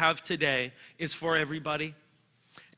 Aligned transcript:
have 0.00 0.22
today 0.22 0.72
is 0.98 1.12
for 1.12 1.36
everybody. 1.36 1.94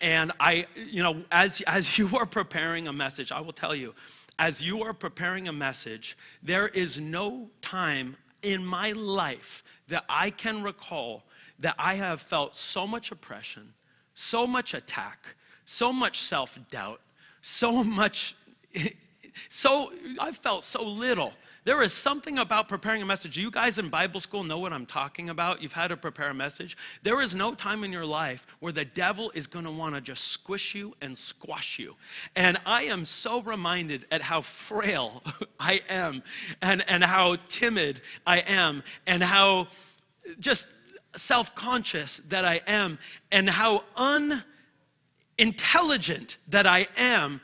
And 0.01 0.33
I, 0.41 0.67
you 0.75 1.05
know, 1.05 1.23
as, 1.31 1.61
as 1.69 1.97
you 1.97 2.19
are 2.19 2.27
preparing 2.27 2.89
a 2.89 2.93
message, 2.93 3.31
I 3.31 3.41
will 3.41 3.53
tell 3.53 3.77
you, 3.77 3.95
as 4.41 4.61
you 4.61 4.83
are 4.83 4.93
preparing 4.93 5.47
a 5.47 5.53
message, 5.53 6.19
there 6.43 6.67
is 6.67 6.99
no 6.99 7.49
time 7.61 8.17
in 8.43 8.67
my 8.67 8.91
life 8.91 9.63
that 9.87 10.05
I 10.09 10.31
can 10.31 10.65
recall 10.65 11.23
that 11.61 11.77
I 11.79 11.95
have 11.95 12.21
felt 12.21 12.57
so 12.57 12.89
much 12.89 13.13
oppression, 13.13 13.73
so 14.15 14.45
much 14.45 14.75
attack, 14.75 15.37
so 15.65 15.93
much 15.93 16.21
self 16.21 16.59
doubt, 16.71 17.01
so 17.41 17.85
much, 17.85 18.35
so 19.49 19.93
I 20.19 20.33
felt 20.33 20.65
so 20.65 20.83
little 20.85 21.35
there 21.65 21.81
is 21.83 21.93
something 21.93 22.39
about 22.39 22.67
preparing 22.69 23.03
a 23.03 23.07
message. 23.07 23.37
You 23.37 23.51
guys 23.51 23.79
in 23.79 23.89
Bible 23.89 24.19
school 24.19 24.43
know 24.43 24.59
what 24.59 24.73
I'm 24.73 24.87
talking 24.87 25.29
about. 25.29 25.63
You've 25.63 25.73
had 25.73 25.89
to 25.89 25.97
prepare 25.97 26.31
a 26.31 26.35
message. 26.35 26.77
There 27.05 27.23
is 27.23 27.37
no 27.37 27.55
time 27.55 27.85
in 27.85 27.93
your 27.93 28.05
life 28.05 28.49
where 28.59 28.73
the 28.73 28.85
devil 28.85 29.31
is 29.35 29.47
going 29.47 29.65
to 29.67 29.71
want 29.71 29.95
to 29.95 30.01
just 30.01 30.29
squish 30.29 30.75
you 30.75 30.97
and 31.01 31.17
squash 31.17 31.79
you. 31.79 31.95
And 32.35 32.59
I 32.67 32.83
am 32.85 33.05
so 33.05 33.41
reminded 33.43 34.07
at 34.11 34.23
how 34.23 34.41
frail 34.41 35.23
I 35.61 35.83
am 35.89 36.25
and, 36.61 36.85
and 36.89 37.05
how 37.05 37.37
timid 37.47 38.01
I 38.27 38.39
am 38.39 38.83
and 39.07 39.23
how 39.23 39.69
just 40.41 40.67
self 41.15 41.55
conscious 41.55 42.19
that 42.29 42.45
I 42.45 42.61
am 42.67 42.99
and 43.31 43.49
how 43.49 43.85
unintelligent 45.39 46.39
that 46.49 46.67
I 46.67 46.89
am 46.97 47.41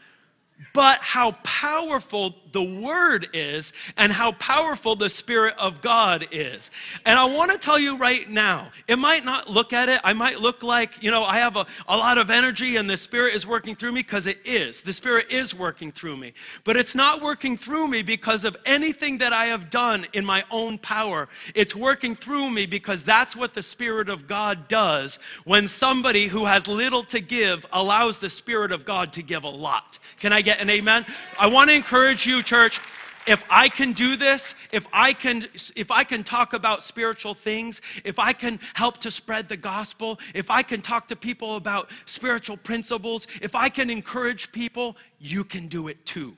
but 0.75 0.99
how 1.01 1.33
powerful 1.45 2.35
the 2.53 2.63
Word 2.63 3.29
is 3.33 3.73
and 3.97 4.13
how 4.13 4.33
powerful 4.33 4.97
the 4.97 5.09
Spirit 5.09 5.55
of 5.59 5.81
God 5.81 6.27
is. 6.31 6.71
And 7.05 7.19
I 7.19 7.25
want 7.25 7.51
to 7.51 7.59
tell 7.59 7.79
you 7.79 7.97
right 7.97 8.29
now, 8.29 8.71
it 8.87 8.97
might 8.97 9.25
not 9.25 9.49
look 9.49 9.73
at 9.73 9.89
it, 9.89 10.01
I 10.05 10.13
might 10.13 10.41
look 10.41 10.63
like, 10.63 11.03
you 11.03 11.11
know, 11.11 11.25
I 11.25 11.39
have 11.39 11.57
a, 11.57 11.67
a 11.87 11.97
lot 11.97 12.19
of 12.19 12.31
energy 12.31 12.77
and 12.77 12.89
the 12.89 12.97
Spirit 12.97 13.35
is 13.35 13.47
working 13.47 13.75
through 13.75 13.93
me 13.93 14.01
because 14.01 14.27
it 14.27 14.41
is. 14.45 14.83
The 14.83 14.93
Spirit 14.93 15.31
is 15.31 15.55
working 15.55 15.93
through 15.93 16.17
me. 16.17 16.33
But 16.65 16.77
it's 16.77 16.95
not 16.95 17.23
working 17.23 17.57
through 17.57 17.89
me 17.89 18.03
because 18.03 18.45
of 18.45 18.57
anything 18.67 19.19
that 19.19 19.33
I 19.33 19.47
have 19.47 19.71
done 19.71 20.07
in 20.13 20.25
my 20.25 20.45
own 20.51 20.79
power. 20.79 21.29
It's 21.55 21.75
working 21.75 22.15
through 22.15 22.51
me 22.51 22.67
because 22.67 23.05
that's 23.05 23.37
what 23.37 23.55
the 23.55 23.63
Spirit 23.63 24.09
of 24.09 24.27
God 24.27 24.69
does 24.69 25.19
when 25.45 25.69
somebody 25.69 26.27
who 26.27 26.47
has 26.47 26.69
little 26.69 27.03
to 27.05 27.21
give 27.21 27.67
allows 27.73 28.19
the 28.19 28.31
Spirit 28.31 28.73
of 28.73 28.85
God 28.85 29.13
to 29.15 29.23
give 29.23 29.45
a 29.45 29.49
lot. 29.49 29.99
Can 30.21 30.33
I 30.33 30.43
get 30.43 30.61
an 30.61 30.71
amen? 30.71 31.07
I 31.39 31.47
want 31.47 31.71
to 31.71 31.77
encourage 31.77 32.27
you, 32.27 32.38
church 32.43 32.81
if 33.29 33.45
I 33.51 33.69
can 33.69 33.93
do 33.93 34.17
this, 34.17 34.55
if 34.73 34.87
I 34.93 35.13
can 35.13 35.45
if 35.77 35.91
I 35.91 36.03
can 36.05 36.25
talk 36.25 36.55
about 36.55 36.83
spiritual 36.83 37.35
things, 37.35 37.83
if 38.05 38.19
I 38.19 38.33
can 38.33 38.59
help 38.75 38.99
to 38.99 39.11
spread 39.11 39.49
the 39.49 39.57
gospel, 39.57 40.19
if 40.35 40.51
I 40.51 40.63
can 40.63 40.81
talk 40.81 41.09
to 41.09 41.17
people 41.17 41.57
about 41.57 41.91
spiritual 42.07 42.57
principles, 42.57 43.27
if 43.43 43.55
I 43.55 43.69
can 43.69 43.91
encourage 43.91 44.51
people, 44.51 44.97
you 45.19 45.45
can 45.45 45.67
do 45.69 45.89
it 45.89 46.05
too. 46.07 46.37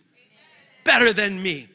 Better 0.85 1.13
than 1.13 1.41
me. 1.43 1.69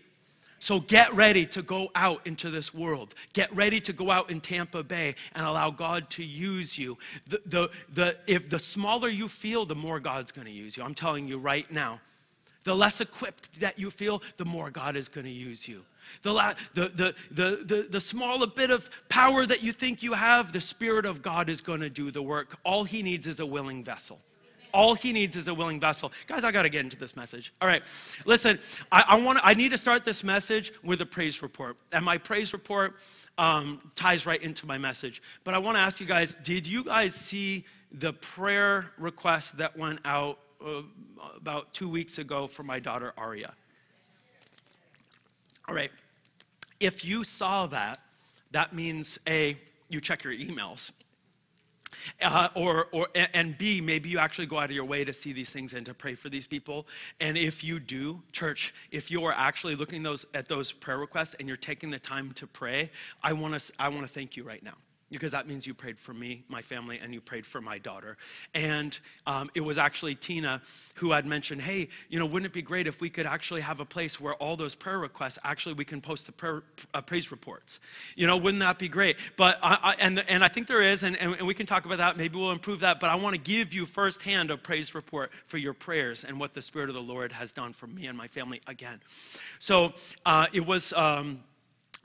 So 0.59 0.79
get 0.79 1.13
ready 1.13 1.45
to 1.47 1.61
go 1.61 1.89
out 1.93 2.25
into 2.25 2.49
this 2.49 2.73
world. 2.73 3.13
Get 3.33 3.55
ready 3.55 3.79
to 3.81 3.93
go 3.93 4.09
out 4.09 4.31
in 4.31 4.41
Tampa 4.41 4.83
Bay 4.83 5.13
and 5.35 5.45
allow 5.45 5.69
God 5.69 6.09
to 6.11 6.23
use 6.23 6.77
you. 6.77 6.97
The, 7.29 7.41
the, 7.45 7.69
the, 7.93 8.17
if 8.25 8.49
the 8.49 8.57
smaller 8.57 9.07
you 9.07 9.27
feel, 9.27 9.65
the 9.65 9.75
more 9.75 9.99
God's 9.99 10.31
going 10.31 10.47
to 10.47 10.51
use 10.51 10.75
you. 10.75 10.83
I'm 10.83 10.95
telling 10.95 11.27
you 11.27 11.37
right 11.37 11.71
now. 11.71 11.99
The 12.65 12.75
less 12.75 12.99
equipped 12.99 13.59
that 13.61 13.79
you 13.79 13.89
feel, 13.89 14.21
the 14.37 14.45
more 14.45 14.69
God 14.69 14.95
is 14.95 15.07
going 15.07 15.25
to 15.25 15.31
use 15.31 15.67
you. 15.67 15.85
The, 16.21 16.33
la- 16.33 16.53
the, 16.73 16.89
the, 16.89 17.15
the, 17.31 17.63
the, 17.63 17.87
the 17.89 17.99
smaller 17.99 18.47
bit 18.47 18.69
of 18.69 18.89
power 19.07 19.45
that 19.45 19.63
you 19.63 19.71
think 19.71 20.03
you 20.03 20.13
have, 20.13 20.51
the 20.51 20.61
Spirit 20.61 21.05
of 21.05 21.21
God 21.21 21.49
is 21.49 21.61
going 21.61 21.79
to 21.79 21.89
do 21.89 22.11
the 22.11 22.21
work. 22.21 22.57
All 22.63 22.83
He 22.83 23.01
needs 23.01 23.27
is 23.27 23.39
a 23.39 23.45
willing 23.45 23.83
vessel. 23.83 24.19
All 24.75 24.93
he 24.93 25.13
needs 25.13 25.37
is 25.37 25.47
a 25.47 25.53
willing 25.53 25.79
vessel. 25.79 26.11
Guys, 26.27 26.43
I 26.43 26.51
got 26.51 26.63
to 26.63 26.69
get 26.69 26.81
into 26.83 26.97
this 26.97 27.15
message. 27.15 27.53
All 27.61 27.67
right, 27.67 27.81
listen, 28.25 28.59
I, 28.91 29.05
I, 29.07 29.15
want 29.15 29.39
I 29.41 29.53
need 29.53 29.71
to 29.71 29.77
start 29.77 30.03
this 30.03 30.21
message 30.21 30.73
with 30.83 30.99
a 30.99 31.05
praise 31.05 31.41
report. 31.41 31.77
And 31.93 32.03
my 32.03 32.17
praise 32.17 32.51
report 32.51 32.95
um, 33.37 33.79
ties 33.95 34.25
right 34.25 34.41
into 34.43 34.65
my 34.65 34.77
message. 34.77 35.21
But 35.45 35.53
I 35.53 35.59
want 35.59 35.77
to 35.77 35.79
ask 35.79 36.01
you 36.01 36.05
guys 36.05 36.35
did 36.43 36.67
you 36.67 36.83
guys 36.83 37.15
see 37.15 37.63
the 37.93 38.11
prayer 38.11 38.91
request 38.97 39.59
that 39.59 39.77
went 39.77 39.99
out 40.03 40.39
uh, 40.63 40.81
about 41.35 41.73
two 41.73 41.89
weeks 41.89 42.17
ago 42.17 42.47
for 42.47 42.63
my 42.63 42.79
daughter 42.79 43.13
Aria. 43.17 43.53
All 45.67 45.75
right. 45.75 45.91
If 46.79 47.05
you 47.05 47.23
saw 47.23 47.65
that, 47.67 47.99
that 48.51 48.73
means 48.73 49.17
A, 49.27 49.57
you 49.89 50.01
check 50.01 50.23
your 50.23 50.33
emails. 50.33 50.91
Uh, 52.21 52.49
or, 52.55 52.87
or, 52.91 53.07
and 53.33 53.57
B, 53.57 53.79
maybe 53.79 54.09
you 54.09 54.19
actually 54.19 54.47
go 54.47 54.59
out 54.59 54.65
of 54.65 54.71
your 54.75 54.85
way 54.85 55.05
to 55.05 55.13
see 55.13 55.31
these 55.31 55.49
things 55.49 55.73
and 55.73 55.85
to 55.85 55.93
pray 55.93 56.13
for 56.13 56.29
these 56.29 56.45
people. 56.45 56.87
And 57.21 57.37
if 57.37 57.63
you 57.63 57.79
do, 57.79 58.21
church, 58.33 58.73
if 58.91 59.09
you 59.09 59.23
are 59.23 59.33
actually 59.35 59.75
looking 59.75 60.03
those, 60.03 60.25
at 60.33 60.47
those 60.47 60.73
prayer 60.73 60.97
requests 60.97 61.35
and 61.35 61.47
you're 61.47 61.57
taking 61.57 61.89
the 61.89 61.99
time 61.99 62.33
to 62.33 62.47
pray, 62.47 62.91
I 63.23 63.33
want 63.33 63.57
to 63.59 63.73
I 63.79 63.87
want 63.87 64.01
to 64.01 64.11
thank 64.11 64.35
you 64.35 64.43
right 64.43 64.61
now 64.61 64.75
because 65.15 65.31
that 65.31 65.47
means 65.47 65.65
you 65.65 65.73
prayed 65.73 65.99
for 65.99 66.13
me, 66.13 66.43
my 66.47 66.61
family, 66.61 66.99
and 67.01 67.13
you 67.13 67.21
prayed 67.21 67.45
for 67.45 67.61
my 67.61 67.77
daughter. 67.77 68.17
And 68.53 68.97
um, 69.25 69.49
it 69.55 69.61
was 69.61 69.77
actually 69.77 70.15
Tina 70.15 70.61
who 70.97 71.11
had 71.11 71.25
mentioned, 71.25 71.61
hey, 71.61 71.87
you 72.09 72.19
know, 72.19 72.25
wouldn't 72.25 72.47
it 72.47 72.53
be 72.53 72.61
great 72.61 72.85
if 72.85 72.99
we 72.99 73.09
could 73.09 73.25
actually 73.25 73.61
have 73.61 73.79
a 73.79 73.85
place 73.85 74.19
where 74.19 74.35
all 74.35 74.57
those 74.57 74.75
prayer 74.75 74.99
requests, 74.99 75.39
actually, 75.43 75.73
we 75.73 75.85
can 75.85 76.01
post 76.01 76.25
the 76.25 76.31
prayer, 76.31 76.63
uh, 76.93 77.01
praise 77.01 77.31
reports. 77.31 77.79
You 78.15 78.27
know, 78.27 78.37
wouldn't 78.37 78.61
that 78.61 78.77
be 78.77 78.89
great? 78.89 79.17
But, 79.37 79.57
I, 79.63 79.77
I, 79.81 79.95
and, 79.99 80.19
and 80.27 80.43
I 80.43 80.47
think 80.49 80.67
there 80.67 80.81
is, 80.81 81.03
and, 81.03 81.15
and, 81.17 81.45
we 81.45 81.53
can 81.53 81.65
talk 81.65 81.85
about 81.85 81.99
that. 81.99 82.17
Maybe 82.17 82.37
we'll 82.37 82.51
improve 82.51 82.81
that. 82.81 82.99
But 82.99 83.09
I 83.09 83.15
want 83.15 83.35
to 83.35 83.41
give 83.41 83.73
you 83.73 83.85
firsthand 83.85 84.51
a 84.51 84.57
praise 84.57 84.93
report 84.93 85.31
for 85.45 85.57
your 85.57 85.73
prayers 85.73 86.23
and 86.23 86.39
what 86.39 86.53
the 86.53 86.61
Spirit 86.61 86.89
of 86.89 86.95
the 86.95 87.01
Lord 87.01 87.31
has 87.31 87.53
done 87.53 87.71
for 87.71 87.87
me 87.87 88.07
and 88.07 88.17
my 88.17 88.27
family 88.27 88.61
again. 88.67 88.99
So 89.59 89.93
uh, 90.25 90.47
it 90.53 90.65
was. 90.65 90.91
Um, 90.93 91.43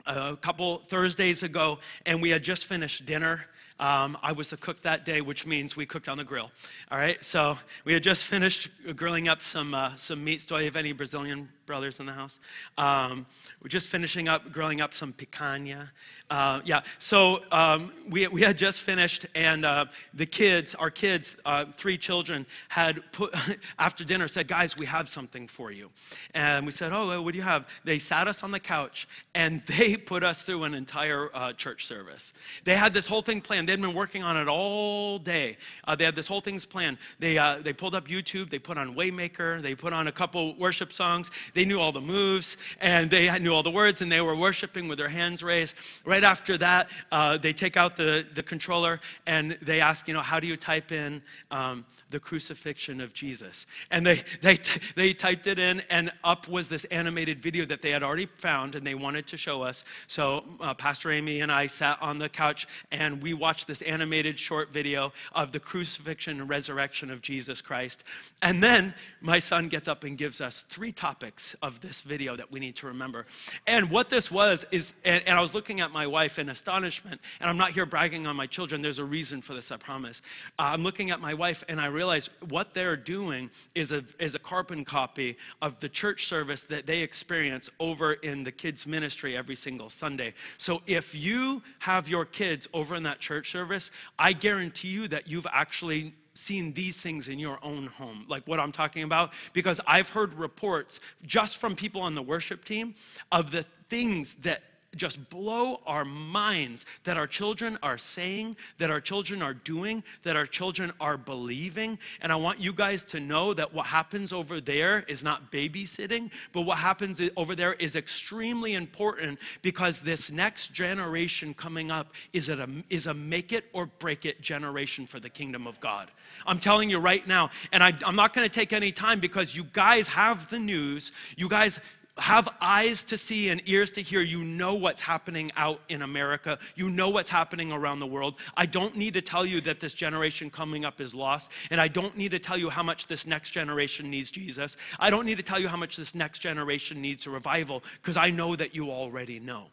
a 0.05 0.35
couple 0.37 0.79
Thursdays 0.79 1.43
ago, 1.43 1.79
and 2.05 2.21
we 2.21 2.29
had 2.29 2.43
just 2.43 2.65
finished 2.65 3.05
dinner. 3.05 3.45
Um, 3.81 4.15
I 4.21 4.31
was 4.31 4.51
the 4.51 4.57
cook 4.57 4.83
that 4.83 5.05
day, 5.05 5.21
which 5.21 5.47
means 5.47 5.75
we 5.75 5.87
cooked 5.87 6.07
on 6.07 6.19
the 6.19 6.23
grill. 6.23 6.51
All 6.91 6.99
right, 6.99 7.21
so 7.23 7.57
we 7.83 7.93
had 7.93 8.03
just 8.03 8.23
finished 8.35 8.69
grilling 8.95 9.27
up 9.27 9.41
some 9.41 9.73
uh, 9.73 9.95
some 9.95 10.23
meats. 10.23 10.45
Do 10.45 10.55
I 10.55 10.63
have 10.65 10.75
any 10.75 10.91
Brazilian 10.91 11.49
brothers 11.65 11.99
in 11.99 12.05
the 12.05 12.11
house? 12.11 12.39
Um, 12.77 13.25
we're 13.61 13.69
just 13.69 13.87
finishing 13.87 14.27
up 14.27 14.51
grilling 14.51 14.81
up 14.81 14.93
some 14.93 15.13
picanha. 15.13 15.89
Uh, 16.29 16.61
yeah, 16.63 16.81
so 16.99 17.41
um, 17.51 17.91
we 18.07 18.27
we 18.27 18.41
had 18.41 18.55
just 18.55 18.81
finished, 18.81 19.25
and 19.33 19.65
uh, 19.65 19.85
the 20.13 20.27
kids, 20.27 20.75
our 20.75 20.91
kids, 20.91 21.35
uh, 21.43 21.65
three 21.75 21.97
children, 21.97 22.45
had 22.69 23.01
put 23.11 23.33
after 23.79 24.03
dinner 24.03 24.27
said, 24.27 24.47
"Guys, 24.47 24.77
we 24.77 24.85
have 24.85 25.09
something 25.09 25.47
for 25.47 25.71
you," 25.71 25.89
and 26.35 26.67
we 26.67 26.71
said, 26.71 26.93
"Oh, 26.93 27.19
what 27.23 27.31
do 27.31 27.37
you 27.39 27.43
have?" 27.43 27.67
They 27.83 27.97
sat 27.97 28.27
us 28.27 28.43
on 28.43 28.51
the 28.51 28.59
couch 28.59 29.07
and 29.33 29.61
they 29.77 29.97
put 29.97 30.23
us 30.23 30.43
through 30.43 30.65
an 30.65 30.75
entire 30.75 31.31
uh, 31.33 31.53
church 31.53 31.87
service. 31.87 32.33
They 32.63 32.75
had 32.75 32.93
this 32.93 33.07
whole 33.07 33.23
thing 33.23 33.41
planned 33.41 33.70
they'd 33.71 33.81
been 33.81 33.93
working 33.93 34.21
on 34.21 34.35
it 34.35 34.49
all 34.49 35.17
day. 35.17 35.57
Uh, 35.85 35.95
they 35.95 36.03
had 36.03 36.15
this 36.15 36.27
whole 36.27 36.41
thing's 36.41 36.65
planned. 36.65 36.97
They, 37.19 37.37
uh, 37.37 37.59
they 37.61 37.71
pulled 37.71 37.95
up 37.95 38.07
YouTube, 38.07 38.49
they 38.49 38.59
put 38.59 38.77
on 38.77 38.95
Waymaker, 38.95 39.61
they 39.61 39.75
put 39.75 39.93
on 39.93 40.07
a 40.07 40.11
couple 40.11 40.55
worship 40.55 40.91
songs. 40.91 41.31
They 41.53 41.63
knew 41.63 41.79
all 41.79 41.93
the 41.93 42.01
moves 42.01 42.57
and 42.81 43.09
they 43.09 43.39
knew 43.39 43.53
all 43.53 43.63
the 43.63 43.71
words 43.71 44.01
and 44.01 44.11
they 44.11 44.19
were 44.19 44.35
worshiping 44.35 44.89
with 44.89 44.97
their 44.97 45.07
hands 45.07 45.41
raised. 45.41 45.75
Right 46.05 46.23
after 46.23 46.57
that, 46.57 46.89
uh, 47.13 47.37
they 47.37 47.53
take 47.53 47.77
out 47.77 47.95
the, 47.95 48.25
the 48.33 48.43
controller 48.43 48.99
and 49.25 49.57
they 49.61 49.79
ask, 49.79 50.07
you 50.07 50.13
know, 50.13 50.21
how 50.21 50.41
do 50.41 50.47
you 50.47 50.57
type 50.57 50.91
in 50.91 51.21
um, 51.49 51.85
the 52.09 52.19
crucifixion 52.19 52.99
of 52.99 53.13
Jesus? 53.13 53.65
And 53.89 54.05
they, 54.05 54.21
they, 54.41 54.57
t- 54.57 54.81
they 54.95 55.13
typed 55.13 55.47
it 55.47 55.59
in 55.59 55.81
and 55.89 56.11
up 56.25 56.49
was 56.49 56.67
this 56.67 56.83
animated 56.85 57.39
video 57.39 57.65
that 57.67 57.81
they 57.81 57.91
had 57.91 58.03
already 58.03 58.25
found 58.25 58.75
and 58.75 58.85
they 58.85 58.95
wanted 58.95 59.27
to 59.27 59.37
show 59.37 59.61
us. 59.61 59.85
So 60.07 60.43
uh, 60.59 60.73
Pastor 60.73 61.09
Amy 61.09 61.39
and 61.39 61.51
I 61.51 61.67
sat 61.67 62.01
on 62.01 62.19
the 62.19 62.27
couch 62.27 62.67
and 62.91 63.21
we 63.21 63.33
watched 63.33 63.60
watch 63.61 63.67
this 63.67 63.81
animated 63.83 64.39
short 64.39 64.71
video 64.71 65.13
of 65.33 65.51
the 65.51 65.59
crucifixion 65.59 66.39
and 66.39 66.49
resurrection 66.49 67.11
of 67.11 67.21
Jesus 67.21 67.61
Christ. 67.61 68.03
And 68.41 68.63
then 68.63 68.93
my 69.21 69.37
son 69.39 69.67
gets 69.67 69.87
up 69.87 70.03
and 70.03 70.17
gives 70.17 70.41
us 70.41 70.63
three 70.67 70.91
topics 70.91 71.55
of 71.61 71.79
this 71.81 72.01
video 72.01 72.35
that 72.35 72.51
we 72.51 72.59
need 72.59 72.75
to 72.77 72.87
remember. 72.87 73.25
And 73.67 73.91
what 73.91 74.09
this 74.09 74.31
was 74.31 74.65
is, 74.71 74.93
and, 75.05 75.23
and 75.27 75.37
I 75.37 75.41
was 75.41 75.53
looking 75.53 75.79
at 75.79 75.91
my 75.91 76.07
wife 76.07 76.39
in 76.39 76.49
astonishment, 76.49 77.21
and 77.39 77.49
I'm 77.49 77.57
not 77.57 77.71
here 77.71 77.85
bragging 77.85 78.25
on 78.25 78.35
my 78.35 78.47
children, 78.47 78.81
there's 78.81 78.99
a 78.99 79.05
reason 79.05 79.41
for 79.41 79.53
this, 79.53 79.71
I 79.71 79.77
promise. 79.77 80.21
Uh, 80.57 80.73
I'm 80.73 80.81
looking 80.81 81.11
at 81.11 81.19
my 81.19 81.35
wife, 81.35 81.63
and 81.69 81.79
I 81.79 81.85
realize 81.87 82.29
what 82.49 82.73
they're 82.73 82.97
doing 82.97 83.51
is 83.75 83.91
a, 83.91 84.03
is 84.17 84.33
a 84.33 84.39
carbon 84.39 84.85
copy 84.85 85.37
of 85.61 85.79
the 85.81 85.89
church 85.89 86.25
service 86.25 86.63
that 86.63 86.87
they 86.87 87.01
experience 87.01 87.69
over 87.79 88.13
in 88.13 88.43
the 88.43 88.51
kids' 88.51 88.87
ministry 88.87 89.37
every 89.37 89.55
single 89.55 89.89
Sunday. 89.89 90.33
So 90.57 90.81
if 90.87 91.13
you 91.13 91.61
have 91.79 92.09
your 92.09 92.25
kids 92.25 92.67
over 92.73 92.95
in 92.95 93.03
that 93.03 93.19
church 93.19 93.50
service, 93.51 93.91
I 94.17 94.33
guarantee 94.33 94.87
you 94.87 95.07
that 95.09 95.27
you've 95.27 95.47
actually 95.51 96.13
seen 96.33 96.73
these 96.73 97.01
things 97.01 97.27
in 97.27 97.39
your 97.39 97.59
own 97.61 97.87
home, 97.87 98.25
like 98.27 98.47
what 98.47 98.59
I'm 98.59 98.71
talking 98.71 99.03
about, 99.03 99.33
because 99.53 99.81
I've 99.85 100.09
heard 100.09 100.33
reports 100.33 100.99
just 101.23 101.57
from 101.57 101.75
people 101.75 102.01
on 102.01 102.15
the 102.15 102.21
worship 102.21 102.63
team 102.63 102.95
of 103.31 103.51
the 103.51 103.63
things 103.89 104.35
that 104.35 104.63
just 104.95 105.29
blow 105.29 105.79
our 105.85 106.03
minds 106.03 106.85
that 107.05 107.17
our 107.17 107.27
children 107.27 107.77
are 107.81 107.97
saying, 107.97 108.57
that 108.77 108.89
our 108.89 108.99
children 108.99 109.41
are 109.41 109.53
doing, 109.53 110.03
that 110.23 110.35
our 110.35 110.45
children 110.45 110.91
are 110.99 111.17
believing. 111.17 111.97
And 112.21 112.31
I 112.31 112.35
want 112.35 112.59
you 112.59 112.73
guys 112.73 113.03
to 113.05 113.19
know 113.19 113.53
that 113.53 113.73
what 113.73 113.85
happens 113.85 114.33
over 114.33 114.59
there 114.59 115.05
is 115.07 115.23
not 115.23 115.51
babysitting, 115.51 116.31
but 116.51 116.61
what 116.61 116.77
happens 116.77 117.21
over 117.37 117.55
there 117.55 117.73
is 117.73 117.95
extremely 117.95 118.73
important 118.73 119.39
because 119.61 120.01
this 120.01 120.29
next 120.29 120.73
generation 120.73 121.53
coming 121.53 121.89
up 121.89 122.13
is 122.33 122.49
a, 122.49 122.67
is 122.89 123.07
a 123.07 123.13
make 123.13 123.53
it 123.53 123.65
or 123.73 123.85
break 123.85 124.25
it 124.25 124.41
generation 124.41 125.05
for 125.05 125.19
the 125.19 125.29
kingdom 125.29 125.67
of 125.67 125.79
God. 125.79 126.11
I'm 126.45 126.59
telling 126.59 126.89
you 126.89 126.99
right 126.99 127.25
now, 127.25 127.49
and 127.71 127.81
I, 127.81 127.93
I'm 128.05 128.15
not 128.15 128.33
going 128.33 128.47
to 128.47 128.53
take 128.53 128.73
any 128.73 128.91
time 128.91 129.19
because 129.21 129.55
you 129.55 129.63
guys 129.63 130.09
have 130.09 130.49
the 130.49 130.59
news. 130.59 131.11
You 131.37 131.47
guys 131.47 131.79
have 132.21 132.47
eyes 132.61 133.03
to 133.05 133.17
see 133.17 133.49
and 133.49 133.61
ears 133.65 133.89
to 133.91 134.01
hear. 134.01 134.21
You 134.21 134.43
know 134.43 134.75
what's 134.75 135.01
happening 135.01 135.51
out 135.57 135.81
in 135.89 136.03
America. 136.03 136.59
You 136.75 136.89
know 136.91 137.09
what's 137.09 137.31
happening 137.31 137.71
around 137.71 137.99
the 137.99 138.05
world. 138.05 138.35
I 138.55 138.67
don't 138.67 138.95
need 138.95 139.15
to 139.15 139.21
tell 139.21 139.43
you 139.43 139.59
that 139.61 139.79
this 139.79 139.93
generation 139.93 140.51
coming 140.51 140.85
up 140.85 141.01
is 141.01 141.15
lost. 141.15 141.51
And 141.71 141.81
I 141.81 141.87
don't 141.87 142.15
need 142.15 142.29
to 142.31 142.39
tell 142.39 142.57
you 142.57 142.69
how 142.69 142.83
much 142.83 143.07
this 143.07 143.25
next 143.25 143.49
generation 143.49 144.11
needs 144.11 144.29
Jesus. 144.29 144.77
I 144.99 145.09
don't 145.09 145.25
need 145.25 145.37
to 145.37 145.43
tell 145.43 145.59
you 145.59 145.67
how 145.67 145.77
much 145.77 145.97
this 145.97 146.13
next 146.13 146.39
generation 146.39 147.01
needs 147.01 147.25
a 147.25 147.31
revival 147.31 147.83
because 148.01 148.17
I 148.17 148.29
know 148.29 148.55
that 148.55 148.75
you 148.75 148.91
already 148.91 149.39
know. 149.39 149.67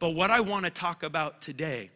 But 0.00 0.10
what 0.10 0.32
I 0.32 0.40
want 0.40 0.64
to 0.64 0.70
talk 0.70 1.04
about 1.04 1.40
today 1.40 1.90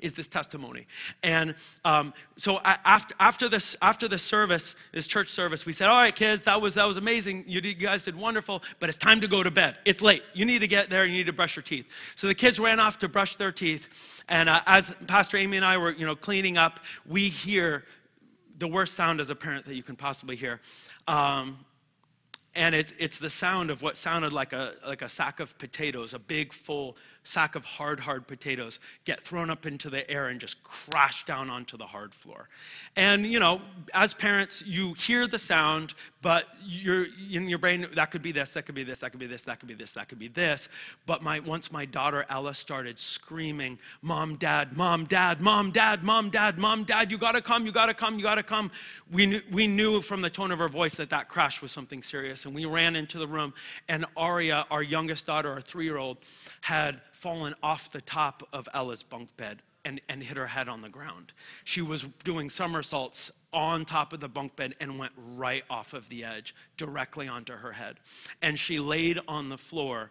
is 0.00 0.14
this 0.14 0.28
testimony. 0.28 0.86
And 1.22 1.54
um, 1.84 2.12
so 2.36 2.60
after, 2.64 3.14
after, 3.18 3.48
this, 3.48 3.76
after 3.80 4.08
the 4.08 4.18
service, 4.18 4.74
this 4.92 5.06
church 5.06 5.28
service, 5.28 5.66
we 5.66 5.72
said, 5.72 5.88
all 5.88 6.00
right, 6.00 6.14
kids, 6.14 6.42
that 6.44 6.60
was, 6.60 6.74
that 6.74 6.84
was 6.84 6.96
amazing. 6.96 7.44
You, 7.46 7.60
did, 7.60 7.80
you 7.80 7.86
guys 7.86 8.04
did 8.04 8.16
wonderful, 8.16 8.62
but 8.80 8.88
it's 8.88 8.98
time 8.98 9.20
to 9.20 9.28
go 9.28 9.42
to 9.42 9.50
bed. 9.50 9.76
It's 9.84 10.02
late. 10.02 10.22
You 10.34 10.44
need 10.44 10.60
to 10.60 10.68
get 10.68 10.90
there. 10.90 11.04
You 11.04 11.12
need 11.12 11.26
to 11.26 11.32
brush 11.32 11.56
your 11.56 11.62
teeth. 11.62 11.92
So 12.14 12.26
the 12.26 12.34
kids 12.34 12.58
ran 12.58 12.80
off 12.80 12.98
to 12.98 13.08
brush 13.08 13.36
their 13.36 13.52
teeth. 13.52 14.24
And 14.28 14.48
uh, 14.48 14.60
as 14.66 14.94
Pastor 15.06 15.36
Amy 15.36 15.56
and 15.56 15.66
I 15.66 15.78
were, 15.78 15.92
you 15.92 16.06
know, 16.06 16.16
cleaning 16.16 16.58
up, 16.58 16.80
we 17.06 17.28
hear 17.28 17.84
the 18.58 18.68
worst 18.68 18.94
sound 18.94 19.20
as 19.20 19.30
a 19.30 19.34
parent 19.34 19.66
that 19.66 19.74
you 19.74 19.82
can 19.82 19.96
possibly 19.96 20.36
hear. 20.36 20.60
Um, 21.06 21.58
and 22.54 22.74
it, 22.74 22.94
it's 22.98 23.18
the 23.18 23.28
sound 23.28 23.70
of 23.70 23.82
what 23.82 23.96
sounded 23.96 24.32
like 24.32 24.54
a, 24.54 24.72
like 24.86 25.02
a 25.02 25.08
sack 25.08 25.40
of 25.40 25.58
potatoes, 25.58 26.14
a 26.14 26.18
big, 26.18 26.52
full 26.52 26.96
sack 27.26 27.54
of 27.54 27.64
hard, 27.64 28.00
hard 28.00 28.26
potatoes 28.26 28.78
get 29.04 29.20
thrown 29.20 29.50
up 29.50 29.66
into 29.66 29.90
the 29.90 30.08
air 30.10 30.28
and 30.28 30.40
just 30.40 30.62
crash 30.62 31.24
down 31.24 31.50
onto 31.50 31.76
the 31.76 31.86
hard 31.86 32.14
floor. 32.14 32.48
And, 32.94 33.26
you 33.26 33.40
know, 33.40 33.60
as 33.92 34.14
parents, 34.14 34.62
you 34.64 34.94
hear 34.94 35.26
the 35.26 35.38
sound, 35.38 35.94
but 36.22 36.46
you're, 36.64 37.06
in 37.30 37.48
your 37.48 37.58
brain, 37.58 37.86
that 37.94 38.10
could 38.10 38.22
be 38.22 38.32
this, 38.32 38.52
that 38.52 38.64
could 38.64 38.74
be 38.74 38.84
this, 38.84 39.00
that 39.00 39.10
could 39.10 39.20
be 39.20 39.26
this, 39.26 39.42
that 39.42 39.58
could 39.58 39.68
be 39.68 39.74
this, 39.74 39.92
that 39.92 40.08
could 40.08 40.18
be 40.18 40.28
this. 40.28 40.68
But 41.04 41.22
my, 41.22 41.40
once 41.40 41.72
my 41.72 41.84
daughter 41.84 42.24
Ella 42.28 42.54
started 42.54 42.98
screaming, 42.98 43.78
Mom, 44.02 44.36
Dad, 44.36 44.76
Mom, 44.76 45.04
Dad, 45.04 45.40
Mom, 45.40 45.70
Dad, 45.72 46.04
Mom, 46.04 46.30
Dad, 46.30 46.58
Mom, 46.58 46.84
Dad, 46.84 47.10
you 47.10 47.18
gotta 47.18 47.42
come, 47.42 47.66
you 47.66 47.72
gotta 47.72 47.94
come, 47.94 48.18
you 48.18 48.22
gotta 48.22 48.42
come. 48.42 48.70
We 49.10 49.26
knew, 49.26 49.40
we 49.50 49.66
knew 49.66 50.00
from 50.00 50.22
the 50.22 50.30
tone 50.30 50.50
of 50.52 50.58
her 50.58 50.68
voice 50.68 50.96
that 50.96 51.10
that 51.10 51.28
crash 51.28 51.60
was 51.60 51.72
something 51.72 52.02
serious. 52.02 52.44
And 52.46 52.54
we 52.54 52.64
ran 52.64 52.96
into 52.96 53.18
the 53.18 53.26
room, 53.26 53.52
and 53.88 54.04
Aria, 54.16 54.66
our 54.70 54.82
youngest 54.82 55.26
daughter, 55.26 55.52
our 55.52 55.60
three 55.60 55.84
year 55.84 55.96
old, 55.96 56.18
had 56.62 57.00
fallen 57.16 57.54
off 57.62 57.90
the 57.90 58.00
top 58.00 58.46
of 58.52 58.68
Ella's 58.74 59.02
bunk 59.02 59.36
bed 59.36 59.62
and, 59.86 60.00
and 60.08 60.22
hit 60.22 60.36
her 60.36 60.48
head 60.48 60.68
on 60.68 60.82
the 60.82 60.88
ground. 60.88 61.32
She 61.64 61.80
was 61.80 62.02
doing 62.24 62.50
somersaults 62.50 63.30
on 63.52 63.84
top 63.84 64.12
of 64.12 64.20
the 64.20 64.28
bunk 64.28 64.54
bed 64.54 64.74
and 64.80 64.98
went 64.98 65.12
right 65.16 65.64
off 65.70 65.94
of 65.94 66.08
the 66.08 66.24
edge, 66.24 66.54
directly 66.76 67.26
onto 67.26 67.54
her 67.54 67.72
head. 67.72 67.96
And 68.42 68.58
she 68.58 68.78
laid 68.80 69.18
on 69.26 69.48
the 69.48 69.56
floor 69.56 70.10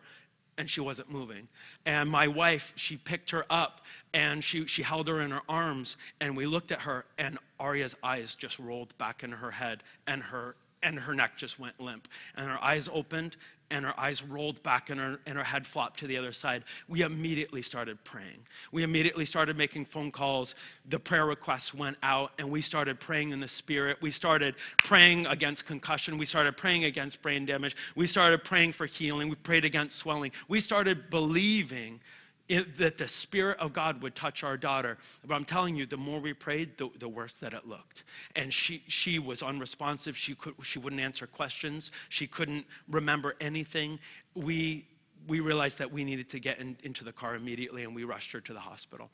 and 0.57 0.69
she 0.69 0.81
wasn't 0.81 1.11
moving. 1.11 1.47
And 1.85 2.09
my 2.09 2.27
wife, 2.27 2.73
she 2.75 2.97
picked 2.97 3.31
her 3.31 3.45
up 3.49 3.81
and 4.13 4.43
she, 4.43 4.65
she 4.65 4.81
held 4.81 5.07
her 5.07 5.21
in 5.21 5.31
her 5.31 5.41
arms 5.47 5.97
and 6.19 6.35
we 6.35 6.47
looked 6.47 6.71
at 6.71 6.81
her 6.81 7.05
and 7.17 7.37
Aria's 7.59 7.95
eyes 8.01 8.33
just 8.33 8.57
rolled 8.57 8.97
back 8.97 9.23
in 9.23 9.31
her 9.31 9.51
head 9.51 9.83
and 10.07 10.23
her 10.23 10.55
and 10.85 10.99
her 10.99 11.13
neck 11.13 11.35
just 11.35 11.59
went 11.59 11.79
limp. 11.81 12.07
And 12.37 12.47
her 12.47 12.63
eyes 12.63 12.87
opened 12.93 13.35
and 13.71 13.83
her 13.83 13.99
eyes 13.99 14.23
rolled 14.23 14.61
back 14.61 14.91
and 14.91 14.99
her, 14.99 15.19
and 15.25 15.37
her 15.37 15.43
head 15.43 15.65
flopped 15.65 15.97
to 15.99 16.07
the 16.07 16.17
other 16.17 16.31
side. 16.31 16.63
We 16.87 17.01
immediately 17.01 17.63
started 17.63 18.01
praying. 18.03 18.45
We 18.71 18.83
immediately 18.83 19.25
started 19.25 19.57
making 19.57 19.85
phone 19.85 20.11
calls. 20.11 20.53
The 20.87 20.99
prayer 20.99 21.25
requests 21.25 21.73
went 21.73 21.97
out 22.03 22.31
and 22.37 22.51
we 22.51 22.61
started 22.61 22.99
praying 22.99 23.31
in 23.31 23.39
the 23.39 23.47
spirit. 23.47 23.97
We 24.01 24.11
started 24.11 24.53
praying 24.83 25.25
against 25.25 25.65
concussion. 25.65 26.19
We 26.19 26.25
started 26.25 26.55
praying 26.55 26.83
against 26.83 27.23
brain 27.23 27.45
damage. 27.47 27.75
We 27.95 28.05
started 28.05 28.43
praying 28.43 28.73
for 28.73 28.85
healing. 28.85 29.29
We 29.29 29.35
prayed 29.35 29.65
against 29.65 29.97
swelling. 29.97 30.31
We 30.47 30.59
started 30.59 31.09
believing 31.09 32.01
it, 32.47 32.77
that 32.77 32.97
the 32.97 33.07
Spirit 33.07 33.59
of 33.59 33.73
God 33.73 34.01
would 34.03 34.15
touch 34.15 34.43
our 34.43 34.57
daughter. 34.57 34.97
But 35.25 35.35
I'm 35.35 35.45
telling 35.45 35.75
you, 35.75 35.85
the 35.85 35.97
more 35.97 36.19
we 36.19 36.33
prayed, 36.33 36.77
the, 36.77 36.89
the 36.99 37.09
worse 37.09 37.39
that 37.39 37.53
it 37.53 37.67
looked. 37.67 38.03
And 38.35 38.53
she, 38.53 38.83
she 38.87 39.19
was 39.19 39.41
unresponsive. 39.41 40.15
She, 40.15 40.35
could, 40.35 40.53
she 40.61 40.79
wouldn't 40.79 41.01
answer 41.01 41.27
questions. 41.27 41.91
She 42.09 42.27
couldn't 42.27 42.65
remember 42.89 43.35
anything. 43.41 43.99
We, 44.35 44.85
we 45.27 45.39
realized 45.39 45.79
that 45.79 45.91
we 45.91 46.03
needed 46.03 46.29
to 46.29 46.39
get 46.39 46.59
in, 46.59 46.77
into 46.83 47.03
the 47.03 47.11
car 47.11 47.35
immediately, 47.35 47.83
and 47.83 47.95
we 47.95 48.03
rushed 48.03 48.31
her 48.33 48.41
to 48.41 48.53
the 48.53 48.59
hospital. 48.59 49.09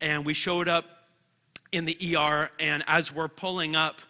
And 0.00 0.24
we 0.24 0.32
showed 0.32 0.68
up 0.68 0.86
in 1.72 1.84
the 1.84 2.16
ER, 2.16 2.50
and 2.58 2.82
as 2.86 3.14
we're 3.14 3.28
pulling 3.28 3.76
up, 3.76 4.00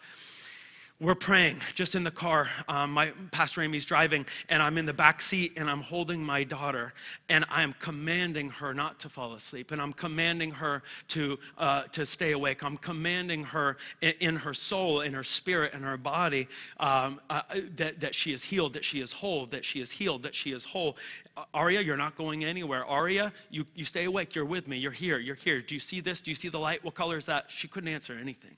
we're 1.01 1.15
praying 1.15 1.59
just 1.73 1.95
in 1.95 2.03
the 2.03 2.11
car. 2.11 2.47
Um, 2.67 2.91
my 2.91 3.11
pastor 3.31 3.63
Amy's 3.63 3.85
driving, 3.85 4.27
and 4.49 4.61
I'm 4.61 4.77
in 4.77 4.85
the 4.85 4.93
back 4.93 5.19
seat, 5.19 5.53
and 5.57 5.67
I'm 5.67 5.81
holding 5.81 6.23
my 6.23 6.43
daughter, 6.43 6.93
and 7.27 7.43
I'm 7.49 7.73
commanding 7.73 8.51
her 8.51 8.71
not 8.75 8.99
to 8.99 9.09
fall 9.09 9.33
asleep, 9.33 9.71
and 9.71 9.81
I'm 9.81 9.93
commanding 9.93 10.51
her 10.51 10.83
to 11.09 11.39
uh, 11.57 11.83
to 11.93 12.05
stay 12.05 12.33
awake. 12.33 12.63
I'm 12.63 12.77
commanding 12.77 13.45
her 13.45 13.77
in, 14.01 14.13
in, 14.19 14.35
her 14.37 14.53
soul, 14.53 15.01
in 15.01 15.13
her 15.15 15.23
spirit, 15.23 15.73
in 15.73 15.81
her 15.81 15.97
body 15.97 16.47
um, 16.79 17.19
uh, 17.31 17.41
that 17.75 17.99
that 18.01 18.13
she 18.13 18.31
is 18.31 18.43
healed, 18.43 18.73
that 18.73 18.85
she 18.85 19.01
is 19.01 19.11
whole, 19.11 19.47
that 19.47 19.65
she 19.65 19.81
is 19.81 19.91
healed, 19.91 20.21
that 20.21 20.35
she 20.35 20.51
is 20.51 20.63
whole. 20.63 20.97
Uh, 21.35 21.45
Aria, 21.55 21.81
you're 21.81 21.97
not 21.97 22.15
going 22.15 22.45
anywhere. 22.45 22.85
Aria, 22.85 23.33
you 23.49 23.65
you 23.73 23.85
stay 23.85 24.03
awake. 24.05 24.35
You're 24.35 24.45
with 24.45 24.67
me. 24.67 24.77
You're 24.77 24.91
here. 24.91 25.17
You're 25.17 25.33
here. 25.33 25.61
Do 25.61 25.73
you 25.73 25.79
see 25.79 25.99
this? 25.99 26.21
Do 26.21 26.29
you 26.29 26.35
see 26.35 26.49
the 26.49 26.59
light? 26.59 26.83
What 26.83 26.93
color 26.93 27.17
is 27.17 27.25
that? 27.25 27.45
She 27.47 27.67
couldn't 27.67 27.89
answer 27.89 28.13
anything. 28.13 28.55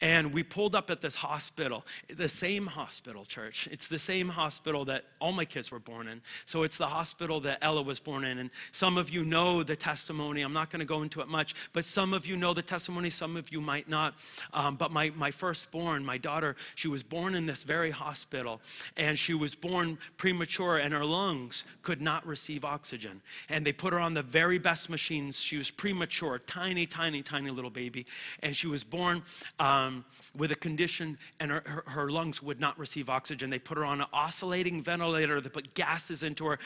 And 0.00 0.32
we 0.32 0.42
pulled 0.42 0.74
up 0.74 0.90
at 0.90 1.00
this 1.00 1.14
hospital, 1.14 1.84
the 2.08 2.28
same 2.28 2.66
hospital, 2.66 3.24
church. 3.24 3.68
It's 3.70 3.86
the 3.86 3.98
same 3.98 4.28
hospital 4.28 4.84
that 4.86 5.04
all 5.20 5.32
my 5.32 5.44
kids 5.44 5.70
were 5.70 5.78
born 5.78 6.08
in. 6.08 6.20
So 6.44 6.62
it's 6.62 6.76
the 6.76 6.86
hospital 6.86 7.40
that 7.40 7.58
Ella 7.62 7.82
was 7.82 8.00
born 8.00 8.24
in. 8.24 8.38
And 8.38 8.50
some 8.72 8.98
of 8.98 9.08
you 9.08 9.24
know 9.24 9.62
the 9.62 9.76
testimony. 9.76 10.42
I'm 10.42 10.52
not 10.52 10.70
going 10.70 10.80
to 10.80 10.86
go 10.86 11.02
into 11.02 11.20
it 11.20 11.28
much, 11.28 11.54
but 11.72 11.84
some 11.84 12.12
of 12.12 12.26
you 12.26 12.36
know 12.36 12.54
the 12.54 12.62
testimony, 12.62 13.08
some 13.08 13.36
of 13.36 13.52
you 13.52 13.60
might 13.60 13.88
not. 13.88 14.14
Um, 14.52 14.76
but 14.76 14.90
my, 14.90 15.10
my 15.16 15.30
firstborn, 15.30 16.04
my 16.04 16.18
daughter, 16.18 16.56
she 16.74 16.88
was 16.88 17.02
born 17.02 17.34
in 17.34 17.46
this 17.46 17.62
very 17.62 17.90
hospital. 17.90 18.60
And 18.96 19.18
she 19.18 19.32
was 19.32 19.54
born 19.54 19.98
premature, 20.16 20.78
and 20.78 20.92
her 20.92 21.04
lungs 21.04 21.64
could 21.82 22.02
not 22.02 22.26
receive 22.26 22.64
oxygen. 22.64 23.22
And 23.48 23.64
they 23.64 23.72
put 23.72 23.92
her 23.92 24.00
on 24.00 24.14
the 24.14 24.22
very 24.22 24.58
best 24.58 24.90
machines. 24.90 25.40
She 25.40 25.56
was 25.56 25.70
premature, 25.70 26.38
tiny, 26.38 26.86
tiny, 26.86 27.22
tiny 27.22 27.50
little 27.50 27.70
baby. 27.70 28.06
And 28.42 28.56
she 28.56 28.66
was 28.66 28.82
born. 28.82 29.22
Um, 29.58 29.83
um, 29.84 30.04
with 30.36 30.50
a 30.52 30.54
condition 30.54 31.18
and 31.40 31.50
her, 31.50 31.62
her, 31.66 31.84
her, 31.86 32.10
lungs 32.10 32.42
would 32.42 32.60
not 32.60 32.78
receive 32.78 33.10
oxygen. 33.10 33.50
They 33.50 33.58
put 33.58 33.78
her 33.78 33.84
on 33.84 34.00
an 34.00 34.06
oscillating 34.12 34.82
ventilator. 34.82 35.40
They 35.40 35.48
put 35.48 35.74
gases 35.74 36.22
into 36.22 36.46
her, 36.46 36.58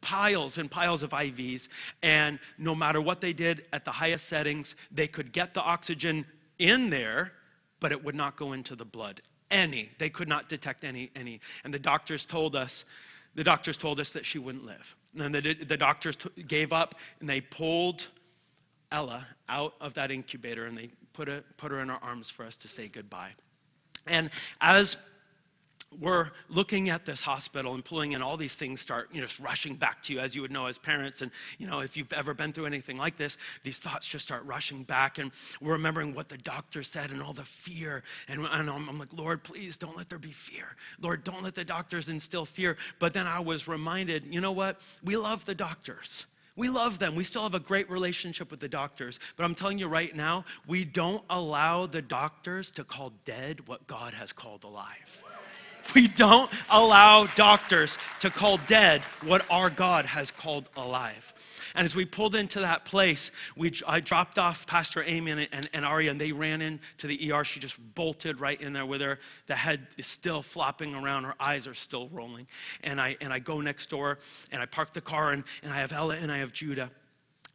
piles 0.00 0.58
and 0.58 0.70
piles 0.70 1.02
of 1.02 1.10
IVs. 1.10 1.68
And 2.02 2.38
no 2.58 2.74
matter 2.74 3.00
what 3.00 3.20
they 3.20 3.32
did 3.32 3.66
at 3.72 3.84
the 3.84 3.90
highest 3.90 4.26
settings, 4.26 4.76
they 4.90 5.06
could 5.06 5.32
get 5.32 5.54
the 5.54 5.62
oxygen 5.62 6.24
in 6.58 6.90
there, 6.90 7.32
but 7.80 7.92
it 7.92 8.04
would 8.04 8.14
not 8.14 8.36
go 8.36 8.52
into 8.52 8.76
the 8.76 8.84
blood. 8.84 9.20
Any. 9.50 9.90
They 9.98 10.10
could 10.10 10.28
not 10.28 10.48
detect 10.48 10.84
any. 10.84 11.10
any. 11.16 11.40
And 11.64 11.74
the 11.74 11.78
doctors 11.78 12.24
told 12.24 12.54
us, 12.54 12.84
the 13.34 13.44
doctors 13.44 13.76
told 13.76 14.00
us 14.00 14.12
that 14.12 14.24
she 14.24 14.38
wouldn't 14.38 14.64
live. 14.64 14.96
And 15.18 15.34
the, 15.34 15.54
the 15.54 15.76
doctors 15.76 16.16
t- 16.16 16.42
gave 16.42 16.72
up 16.72 16.94
and 17.18 17.28
they 17.28 17.40
pulled 17.40 18.08
Ella 18.92 19.26
out 19.48 19.74
of 19.80 19.94
that 19.94 20.10
incubator 20.10 20.66
and 20.66 20.76
they 20.76 20.90
put, 21.12 21.28
a, 21.28 21.42
put 21.56 21.70
her 21.70 21.80
in 21.80 21.90
our 21.90 22.00
arms 22.02 22.30
for 22.30 22.44
us 22.44 22.56
to 22.56 22.68
say 22.68 22.88
goodbye. 22.88 23.32
And 24.06 24.30
as 24.60 24.96
we're 25.98 26.30
looking 26.48 26.88
at 26.88 27.04
this 27.04 27.20
hospital 27.20 27.74
and 27.74 27.84
pulling 27.84 28.12
in 28.12 28.22
all 28.22 28.36
these 28.36 28.54
things 28.54 28.80
start 28.80 29.08
you 29.12 29.20
know 29.20 29.26
just 29.26 29.40
rushing 29.40 29.74
back 29.74 30.00
to 30.04 30.12
you 30.12 30.20
as 30.20 30.36
you 30.36 30.42
would 30.42 30.52
know 30.52 30.66
as 30.66 30.78
parents. 30.78 31.20
And 31.20 31.32
you 31.58 31.66
know 31.66 31.80
if 31.80 31.96
you've 31.96 32.12
ever 32.12 32.32
been 32.32 32.52
through 32.52 32.66
anything 32.66 32.96
like 32.96 33.16
this 33.16 33.36
these 33.64 33.80
thoughts 33.80 34.06
just 34.06 34.24
start 34.24 34.44
rushing 34.44 34.84
back. 34.84 35.18
And 35.18 35.32
we're 35.60 35.72
remembering 35.72 36.14
what 36.14 36.28
the 36.28 36.38
doctor 36.38 36.82
said 36.82 37.10
and 37.10 37.20
all 37.20 37.32
the 37.32 37.42
fear. 37.42 38.04
And, 38.28 38.46
and 38.46 38.70
I'm, 38.70 38.88
I'm 38.88 38.98
like 38.98 39.12
lord 39.12 39.42
please 39.42 39.76
don't 39.76 39.96
let 39.96 40.08
there 40.08 40.18
be 40.18 40.32
fear. 40.32 40.76
Lord 41.00 41.24
don't 41.24 41.42
let 41.42 41.56
the 41.56 41.64
doctors 41.64 42.08
instill 42.08 42.44
fear. 42.44 42.76
But 42.98 43.12
then 43.12 43.26
i 43.26 43.40
was 43.40 43.66
reminded 43.66 44.24
you 44.32 44.40
know 44.40 44.52
what? 44.52 44.80
We 45.02 45.16
love 45.16 45.44
the 45.44 45.54
doctors 45.54 46.26
we 46.60 46.68
love 46.68 46.98
them. 46.98 47.14
We 47.14 47.24
still 47.24 47.42
have 47.42 47.54
a 47.54 47.58
great 47.60 47.88
relationship 47.88 48.50
with 48.50 48.60
the 48.60 48.68
doctors. 48.68 49.18
But 49.36 49.44
I'm 49.44 49.54
telling 49.54 49.78
you 49.78 49.88
right 49.88 50.14
now, 50.14 50.44
we 50.66 50.84
don't 50.84 51.24
allow 51.30 51.86
the 51.86 52.02
doctors 52.02 52.70
to 52.72 52.84
call 52.84 53.14
dead 53.24 53.66
what 53.66 53.86
God 53.86 54.12
has 54.12 54.30
called 54.30 54.64
alive. 54.64 55.24
We 55.94 56.08
don't 56.08 56.50
allow 56.70 57.26
doctors 57.26 57.98
to 58.20 58.30
call 58.30 58.58
dead 58.58 59.02
what 59.24 59.44
our 59.50 59.70
God 59.70 60.06
has 60.06 60.30
called 60.30 60.68
alive. 60.76 61.32
And 61.74 61.84
as 61.84 61.94
we 61.94 62.04
pulled 62.04 62.34
into 62.34 62.60
that 62.60 62.84
place, 62.84 63.30
we, 63.56 63.72
I 63.86 64.00
dropped 64.00 64.38
off 64.38 64.66
Pastor 64.66 65.02
Amy 65.02 65.30
and, 65.32 65.48
and, 65.52 65.70
and 65.72 65.84
Aria, 65.84 66.10
and 66.10 66.20
they 66.20 66.32
ran 66.32 66.62
into 66.62 67.06
the 67.06 67.32
ER. 67.32 67.44
She 67.44 67.60
just 67.60 67.78
bolted 67.94 68.40
right 68.40 68.60
in 68.60 68.72
there 68.72 68.86
with 68.86 69.00
her. 69.00 69.18
The 69.46 69.56
head 69.56 69.86
is 69.96 70.06
still 70.06 70.42
flopping 70.42 70.94
around, 70.94 71.24
her 71.24 71.34
eyes 71.40 71.66
are 71.66 71.74
still 71.74 72.08
rolling. 72.08 72.46
And 72.82 73.00
I, 73.00 73.16
and 73.20 73.32
I 73.32 73.38
go 73.38 73.60
next 73.60 73.90
door, 73.90 74.18
and 74.52 74.60
I 74.60 74.66
park 74.66 74.92
the 74.92 75.00
car, 75.00 75.32
and, 75.32 75.44
and 75.62 75.72
I 75.72 75.78
have 75.78 75.92
Ella 75.92 76.16
and 76.16 76.30
I 76.30 76.38
have 76.38 76.52
Judah. 76.52 76.90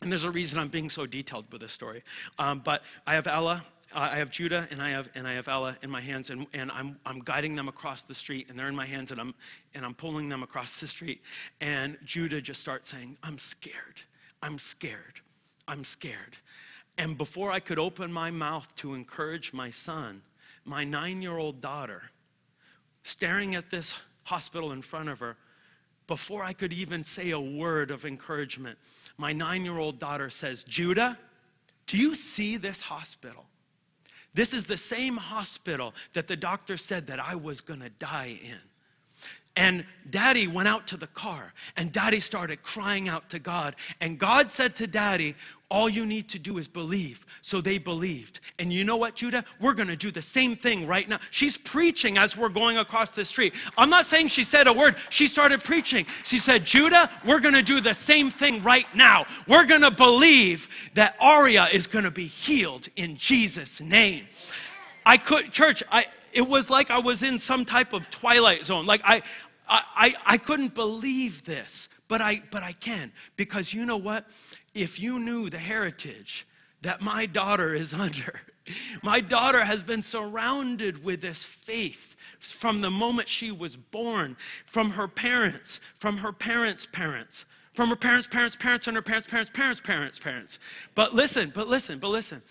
And 0.01 0.11
there's 0.11 0.23
a 0.23 0.31
reason 0.31 0.59
I'm 0.59 0.67
being 0.67 0.89
so 0.89 1.05
detailed 1.05 1.45
with 1.51 1.61
this 1.61 1.71
story. 1.71 2.03
Um, 2.37 2.61
but 2.63 2.83
I 3.07 3.13
have 3.15 3.27
Ella, 3.27 3.63
I 3.97 4.17
have 4.17 4.29
Judah 4.29 4.67
and 4.71 4.81
I 4.81 4.89
have, 4.89 5.09
and 5.15 5.25
I 5.25 5.33
have 5.33 5.47
Ella 5.47 5.77
in 5.81 5.89
my 5.89 6.01
hands, 6.01 6.29
and, 6.29 6.47
and 6.53 6.69
I'm, 6.71 6.99
I'm 7.05 7.19
guiding 7.19 7.55
them 7.55 7.69
across 7.69 8.03
the 8.03 8.13
street, 8.13 8.47
and 8.49 8.59
they're 8.59 8.67
in 8.67 8.75
my 8.75 8.85
hands, 8.85 9.11
and 9.11 9.21
I'm, 9.21 9.33
and 9.73 9.85
I'm 9.85 9.93
pulling 9.93 10.27
them 10.27 10.43
across 10.43 10.81
the 10.81 10.87
street. 10.87 11.21
And 11.61 11.97
Judah 12.03 12.41
just 12.41 12.59
starts 12.59 12.89
saying, 12.89 13.17
I'm 13.23 13.37
scared. 13.37 14.01
I'm 14.43 14.59
scared. 14.59 15.21
I'm 15.65 15.85
scared. 15.85 16.37
And 16.97 17.17
before 17.17 17.51
I 17.51 17.61
could 17.61 17.79
open 17.79 18.11
my 18.11 18.31
mouth 18.31 18.67
to 18.77 18.93
encourage 18.93 19.53
my 19.53 19.69
son, 19.69 20.21
my 20.65 20.83
nine 20.83 21.21
year 21.21 21.37
old 21.37 21.61
daughter, 21.61 22.03
staring 23.03 23.55
at 23.55 23.69
this 23.69 23.93
hospital 24.25 24.73
in 24.73 24.81
front 24.81 25.07
of 25.07 25.19
her, 25.19 25.37
before 26.07 26.43
I 26.43 26.53
could 26.53 26.73
even 26.73 27.03
say 27.03 27.31
a 27.31 27.39
word 27.39 27.91
of 27.91 28.05
encouragement, 28.05 28.77
my 29.17 29.31
nine 29.31 29.63
year 29.63 29.77
old 29.77 29.99
daughter 29.99 30.29
says, 30.29 30.63
Judah, 30.63 31.17
do 31.87 31.97
you 31.97 32.13
see 32.13 32.57
this 32.57 32.81
hospital? 32.81 33.45
This 34.35 34.53
is 34.53 34.65
the 34.65 34.77
same 34.77 35.15
hospital 35.15 35.93
that 36.11 36.27
the 36.27 36.35
doctor 36.35 36.75
said 36.75 37.07
that 37.07 37.19
I 37.21 37.35
was 37.35 37.61
gonna 37.61 37.89
die 37.89 38.37
in. 38.43 38.59
And 39.57 39.85
daddy 40.09 40.47
went 40.47 40.67
out 40.67 40.85
to 40.87 40.97
the 40.97 41.07
car 41.07 41.53
and 41.77 41.91
daddy 41.91 42.19
started 42.19 42.61
crying 42.61 43.07
out 43.07 43.29
to 43.29 43.39
God. 43.39 43.75
And 44.01 44.19
God 44.19 44.51
said 44.51 44.75
to 44.77 44.87
daddy, 44.87 45.33
All 45.69 45.87
you 45.87 46.05
need 46.05 46.27
to 46.29 46.39
do 46.39 46.57
is 46.57 46.67
believe. 46.67 47.25
So 47.41 47.61
they 47.61 47.77
believed. 47.77 48.41
And 48.59 48.71
you 48.71 48.83
know 48.83 48.97
what, 48.97 49.15
Judah? 49.15 49.45
We're 49.61 49.73
going 49.73 49.87
to 49.87 49.95
do 49.95 50.11
the 50.11 50.21
same 50.21 50.57
thing 50.57 50.87
right 50.87 51.07
now. 51.07 51.19
She's 51.31 51.57
preaching 51.57 52.17
as 52.17 52.35
we're 52.35 52.49
going 52.49 52.77
across 52.77 53.11
the 53.11 53.23
street. 53.23 53.53
I'm 53.77 53.89
not 53.89 54.05
saying 54.05 54.27
she 54.27 54.43
said 54.43 54.67
a 54.67 54.73
word, 54.73 54.97
she 55.09 55.25
started 55.25 55.63
preaching. 55.63 56.05
She 56.23 56.37
said, 56.37 56.65
Judah, 56.65 57.09
we're 57.25 57.39
going 57.39 57.55
to 57.55 57.63
do 57.63 57.79
the 57.79 57.93
same 57.93 58.29
thing 58.29 58.61
right 58.61 58.93
now. 58.93 59.25
We're 59.47 59.65
going 59.65 59.81
to 59.81 59.91
believe 59.91 60.67
that 60.95 61.15
Aria 61.21 61.67
is 61.71 61.87
going 61.87 62.05
to 62.05 62.11
be 62.11 62.27
healed 62.27 62.89
in 62.97 63.15
Jesus' 63.15 63.79
name. 63.79 64.27
I 65.05 65.17
could, 65.17 65.51
church, 65.51 65.83
I, 65.91 66.05
it 66.35 66.47
was 66.47 66.69
like 66.69 66.91
I 66.91 66.99
was 66.99 67.23
in 67.23 67.39
some 67.39 67.63
type 67.63 67.93
of 67.93 68.09
twilight 68.09 68.65
zone. 68.65 68.85
Like 68.85 69.01
I, 69.05 69.21
I, 69.67 70.13
I, 70.25 70.37
couldn't 70.37 70.75
believe 70.75 71.45
this, 71.45 71.89
but 72.07 72.21
I, 72.21 72.41
but 72.51 72.63
I 72.63 72.73
can. 72.73 73.11
Because 73.35 73.73
you 73.73 73.85
know 73.85 73.97
what? 73.97 74.27
If 74.73 74.99
you 74.99 75.19
knew 75.19 75.49
the 75.49 75.57
heritage 75.57 76.47
that 76.81 77.01
my 77.01 77.25
daughter 77.25 77.73
is 77.73 77.93
under, 77.93 78.41
my 79.01 79.21
daughter 79.21 79.63
has 79.63 79.83
been 79.83 80.01
surrounded 80.01 81.03
with 81.03 81.21
this 81.21 81.43
faith 81.43 82.15
from 82.39 82.81
the 82.81 82.91
moment 82.91 83.27
she 83.27 83.51
was 83.51 83.75
born, 83.75 84.37
from 84.65 84.91
her 84.91 85.07
parents, 85.07 85.79
from 85.95 86.17
her 86.17 86.31
parents' 86.31 86.85
parents, 86.85 87.45
from 87.73 87.89
her 87.89 87.95
parents' 87.95 88.27
parents' 88.27 88.55
parents, 88.55 88.87
and 88.87 88.95
her 88.95 89.01
parents' 89.01 89.27
parents' 89.27 89.51
parents' 89.51 89.81
parents' 89.81 90.19
parents. 90.19 90.59
But 90.93 91.13
listen, 91.13 91.51
but 91.53 91.67
listen, 91.67 91.99
but 91.99 92.09
listen. 92.09 92.41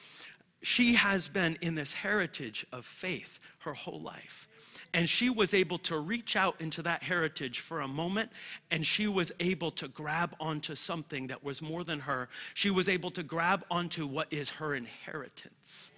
She 0.63 0.95
has 0.95 1.29
been 1.29 1.59
in 1.61 1.75
this 1.75 1.93
heritage 1.93 2.65
of 2.73 2.87
faith 2.87 3.39
her 3.61 3.75
whole 3.75 4.01
life. 4.01 4.49
And 4.95 5.11
she 5.11 5.29
was 5.29 5.53
able 5.53 5.79
to 5.79 5.99
reach 5.99 6.37
out 6.37 6.61
into 6.61 6.81
that 6.83 7.03
heritage 7.03 7.59
for 7.59 7.81
a 7.81 7.89
moment, 7.89 8.31
and 8.71 8.87
she 8.87 9.09
was 9.09 9.33
able 9.41 9.73
to 9.73 9.89
grab 9.89 10.37
onto 10.39 10.77
something 10.77 11.27
that 11.27 11.43
was 11.43 11.61
more 11.61 11.83
than 11.83 12.01
her. 12.01 12.29
She 12.55 12.71
was 12.71 12.89
able 12.89 13.11
to 13.11 13.25
grab 13.25 13.65
onto 13.71 14.07
what 14.07 14.33
is 14.33 14.51
her 14.51 14.73
inheritance. 14.75 15.91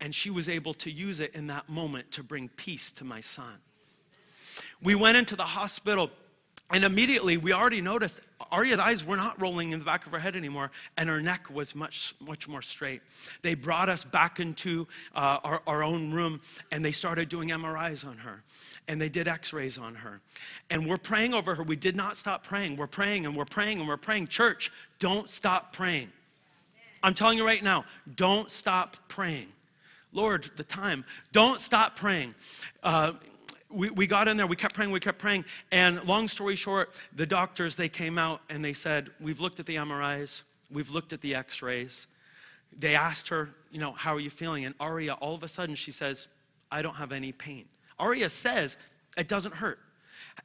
And 0.00 0.14
she 0.14 0.30
was 0.30 0.48
able 0.48 0.74
to 0.74 0.90
use 0.90 1.18
it 1.18 1.34
in 1.34 1.48
that 1.48 1.68
moment 1.68 2.12
to 2.12 2.22
bring 2.22 2.48
peace 2.48 2.92
to 2.92 3.04
my 3.04 3.20
son. 3.20 3.58
We 4.80 4.94
went 4.94 5.16
into 5.16 5.34
the 5.34 5.44
hospital 5.44 6.10
and 6.74 6.82
immediately 6.82 7.36
we 7.36 7.52
already 7.52 7.80
noticed 7.80 8.20
Aria's 8.50 8.80
eyes 8.80 9.06
were 9.06 9.16
not 9.16 9.40
rolling 9.40 9.70
in 9.70 9.78
the 9.78 9.84
back 9.84 10.06
of 10.06 10.12
her 10.12 10.18
head 10.18 10.34
anymore, 10.34 10.72
and 10.96 11.08
her 11.08 11.20
neck 11.20 11.48
was 11.48 11.72
much, 11.72 12.16
much 12.18 12.48
more 12.48 12.62
straight. 12.62 13.00
They 13.42 13.54
brought 13.54 13.88
us 13.88 14.02
back 14.02 14.40
into 14.40 14.88
uh, 15.14 15.38
our, 15.44 15.62
our 15.68 15.84
own 15.84 16.10
room 16.10 16.40
and 16.72 16.84
they 16.84 16.90
started 16.90 17.28
doing 17.28 17.50
MRIs 17.50 18.04
on 18.04 18.18
her 18.18 18.42
and 18.88 19.00
they 19.00 19.08
did 19.08 19.28
x 19.28 19.52
rays 19.52 19.78
on 19.78 19.94
her. 19.94 20.20
And 20.68 20.84
we're 20.84 20.98
praying 20.98 21.32
over 21.32 21.54
her. 21.54 21.62
We 21.62 21.76
did 21.76 21.94
not 21.94 22.16
stop 22.16 22.42
praying. 22.42 22.76
We're 22.76 22.88
praying 22.88 23.24
and 23.24 23.36
we're 23.36 23.44
praying 23.44 23.78
and 23.78 23.86
we're 23.86 23.96
praying. 23.96 24.26
Church, 24.26 24.72
don't 24.98 25.30
stop 25.30 25.72
praying. 25.72 26.10
I'm 27.04 27.14
telling 27.14 27.38
you 27.38 27.46
right 27.46 27.62
now, 27.62 27.84
don't 28.16 28.50
stop 28.50 28.96
praying. 29.06 29.46
Lord, 30.12 30.50
the 30.56 30.64
time, 30.64 31.04
don't 31.30 31.60
stop 31.60 31.94
praying. 31.94 32.34
Uh, 32.82 33.12
we, 33.74 33.90
we 33.90 34.06
got 34.06 34.28
in 34.28 34.36
there, 34.36 34.46
we 34.46 34.56
kept 34.56 34.74
praying, 34.74 34.90
we 34.90 35.00
kept 35.00 35.18
praying. 35.18 35.44
And 35.70 36.02
long 36.04 36.28
story 36.28 36.56
short, 36.56 36.92
the 37.14 37.26
doctors, 37.26 37.76
they 37.76 37.88
came 37.88 38.18
out 38.18 38.40
and 38.48 38.64
they 38.64 38.72
said, 38.72 39.10
We've 39.20 39.40
looked 39.40 39.60
at 39.60 39.66
the 39.66 39.76
MRIs, 39.76 40.42
we've 40.70 40.90
looked 40.90 41.12
at 41.12 41.20
the 41.20 41.34
x 41.34 41.62
rays. 41.62 42.06
They 42.76 42.94
asked 42.94 43.28
her, 43.28 43.50
You 43.70 43.80
know, 43.80 43.92
how 43.92 44.14
are 44.14 44.20
you 44.20 44.30
feeling? 44.30 44.64
And 44.64 44.74
Aria, 44.80 45.14
all 45.14 45.34
of 45.34 45.42
a 45.42 45.48
sudden, 45.48 45.74
she 45.74 45.90
says, 45.90 46.28
I 46.70 46.82
don't 46.82 46.96
have 46.96 47.12
any 47.12 47.32
pain. 47.32 47.66
Aria 47.98 48.28
says, 48.28 48.76
It 49.16 49.28
doesn't 49.28 49.54
hurt. 49.56 49.78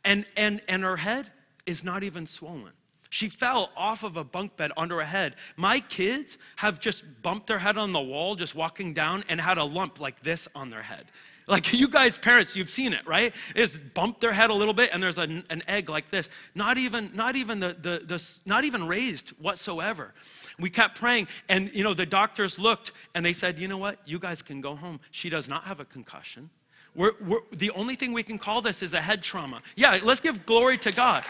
And, 0.04 0.26
and, 0.36 0.62
and 0.68 0.84
her 0.84 0.98
head 0.98 1.32
is 1.66 1.84
not 1.84 2.04
even 2.04 2.26
swollen. 2.26 2.74
She 3.10 3.28
fell 3.28 3.72
off 3.76 4.04
of 4.04 4.18
a 4.18 4.24
bunk 4.24 4.56
bed 4.56 4.72
under 4.78 4.98
her 4.98 5.06
head. 5.06 5.36
My 5.58 5.80
kids 5.80 6.38
have 6.58 6.80
just 6.80 7.04
bumped 7.24 7.48
their 7.48 7.60
head 7.60 7.78
on 7.78 7.92
the 7.92 8.00
wall 8.00 8.36
just 8.36 8.54
walking 8.54 8.94
down 8.94 9.24
and 9.30 9.42
had 9.42 9.58
a 9.58 9.64
lump 9.64 10.00
like 10.00 10.22
this 10.22 10.48
on 10.54 10.70
their 10.70 10.84
head. 10.84 11.06
Like 11.48 11.74
you 11.80 11.88
guys, 11.88 12.18
parents, 12.18 12.56
you've 12.56 12.70
seen 12.70 12.94
it, 12.94 13.06
right? 13.08 13.34
Is 13.56 13.80
bump 13.80 14.20
their 14.20 14.32
head 14.32 14.52
a 14.52 14.54
little 14.54 14.76
bit 14.76 14.92
and 14.94 15.02
there's 15.02 15.18
an, 15.18 15.44
an 15.50 15.64
egg 15.68 15.90
like 15.90 16.10
this. 16.12 16.30
Not 16.54 16.78
even, 16.78 17.10
not 17.16 17.36
even 17.36 17.60
the, 17.60 17.70
the, 17.70 18.04
the, 18.06 18.40
not 18.46 18.64
even 18.64 18.88
raised 18.88 19.30
whatsoever. 19.40 20.14
We 20.60 20.70
kept 20.70 21.00
praying, 21.00 21.30
and 21.48 21.74
you 21.74 21.84
know, 21.84 21.94
the 21.94 22.06
doctors 22.06 22.60
looked 22.60 22.92
and 23.16 23.26
they 23.26 23.34
said, 23.34 23.58
you 23.58 23.68
know 23.68 23.78
what? 23.78 24.00
You 24.06 24.20
guys 24.20 24.42
can 24.42 24.62
go 24.62 24.76
home. 24.76 25.00
She 25.10 25.30
does 25.30 25.50
not 25.50 25.64
have 25.64 25.80
a 25.80 25.86
concussion. 25.86 26.50
We're, 26.96 27.14
we're, 27.26 27.40
the 27.52 27.72
only 27.72 27.96
thing 27.96 28.14
we 28.14 28.24
can 28.24 28.38
call 28.38 28.62
this 28.62 28.84
is 28.84 28.94
a 28.94 29.02
head 29.02 29.24
trauma. 29.24 29.62
Yeah, 29.76 30.00
let's 30.04 30.20
give 30.20 30.46
glory 30.46 30.78
to 30.80 30.92
God. 30.92 31.24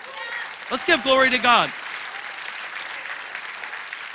Let's 0.71 0.83
give 0.83 1.01
glory 1.01 1.31
to 1.31 1.39
God. 1.39 1.71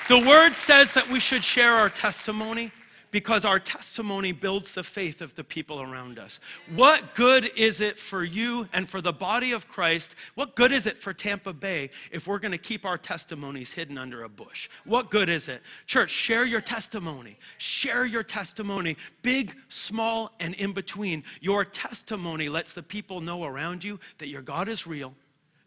The 0.09 0.19
word 0.19 0.55
says 0.55 0.95
that 0.95 1.09
we 1.09 1.19
should 1.19 1.43
share 1.43 1.73
our 1.73 1.89
testimony 1.89 2.71
because 3.11 3.45
our 3.45 3.59
testimony 3.59 4.33
builds 4.33 4.73
the 4.73 4.83
faith 4.83 5.21
of 5.21 5.35
the 5.35 5.43
people 5.43 5.81
around 5.81 6.19
us. 6.19 6.39
What 6.75 7.15
good 7.15 7.51
is 7.57 7.81
it 7.81 7.99
for 7.99 8.23
you 8.23 8.69
and 8.73 8.89
for 8.89 9.01
the 9.01 9.13
body 9.13 9.53
of 9.53 9.67
Christ? 9.67 10.15
What 10.35 10.55
good 10.55 10.73
is 10.73 10.87
it 10.87 10.97
for 10.97 11.13
Tampa 11.13 11.53
Bay 11.53 11.91
if 12.13 12.27
we're 12.27 12.39
going 12.39 12.53
to 12.53 12.59
keep 12.59 12.85
our 12.85 12.99
testimonies 12.99 13.73
hidden 13.73 13.99
under 13.99 14.23
a 14.23 14.29
bush? 14.29 14.69
What 14.85 15.11
good 15.11 15.29
is 15.29 15.49
it? 15.49 15.63
Church, 15.87 16.11
share 16.11 16.45
your 16.45 16.61
testimony. 16.61 17.39
Share 17.59 18.05
your 18.05 18.23
testimony, 18.23 18.97
big, 19.23 19.57
small, 19.69 20.33
and 20.39 20.55
in 20.55 20.73
between. 20.73 21.25
Your 21.41 21.65
testimony 21.65 22.49
lets 22.49 22.75
the 22.75 22.83
people 22.83 23.21
know 23.21 23.45
around 23.45 23.83
you 23.83 23.99
that 24.19 24.29
your 24.29 24.43
God 24.43 24.69
is 24.69 24.87
real 24.87 25.15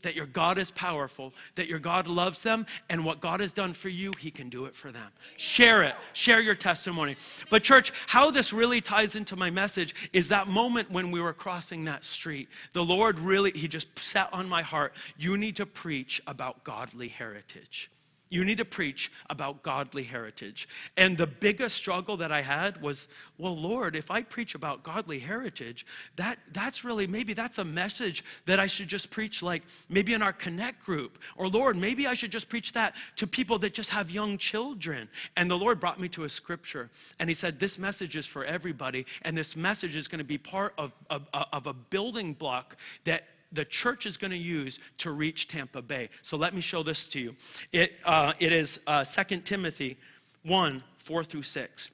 that 0.01 0.15
your 0.15 0.25
God 0.25 0.57
is 0.57 0.71
powerful, 0.71 1.33
that 1.55 1.67
your 1.67 1.79
God 1.79 2.07
loves 2.07 2.43
them, 2.43 2.65
and 2.89 3.03
what 3.03 3.19
God 3.19 3.39
has 3.39 3.53
done 3.53 3.73
for 3.73 3.89
you, 3.89 4.11
He 4.19 4.31
can 4.31 4.49
do 4.49 4.65
it 4.65 4.75
for 4.75 4.91
them. 4.91 5.11
Share 5.37 5.83
it, 5.83 5.95
share 6.13 6.41
your 6.41 6.55
testimony. 6.55 7.15
But, 7.49 7.63
church, 7.63 7.91
how 8.07 8.31
this 8.31 8.53
really 8.53 8.81
ties 8.81 9.15
into 9.15 9.35
my 9.35 9.49
message 9.49 9.95
is 10.13 10.29
that 10.29 10.47
moment 10.47 10.91
when 10.91 11.11
we 11.11 11.21
were 11.21 11.33
crossing 11.33 11.85
that 11.85 12.03
street. 12.03 12.49
The 12.73 12.83
Lord 12.83 13.19
really, 13.19 13.51
He 13.51 13.67
just 13.67 13.87
sat 13.97 14.29
on 14.31 14.47
my 14.47 14.61
heart. 14.61 14.93
You 15.17 15.37
need 15.37 15.55
to 15.57 15.65
preach 15.65 16.21
about 16.27 16.63
godly 16.63 17.07
heritage. 17.07 17.89
You 18.29 18.43
need 18.43 18.57
to 18.57 18.65
preach 18.65 19.11
about 19.29 19.63
godly 19.63 20.03
heritage. 20.03 20.67
And 20.97 21.17
the 21.17 21.27
biggest 21.27 21.77
struggle 21.77 22.17
that 22.17 22.31
I 22.31 22.41
had 22.41 22.81
was, 22.81 23.07
well, 23.37 23.55
Lord, 23.55 23.95
if 23.95 24.11
I 24.11 24.21
preach 24.21 24.53
about 24.55 24.83
godly 24.83 25.19
heritage, 25.19 25.85
that, 26.17 26.37
that's 26.51 26.83
really, 26.83 27.07
maybe 27.07 27.33
that's 27.33 27.57
a 27.57 27.63
message 27.63 28.23
that 28.45 28.59
I 28.59 28.67
should 28.67 28.87
just 28.87 29.09
preach, 29.09 29.41
like 29.41 29.63
maybe 29.89 30.13
in 30.13 30.21
our 30.21 30.33
connect 30.33 30.83
group. 30.83 31.19
Or, 31.37 31.47
Lord, 31.47 31.77
maybe 31.77 32.07
I 32.07 32.13
should 32.13 32.31
just 32.31 32.49
preach 32.49 32.73
that 32.73 32.95
to 33.15 33.27
people 33.27 33.59
that 33.59 33.73
just 33.73 33.91
have 33.91 34.11
young 34.11 34.37
children. 34.37 35.07
And 35.35 35.49
the 35.49 35.57
Lord 35.57 35.79
brought 35.79 35.99
me 35.99 36.09
to 36.09 36.25
a 36.25 36.29
scripture, 36.29 36.89
and 37.19 37.29
He 37.29 37.33
said, 37.35 37.59
This 37.59 37.79
message 37.79 38.15
is 38.15 38.25
for 38.25 38.43
everybody, 38.43 39.05
and 39.21 39.37
this 39.37 39.55
message 39.55 39.95
is 39.95 40.07
going 40.07 40.19
to 40.19 40.25
be 40.25 40.37
part 40.37 40.73
of, 40.77 40.93
of, 41.09 41.27
of 41.33 41.67
a 41.67 41.73
building 41.73 42.33
block 42.33 42.77
that 43.05 43.23
the 43.51 43.65
church 43.65 44.05
is 44.05 44.17
going 44.17 44.31
to 44.31 44.37
use 44.37 44.79
to 44.99 45.11
reach 45.11 45.47
Tampa 45.47 45.81
Bay. 45.81 46.09
So 46.21 46.37
let 46.37 46.53
me 46.53 46.61
show 46.61 46.83
this 46.83 47.07
to 47.09 47.19
you. 47.19 47.35
It, 47.71 47.93
uh, 48.03 48.33
it 48.39 48.51
is 48.51 48.79
uh, 48.87 49.03
2 49.03 49.41
Timothy 49.41 49.97
1 50.43 50.83
4 50.97 51.23
through 51.23 51.43
6. 51.43 51.91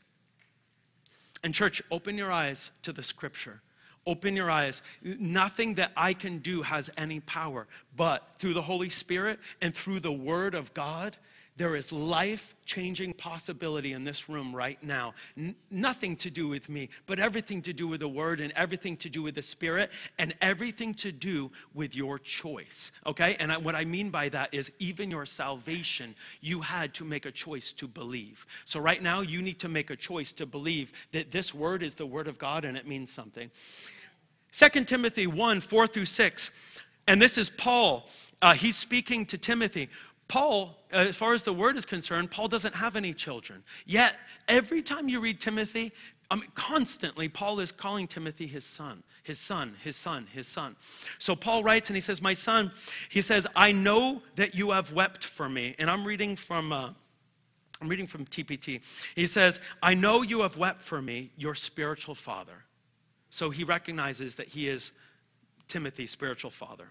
And, 1.43 1.53
church, 1.53 1.81
open 1.91 2.17
your 2.17 2.31
eyes 2.31 2.71
to 2.83 2.93
the 2.93 3.03
scripture. 3.03 3.61
Open 4.05 4.35
your 4.35 4.49
eyes. 4.49 4.81
Nothing 5.01 5.75
that 5.75 5.91
I 5.95 6.13
can 6.13 6.39
do 6.39 6.61
has 6.61 6.89
any 6.97 7.19
power, 7.21 7.67
but 7.95 8.27
through 8.37 8.53
the 8.53 8.61
Holy 8.61 8.89
Spirit 8.89 9.39
and 9.61 9.73
through 9.73 9.99
the 9.99 10.11
Word 10.11 10.55
of 10.55 10.73
God, 10.73 11.17
there 11.55 11.75
is 11.75 11.91
life 11.91 12.55
changing 12.65 13.13
possibility 13.13 13.93
in 13.93 14.03
this 14.03 14.27
room 14.27 14.55
right 14.55 14.81
now. 14.83 15.13
N- 15.37 15.55
nothing 15.69 16.15
to 16.17 16.31
do 16.31 16.47
with 16.47 16.67
me, 16.67 16.89
but 17.05 17.19
everything 17.19 17.61
to 17.63 17.73
do 17.73 17.87
with 17.87 17.99
the 17.99 18.07
Word 18.07 18.39
and 18.39 18.51
everything 18.53 18.97
to 18.97 19.09
do 19.09 19.21
with 19.21 19.35
the 19.35 19.41
Spirit 19.41 19.91
and 20.17 20.33
everything 20.41 20.93
to 20.95 21.11
do 21.11 21.51
with 21.73 21.95
your 21.95 22.17
choice. 22.17 22.91
Okay? 23.05 23.35
And 23.39 23.51
I, 23.51 23.57
what 23.57 23.75
I 23.75 23.85
mean 23.85 24.09
by 24.09 24.29
that 24.29 24.53
is 24.53 24.71
even 24.79 25.11
your 25.11 25.25
salvation, 25.25 26.15
you 26.41 26.61
had 26.61 26.93
to 26.95 27.05
make 27.05 27.25
a 27.25 27.31
choice 27.31 27.71
to 27.73 27.87
believe. 27.87 28.47
So 28.65 28.79
right 28.79 29.01
now, 29.01 29.21
you 29.21 29.41
need 29.41 29.59
to 29.59 29.69
make 29.69 29.91
a 29.91 29.95
choice 29.95 30.33
to 30.33 30.45
believe 30.45 30.91
that 31.11 31.31
this 31.31 31.53
Word 31.53 31.83
is 31.83 31.95
the 31.95 32.05
Word 32.05 32.27
of 32.27 32.39
God 32.39 32.65
and 32.65 32.75
it 32.75 32.87
means 32.87 33.11
something. 33.11 33.51
2 34.51 34.69
Timothy 34.85 35.27
1 35.27 35.61
4 35.61 35.87
through 35.87 36.05
6. 36.05 36.51
And 37.07 37.21
this 37.21 37.37
is 37.37 37.49
Paul. 37.49 38.07
Uh, 38.41 38.53
he's 38.53 38.77
speaking 38.77 39.25
to 39.27 39.37
Timothy. 39.37 39.89
Paul, 40.27 40.77
uh, 40.91 40.97
as 40.97 41.15
far 41.15 41.33
as 41.33 41.43
the 41.43 41.53
word 41.53 41.77
is 41.77 41.85
concerned, 41.85 42.31
Paul 42.31 42.47
doesn't 42.47 42.75
have 42.75 42.95
any 42.95 43.13
children. 43.13 43.63
Yet, 43.85 44.17
every 44.47 44.81
time 44.81 45.09
you 45.09 45.19
read 45.19 45.39
Timothy, 45.39 45.91
I 46.31 46.35
mean, 46.35 46.49
constantly, 46.55 47.29
Paul 47.29 47.59
is 47.59 47.71
calling 47.71 48.07
Timothy 48.07 48.47
his 48.47 48.65
son, 48.65 49.03
his 49.21 49.37
son, 49.37 49.75
his 49.83 49.95
son, 49.95 50.27
his 50.33 50.47
son. 50.47 50.75
So 51.19 51.35
Paul 51.35 51.63
writes 51.63 51.89
and 51.89 51.97
he 51.97 52.01
says, 52.01 52.21
My 52.21 52.33
son, 52.33 52.71
he 53.09 53.21
says, 53.21 53.45
I 53.55 53.71
know 53.71 54.21
that 54.35 54.55
you 54.55 54.71
have 54.71 54.93
wept 54.93 55.23
for 55.23 55.47
me. 55.47 55.75
And 55.77 55.89
I'm 55.89 56.05
reading 56.05 56.35
from. 56.35 56.71
Uh, 56.71 56.93
I'm 57.81 57.89
reading 57.89 58.07
from 58.07 58.25
TPT. 58.25 58.81
He 59.13 59.25
says, 59.25 59.59
I 59.81 59.93
know 59.93 60.21
you 60.21 60.41
have 60.43 60.55
wept 60.55 60.81
for 60.81 61.01
me, 61.01 61.31
your 61.35 61.53
spiritual 61.53 62.15
father. 62.15 62.63
So 63.29 63.49
he 63.49 63.65
recognizes 63.65 64.37
that 64.37 64.47
he 64.47 64.69
is 64.69 64.93
Timothy's 65.67 66.09
spiritual 66.09 66.51
father 66.51 66.87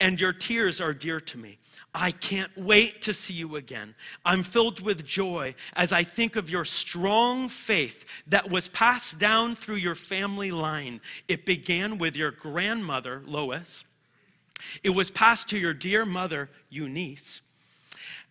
and 0.00 0.20
your 0.20 0.32
tears 0.32 0.80
are 0.80 0.92
dear 0.92 1.20
to 1.20 1.38
me. 1.38 1.58
I 1.94 2.10
can't 2.10 2.50
wait 2.56 3.02
to 3.02 3.14
see 3.14 3.34
you 3.34 3.54
again. 3.56 3.94
I'm 4.24 4.42
filled 4.42 4.80
with 4.80 5.06
joy 5.06 5.54
as 5.74 5.92
I 5.92 6.02
think 6.02 6.34
of 6.34 6.50
your 6.50 6.64
strong 6.64 7.48
faith 7.48 8.04
that 8.26 8.50
was 8.50 8.66
passed 8.68 9.18
down 9.18 9.54
through 9.54 9.76
your 9.76 9.94
family 9.94 10.50
line. 10.50 11.00
It 11.28 11.46
began 11.46 11.98
with 11.98 12.16
your 12.16 12.32
grandmother, 12.32 13.22
Lois. 13.24 13.84
It 14.82 14.90
was 14.90 15.10
passed 15.10 15.48
to 15.50 15.58
your 15.58 15.74
dear 15.74 16.04
mother, 16.04 16.50
Eunice. 16.68 17.40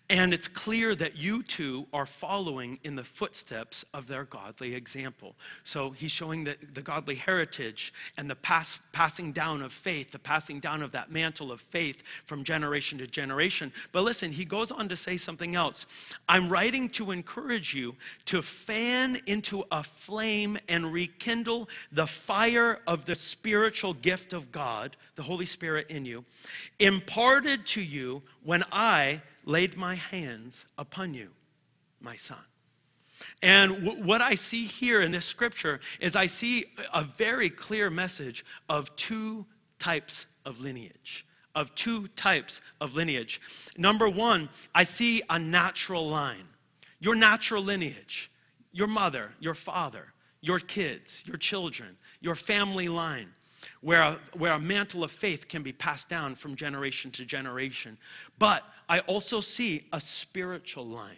And 0.10 0.34
it's 0.34 0.50
clear 0.50 0.96
that 0.96 1.16
you 1.16 1.44
two 1.44 1.88
are 1.94 2.06
following 2.06 2.78
in 2.84 2.98
the 2.98 3.06
footsteps 3.06 3.86
of 3.94 4.08
their 4.08 4.26
godly 4.26 4.76
example. 4.76 5.34
So 5.64 5.92
he's 5.92 6.12
showing 6.12 6.44
the, 6.44 6.58
the 6.74 6.82
godly 6.82 7.16
heritage 7.16 7.94
and 8.18 8.30
the 8.30 8.36
pass, 8.36 8.82
passing 8.92 9.32
down 9.32 9.62
of 9.62 9.72
faith, 9.72 10.12
the 10.12 10.20
passing 10.20 10.60
down 10.60 10.82
of 10.82 10.92
that 10.92 11.10
mantle 11.10 11.54
of 11.54 11.62
faith 11.62 12.04
from 12.26 12.44
generation 12.44 12.98
to 12.98 13.08
generation. 13.08 13.72
But 13.94 14.04
listen, 14.04 14.32
he 14.32 14.44
goes 14.44 14.72
on 14.72 14.90
to 14.90 14.98
say 14.98 15.16
something 15.16 15.56
else. 15.56 15.86
I'm 16.28 16.50
writing 16.50 16.90
to 16.90 17.12
encourage 17.12 17.74
you 17.74 17.96
to 18.26 18.42
fan 18.42 19.20
into 19.26 19.64
a 19.72 19.84
flame 19.84 20.58
and 20.68 20.92
rekindle 20.92 21.70
the 21.94 22.08
fire 22.08 22.80
of 22.88 23.06
the 23.06 23.16
spiritual 23.16 23.94
gift 23.94 24.34
of 24.34 24.52
God, 24.52 24.98
the 25.16 25.24
Holy 25.24 25.46
Spirit 25.46 25.90
in 25.90 26.06
you, 26.06 26.26
imparted 26.78 27.66
to 27.68 27.82
you 27.82 28.22
when 28.44 28.64
I 28.72 29.22
laid 29.46 29.78
my 29.78 29.96
hands 29.96 30.66
upon 30.78 31.14
you, 31.14 31.30
my 32.00 32.16
son. 32.16 32.44
And 33.42 33.86
w- 33.86 34.04
what 34.04 34.22
I 34.22 34.36
see 34.36 34.66
here 34.66 35.02
in 35.02 35.12
this 35.12 35.26
scripture 35.26 35.80
is 36.00 36.16
I 36.16 36.26
see 36.26 36.66
a 36.94 37.04
very 37.04 37.50
clear 37.50 37.90
message 37.90 38.46
of 38.70 38.94
two 38.96 39.46
types 39.80 40.26
of 40.46 40.60
lineage. 40.60 41.26
Of 41.56 41.74
two 41.76 42.08
types 42.10 42.62
of 42.82 42.96
lineage. 42.96 43.40
Number 43.78 44.10
one, 44.10 44.50
I 44.74 44.84
see 44.84 45.22
a 45.30 45.38
natural 45.38 46.10
line. 46.10 46.48
Your 47.00 47.16
natural 47.16 47.64
lineage, 47.64 48.32
your 48.72 48.88
mother, 48.88 49.36
your 49.40 49.54
father, 49.54 50.14
your 50.42 50.60
kids, 50.60 51.24
your 51.28 51.38
children, 51.38 51.98
your 52.22 52.36
family 52.36 52.88
line 52.88 53.30
where 53.84 54.02
a, 54.02 54.18
where 54.36 54.54
a 54.54 54.60
mantle 54.60 55.04
of 55.04 55.12
faith 55.12 55.48
can 55.48 55.62
be 55.62 55.74
passed 55.74 56.10
down 56.10 56.36
from 56.36 56.56
generation 56.56 57.12
to 57.12 57.26
generation. 57.26 57.98
But 58.40 58.64
I 58.90 59.00
also 59.00 59.42
see 59.42 59.86
a 59.92 60.00
spiritual 60.00 60.88
line. 60.88 61.18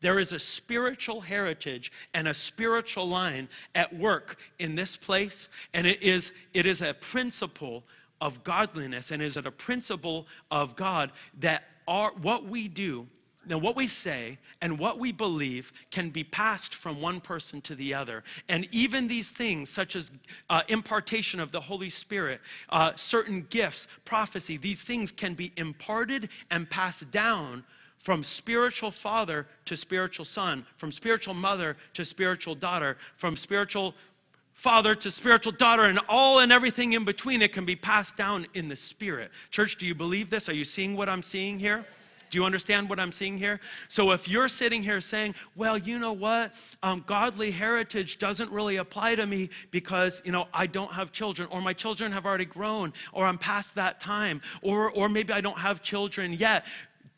There 0.00 0.18
is 0.18 0.32
a 0.32 0.38
spiritual 0.38 1.20
heritage 1.20 1.92
and 2.12 2.26
a 2.26 2.34
spiritual 2.34 3.08
line 3.08 3.48
at 3.74 3.94
work 3.94 4.38
in 4.58 4.74
this 4.74 4.96
place, 4.96 5.48
and 5.72 5.86
it 5.86 6.02
is, 6.02 6.32
it 6.52 6.66
is 6.66 6.82
a 6.82 6.94
principle 6.94 7.84
of 8.20 8.42
godliness 8.44 9.10
and 9.10 9.22
is 9.22 9.36
it 9.36 9.46
a 9.46 9.50
principle 9.50 10.26
of 10.50 10.76
God 10.76 11.12
that 11.38 11.64
our, 11.88 12.12
what 12.12 12.44
we 12.44 12.68
do 12.68 13.06
now, 13.46 13.56
what 13.56 13.74
we 13.74 13.86
say 13.86 14.38
and 14.60 14.78
what 14.78 14.98
we 14.98 15.12
believe 15.12 15.72
can 15.90 16.10
be 16.10 16.22
passed 16.22 16.74
from 16.74 17.00
one 17.00 17.20
person 17.20 17.62
to 17.62 17.74
the 17.74 17.94
other. 17.94 18.22
And 18.50 18.68
even 18.70 19.08
these 19.08 19.30
things, 19.30 19.70
such 19.70 19.96
as 19.96 20.10
uh, 20.50 20.62
impartation 20.68 21.40
of 21.40 21.50
the 21.50 21.60
Holy 21.60 21.88
Spirit, 21.88 22.40
uh, 22.68 22.92
certain 22.96 23.46
gifts, 23.48 23.88
prophecy, 24.04 24.58
these 24.58 24.84
things 24.84 25.10
can 25.10 25.32
be 25.32 25.52
imparted 25.56 26.28
and 26.50 26.68
passed 26.68 27.10
down 27.10 27.64
from 27.96 28.22
spiritual 28.22 28.90
father 28.90 29.46
to 29.64 29.76
spiritual 29.76 30.24
son, 30.26 30.66
from 30.76 30.92
spiritual 30.92 31.34
mother 31.34 31.78
to 31.94 32.04
spiritual 32.04 32.54
daughter, 32.54 32.98
from 33.16 33.36
spiritual 33.36 33.94
father 34.52 34.94
to 34.94 35.10
spiritual 35.10 35.52
daughter, 35.52 35.84
and 35.84 35.98
all 36.10 36.40
and 36.40 36.52
everything 36.52 36.92
in 36.92 37.06
between. 37.06 37.40
It 37.40 37.52
can 37.52 37.64
be 37.64 37.76
passed 37.76 38.18
down 38.18 38.46
in 38.52 38.68
the 38.68 38.76
spirit. 38.76 39.30
Church, 39.50 39.76
do 39.76 39.86
you 39.86 39.94
believe 39.94 40.28
this? 40.28 40.48
Are 40.48 40.54
you 40.54 40.64
seeing 40.64 40.94
what 40.94 41.08
I'm 41.08 41.22
seeing 41.22 41.58
here? 41.58 41.86
Do 42.30 42.38
you 42.38 42.44
understand 42.44 42.88
what 42.88 43.00
I'm 43.00 43.12
seeing 43.12 43.36
here? 43.36 43.60
So 43.88 44.12
if 44.12 44.28
you're 44.28 44.48
sitting 44.48 44.82
here 44.82 45.00
saying, 45.00 45.34
well, 45.56 45.76
you 45.76 45.98
know 45.98 46.12
what? 46.12 46.54
Um, 46.82 47.02
godly 47.06 47.50
heritage 47.50 48.18
doesn't 48.18 48.50
really 48.52 48.76
apply 48.76 49.16
to 49.16 49.26
me 49.26 49.50
because, 49.72 50.22
you 50.24 50.30
know, 50.30 50.46
I 50.54 50.66
don't 50.66 50.92
have 50.92 51.10
children, 51.10 51.48
or 51.50 51.60
my 51.60 51.72
children 51.72 52.12
have 52.12 52.24
already 52.24 52.44
grown, 52.44 52.92
or 53.12 53.26
I'm 53.26 53.36
past 53.36 53.74
that 53.74 53.98
time, 53.98 54.40
or, 54.62 54.90
or 54.92 55.08
maybe 55.08 55.32
I 55.32 55.40
don't 55.40 55.58
have 55.58 55.82
children 55.82 56.32
yet. 56.32 56.64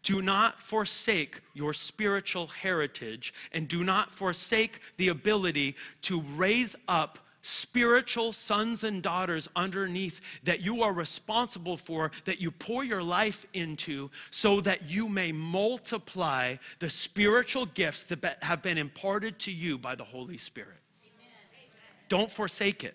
Do 0.03 0.21
not 0.21 0.61
forsake 0.61 1.43
your 1.55 1.73
spiritual 1.73 2.49
heritage 2.49 3.33
and 3.53 3.69
do 3.69 3.85
not 3.85 4.11
forsake 4.11 4.81
the 4.97 5.09
ability 5.09 5.77
to 6.03 6.23
raise 6.37 6.75
up 6.89 7.19
spiritual 7.43 8.33
sons 8.33 8.85
and 8.85 9.03
daughters 9.03 9.49
underneath 9.55 10.21
that 10.45 10.61
you 10.61 10.83
are 10.83 10.93
responsible 10.93 11.77
for, 11.77 12.11
that 12.25 12.41
you 12.41 12.51
pour 12.51 12.85
your 12.85 13.03
life 13.03 13.45
into, 13.53 14.11
so 14.31 14.61
that 14.61 14.91
you 14.91 15.09
may 15.09 15.33
multiply 15.33 16.57
the 16.79 16.89
spiritual 16.89 17.67
gifts 17.67 18.05
that 18.05 18.39
have 18.43 18.63
been 18.63 18.79
imparted 18.79 19.39
to 19.41 19.51
you 19.51 19.77
by 19.77 19.95
the 19.95 20.05
Holy 20.05 20.39
Spirit. 20.39 20.79
Amen. 21.05 21.69
Don't 22.09 22.31
forsake 22.31 22.85
it. 22.85 22.95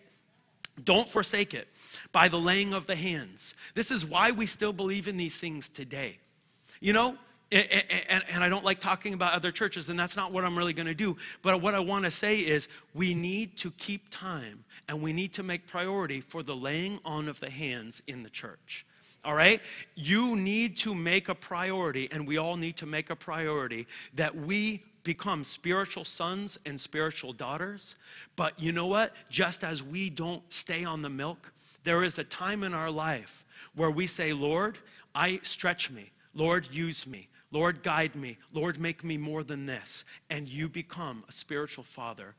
Don't 0.84 1.10
forsake 1.10 1.54
it 1.54 1.68
by 2.12 2.28
the 2.28 2.40
laying 2.40 2.74
of 2.74 2.88
the 2.88 2.96
hands. 2.96 3.56
This 3.74 3.92
is 3.92 4.06
why 4.06 4.32
we 4.32 4.46
still 4.46 4.74
believe 4.74 5.08
in 5.08 5.18
these 5.18 5.40
things 5.40 5.70
today. 5.70 6.20
You 6.80 6.94
know, 6.94 7.18
and, 7.52 8.44
I 8.44 8.50
don't 8.50 8.66
like 8.66 8.80
talking 8.80 9.14
about 9.14 9.34
other 9.34 9.52
churches, 9.52 9.90
and 9.90 9.98
that's 9.98 10.16
not 10.16 10.32
what 10.32 10.44
I'm 10.44 10.58
really 10.58 10.74
going 10.74 10.88
to 10.88 10.94
do. 10.94 11.18
But 11.42 11.62
what 11.62 11.76
I 11.76 11.80
want 11.80 12.06
to 12.06 12.12
say 12.12 12.40
is 12.40 12.68
we 12.94 13.14
need 13.14 13.58
to 13.58 13.72
keep 13.72 14.10
time 14.10 14.66
and 14.88 15.02
we 15.02 15.14
need 15.14 15.34
to 15.34 15.44
make 15.44 15.68
priority 15.68 16.22
for 16.22 16.44
the 16.44 16.56
laying 16.56 17.00
on 17.06 17.30
of 17.30 17.40
the 17.40 17.50
hands 17.50 18.02
in 18.08 18.24
the 18.24 18.30
church. 18.30 18.86
All 19.24 19.34
right? 19.34 19.62
You 19.96 20.36
need 20.36 20.78
to 20.78 20.94
make 20.94 21.30
a 21.30 21.36
priority, 21.36 22.10
and 22.12 22.28
we 22.28 22.38
all 22.38 22.58
need 22.58 22.78
to 22.78 22.86
make 22.86 23.10
a 23.10 23.16
priority 23.16 23.88
that 24.16 24.36
we 24.36 24.84
become 25.04 25.44
spiritual 25.44 26.04
sons 26.04 26.58
and 26.66 26.78
spiritual 26.78 27.32
daughters. 27.32 27.96
But 28.36 28.60
you 28.60 28.74
know 28.74 28.88
what? 28.88 29.14
Just 29.30 29.64
as 29.64 29.82
we 29.82 30.10
don't 30.10 30.44
stay 30.52 30.84
on 30.84 31.02
the 31.02 31.10
milk, 31.10 31.54
there 31.84 32.04
is 32.04 32.20
a 32.20 32.26
time 32.26 32.64
in 32.64 32.74
our 32.74 32.92
life 32.92 33.46
where 33.74 33.92
we 33.92 34.06
say, 34.06 34.34
Lord, 34.34 34.78
I 35.16 35.40
stretch 35.44 35.90
me. 35.90 36.12
Lord, 36.36 36.68
use 36.72 37.08
me. 37.08 37.30
Lord, 37.52 37.84
guide 37.84 38.16
me. 38.16 38.38
Lord, 38.54 38.80
make 38.80 39.04
me 39.04 39.18
more 39.18 39.44
than 39.44 39.66
this. 39.66 40.04
And 40.30 40.48
you 40.48 40.68
become 40.68 41.24
a 41.28 41.32
spiritual 41.32 41.84
father. 41.84 42.36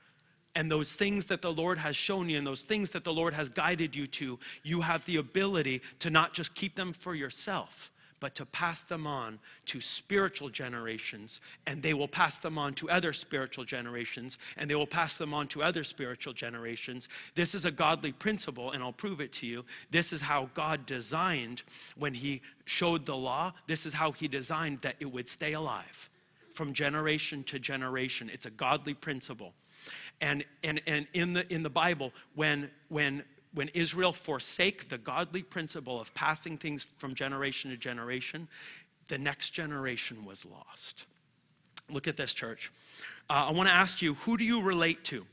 And 0.55 0.71
those 0.71 0.95
things 0.95 1.27
that 1.27 1.43
the 1.43 1.53
Lord 1.53 1.79
has 1.79 1.97
shown 1.97 2.29
you 2.29 2.37
and 2.37 2.47
those 2.47 2.63
things 2.63 2.91
that 2.91 3.05
the 3.05 3.13
Lord 3.13 3.33
has 3.35 3.49
guided 3.49 3.95
you 3.95 4.07
to, 4.09 4.39
you 4.63 4.81
have 4.81 5.05
the 5.05 5.17
ability 5.17 5.83
to 6.01 6.11
not 6.11 6.35
just 6.35 6.55
keep 6.55 6.75
them 6.75 6.93
for 6.93 7.15
yourself, 7.15 7.93
but 8.21 8.35
to 8.37 8.47
pass 8.47 8.83
them 8.83 9.07
on 9.07 9.39
to 9.67 9.81
spiritual 9.81 10.49
generations, 10.49 11.41
and 11.67 11.83
they 11.83 11.95
will 11.95 12.09
pass 12.09 12.39
them 12.39 12.59
on 12.59 12.75
to 12.75 12.91
other 12.91 13.13
spiritual 13.13 13.65
generations, 13.65 14.39
and 14.57 14.71
they 14.71 14.75
will 14.75 14.87
pass 14.87 15.19
them 15.19 15.35
on 15.35 15.49
to 15.49 15.63
other 15.63 15.85
spiritual 15.85 16.33
generations. 16.33 17.09
This 17.35 17.55
is 17.55 17.65
a 17.65 17.71
godly 17.71 18.13
principle, 18.13 18.73
and 18.73 18.83
I'll 18.83 18.93
prove 18.93 19.21
it 19.21 19.33
to 19.35 19.47
you. 19.47 19.65
This 19.91 20.13
is 20.13 20.21
how 20.21 20.51
God 20.55 20.87
designed 20.87 21.63
when 21.97 22.15
He 22.15 22.43
showed 22.65 23.07
the 23.07 23.17
law, 23.17 23.53
this 23.67 23.87
is 23.87 23.95
how 23.95 24.13
He 24.13 24.29
designed 24.29 24.81
that 24.83 24.97
it 25.01 25.11
would 25.11 25.29
stay 25.29 25.53
alive 25.53 26.11
from 26.53 26.73
generation 26.73 27.45
to 27.45 27.59
generation. 27.59 28.29
It's 28.33 28.47
a 28.47 28.51
godly 28.51 28.95
principle. 28.95 29.55
And, 30.21 30.45
and, 30.65 30.81
and 30.89 31.07
in, 31.13 31.33
the, 31.33 31.53
in 31.53 31.63
the 31.63 31.71
Bible, 31.71 32.13
when, 32.35 32.71
when 32.89 33.23
when 33.55 33.69
Israel 33.69 34.13
forsake 34.13 34.89
the 34.89 34.99
godly 34.99 35.43
principle 35.43 36.01
of 36.01 36.13
passing 36.15 36.59
things 36.59 36.85
from 36.85 37.15
generation 37.15 37.71
to 37.71 37.77
generation, 37.77 38.49
the 39.09 39.19
next 39.19 39.51
generation 39.51 40.25
was 40.25 40.45
lost. 40.45 41.07
Look 41.91 42.07
at 42.07 42.17
this, 42.17 42.35
church. 42.35 42.71
Uh, 43.31 43.47
I 43.49 43.53
want 43.53 43.69
to 43.69 43.75
ask 43.75 44.03
you 44.03 44.15
who 44.15 44.37
do 44.37 44.45
you 44.45 44.63
relate 44.63 45.05
to? 45.05 45.27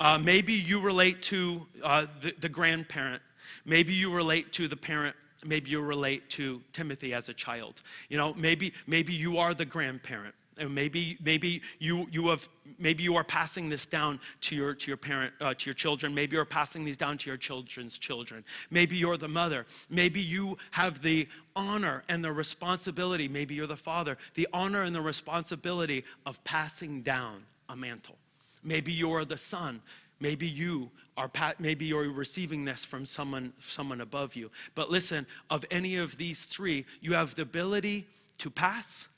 Uh, 0.00 0.18
maybe 0.18 0.52
you 0.52 0.80
relate 0.80 1.22
to 1.22 1.66
uh, 1.82 2.06
the, 2.20 2.34
the 2.40 2.48
grandparent. 2.48 3.22
Maybe 3.64 3.92
you 3.92 4.12
relate 4.12 4.52
to 4.52 4.66
the 4.68 4.76
parent 4.76 5.14
maybe 5.44 5.70
you 5.70 5.80
relate 5.80 6.28
to 6.30 6.60
timothy 6.72 7.12
as 7.14 7.28
a 7.28 7.34
child 7.34 7.82
you 8.08 8.16
know 8.16 8.34
maybe 8.34 8.72
maybe 8.86 9.12
you 9.12 9.38
are 9.38 9.54
the 9.54 9.64
grandparent 9.64 10.34
and 10.58 10.74
maybe 10.74 11.16
maybe 11.22 11.62
you 11.78 12.06
you 12.10 12.28
have 12.28 12.48
maybe 12.78 13.02
you 13.02 13.16
are 13.16 13.24
passing 13.24 13.68
this 13.68 13.86
down 13.86 14.20
to 14.42 14.54
your 14.54 14.74
to 14.74 14.88
your 14.88 14.96
parent 14.96 15.32
uh, 15.40 15.54
to 15.54 15.66
your 15.66 15.74
children. 15.74 16.14
Maybe 16.14 16.36
you're 16.36 16.44
passing 16.44 16.84
these 16.84 16.96
down 16.96 17.18
to 17.18 17.30
your 17.30 17.36
children's 17.36 17.98
children. 17.98 18.44
Maybe 18.70 18.96
you're 18.96 19.16
the 19.16 19.28
mother. 19.28 19.66
Maybe 19.88 20.20
you 20.20 20.58
have 20.72 21.02
the 21.02 21.28
honor 21.54 22.02
and 22.08 22.24
the 22.24 22.32
responsibility 22.32 23.28
maybe 23.28 23.54
you're 23.54 23.66
the 23.66 23.76
father 23.76 24.16
the 24.34 24.48
honor 24.54 24.82
and 24.84 24.94
the 24.94 25.02
responsibility 25.02 26.02
of 26.24 26.42
passing 26.44 27.02
down 27.02 27.42
a 27.68 27.76
mantle. 27.76 28.16
Maybe 28.64 28.92
you're 28.92 29.24
the 29.24 29.36
son. 29.36 29.82
Maybe 30.20 30.46
you 30.46 30.90
are 31.16 31.30
maybe 31.58 31.84
you're 31.84 32.10
receiving 32.10 32.64
this 32.64 32.84
from 32.84 33.04
someone 33.04 33.52
someone 33.60 34.00
above 34.00 34.36
you. 34.36 34.50
But 34.74 34.90
listen 34.90 35.26
of 35.50 35.64
any 35.70 35.96
of 35.96 36.16
these 36.16 36.46
three 36.46 36.86
you 37.00 37.14
have 37.14 37.34
the 37.34 37.42
ability 37.42 38.06
to 38.38 38.50
pass 38.50 39.08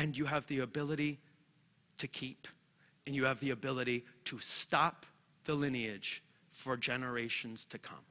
and 0.00 0.16
you 0.16 0.24
have 0.24 0.46
the 0.46 0.60
ability 0.60 1.18
to 1.98 2.08
keep, 2.08 2.48
and 3.06 3.14
you 3.14 3.26
have 3.26 3.38
the 3.40 3.50
ability 3.50 4.02
to 4.24 4.38
stop 4.38 5.04
the 5.44 5.52
lineage 5.52 6.22
for 6.48 6.74
generations 6.74 7.66
to 7.66 7.76
come. 7.76 8.06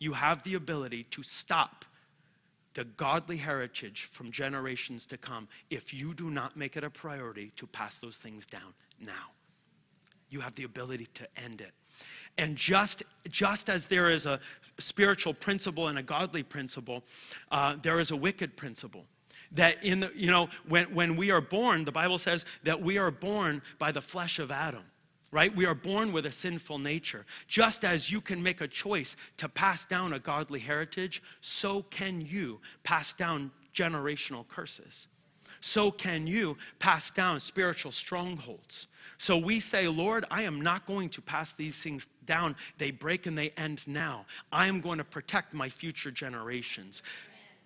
You 0.00 0.14
have 0.14 0.42
the 0.42 0.54
ability 0.54 1.04
to 1.12 1.22
stop 1.22 1.84
the 2.74 2.82
godly 2.82 3.36
heritage 3.36 4.06
from 4.06 4.32
generations 4.32 5.06
to 5.06 5.16
come 5.16 5.46
if 5.70 5.94
you 5.94 6.14
do 6.14 6.32
not 6.32 6.56
make 6.56 6.76
it 6.76 6.82
a 6.82 6.90
priority 6.90 7.52
to 7.54 7.66
pass 7.68 8.00
those 8.00 8.16
things 8.16 8.44
down 8.44 8.74
now. 8.98 9.30
You 10.30 10.40
have 10.40 10.56
the 10.56 10.64
ability 10.64 11.06
to 11.14 11.28
end 11.36 11.60
it. 11.60 11.70
And 12.38 12.56
just, 12.56 13.04
just 13.30 13.70
as 13.70 13.86
there 13.86 14.10
is 14.10 14.26
a 14.26 14.40
spiritual 14.78 15.32
principle 15.32 15.86
and 15.86 15.96
a 15.96 16.02
godly 16.02 16.42
principle, 16.42 17.04
uh, 17.52 17.76
there 17.80 18.00
is 18.00 18.10
a 18.10 18.16
wicked 18.16 18.56
principle 18.56 19.06
that 19.54 19.82
in 19.84 20.00
the, 20.00 20.12
you 20.14 20.30
know, 20.30 20.48
when, 20.68 20.94
when 20.94 21.16
we 21.16 21.30
are 21.30 21.40
born, 21.40 21.84
the 21.84 21.92
Bible 21.92 22.18
says 22.18 22.44
that 22.64 22.80
we 22.80 22.98
are 22.98 23.10
born 23.10 23.62
by 23.78 23.92
the 23.92 24.00
flesh 24.00 24.38
of 24.38 24.50
Adam 24.50 24.82
right? 25.32 25.56
We 25.56 25.66
are 25.66 25.74
born 25.74 26.12
with 26.12 26.26
a 26.26 26.30
sinful 26.30 26.78
nature. 26.78 27.26
Just 27.48 27.84
as 27.84 28.08
you 28.08 28.20
can 28.20 28.40
make 28.40 28.60
a 28.60 28.68
choice 28.68 29.16
to 29.38 29.48
pass 29.48 29.84
down 29.84 30.12
a 30.12 30.20
godly 30.20 30.60
heritage, 30.60 31.24
so 31.40 31.82
can 31.82 32.20
you 32.20 32.60
pass 32.84 33.12
down 33.12 33.50
generational 33.74 34.46
curses. 34.46 35.08
So 35.60 35.90
can 35.90 36.26
you 36.26 36.56
pass 36.78 37.10
down 37.10 37.40
spiritual 37.40 37.90
strongholds. 37.90 38.86
So 39.18 39.36
we 39.36 39.60
say, 39.60 39.88
Lord, 39.88 40.24
I 40.30 40.42
am 40.42 40.60
not 40.60 40.86
going 40.86 41.08
to 41.10 41.22
pass 41.22 41.52
these 41.52 41.82
things 41.82 42.08
down. 42.26 42.56
They 42.78 42.90
break 42.90 43.26
and 43.26 43.36
they 43.36 43.50
end 43.56 43.86
now. 43.86 44.26
I 44.52 44.66
am 44.66 44.80
going 44.80 44.98
to 44.98 45.04
protect 45.04 45.52
my 45.52 45.68
future 45.68 46.10
generations. 46.10 47.02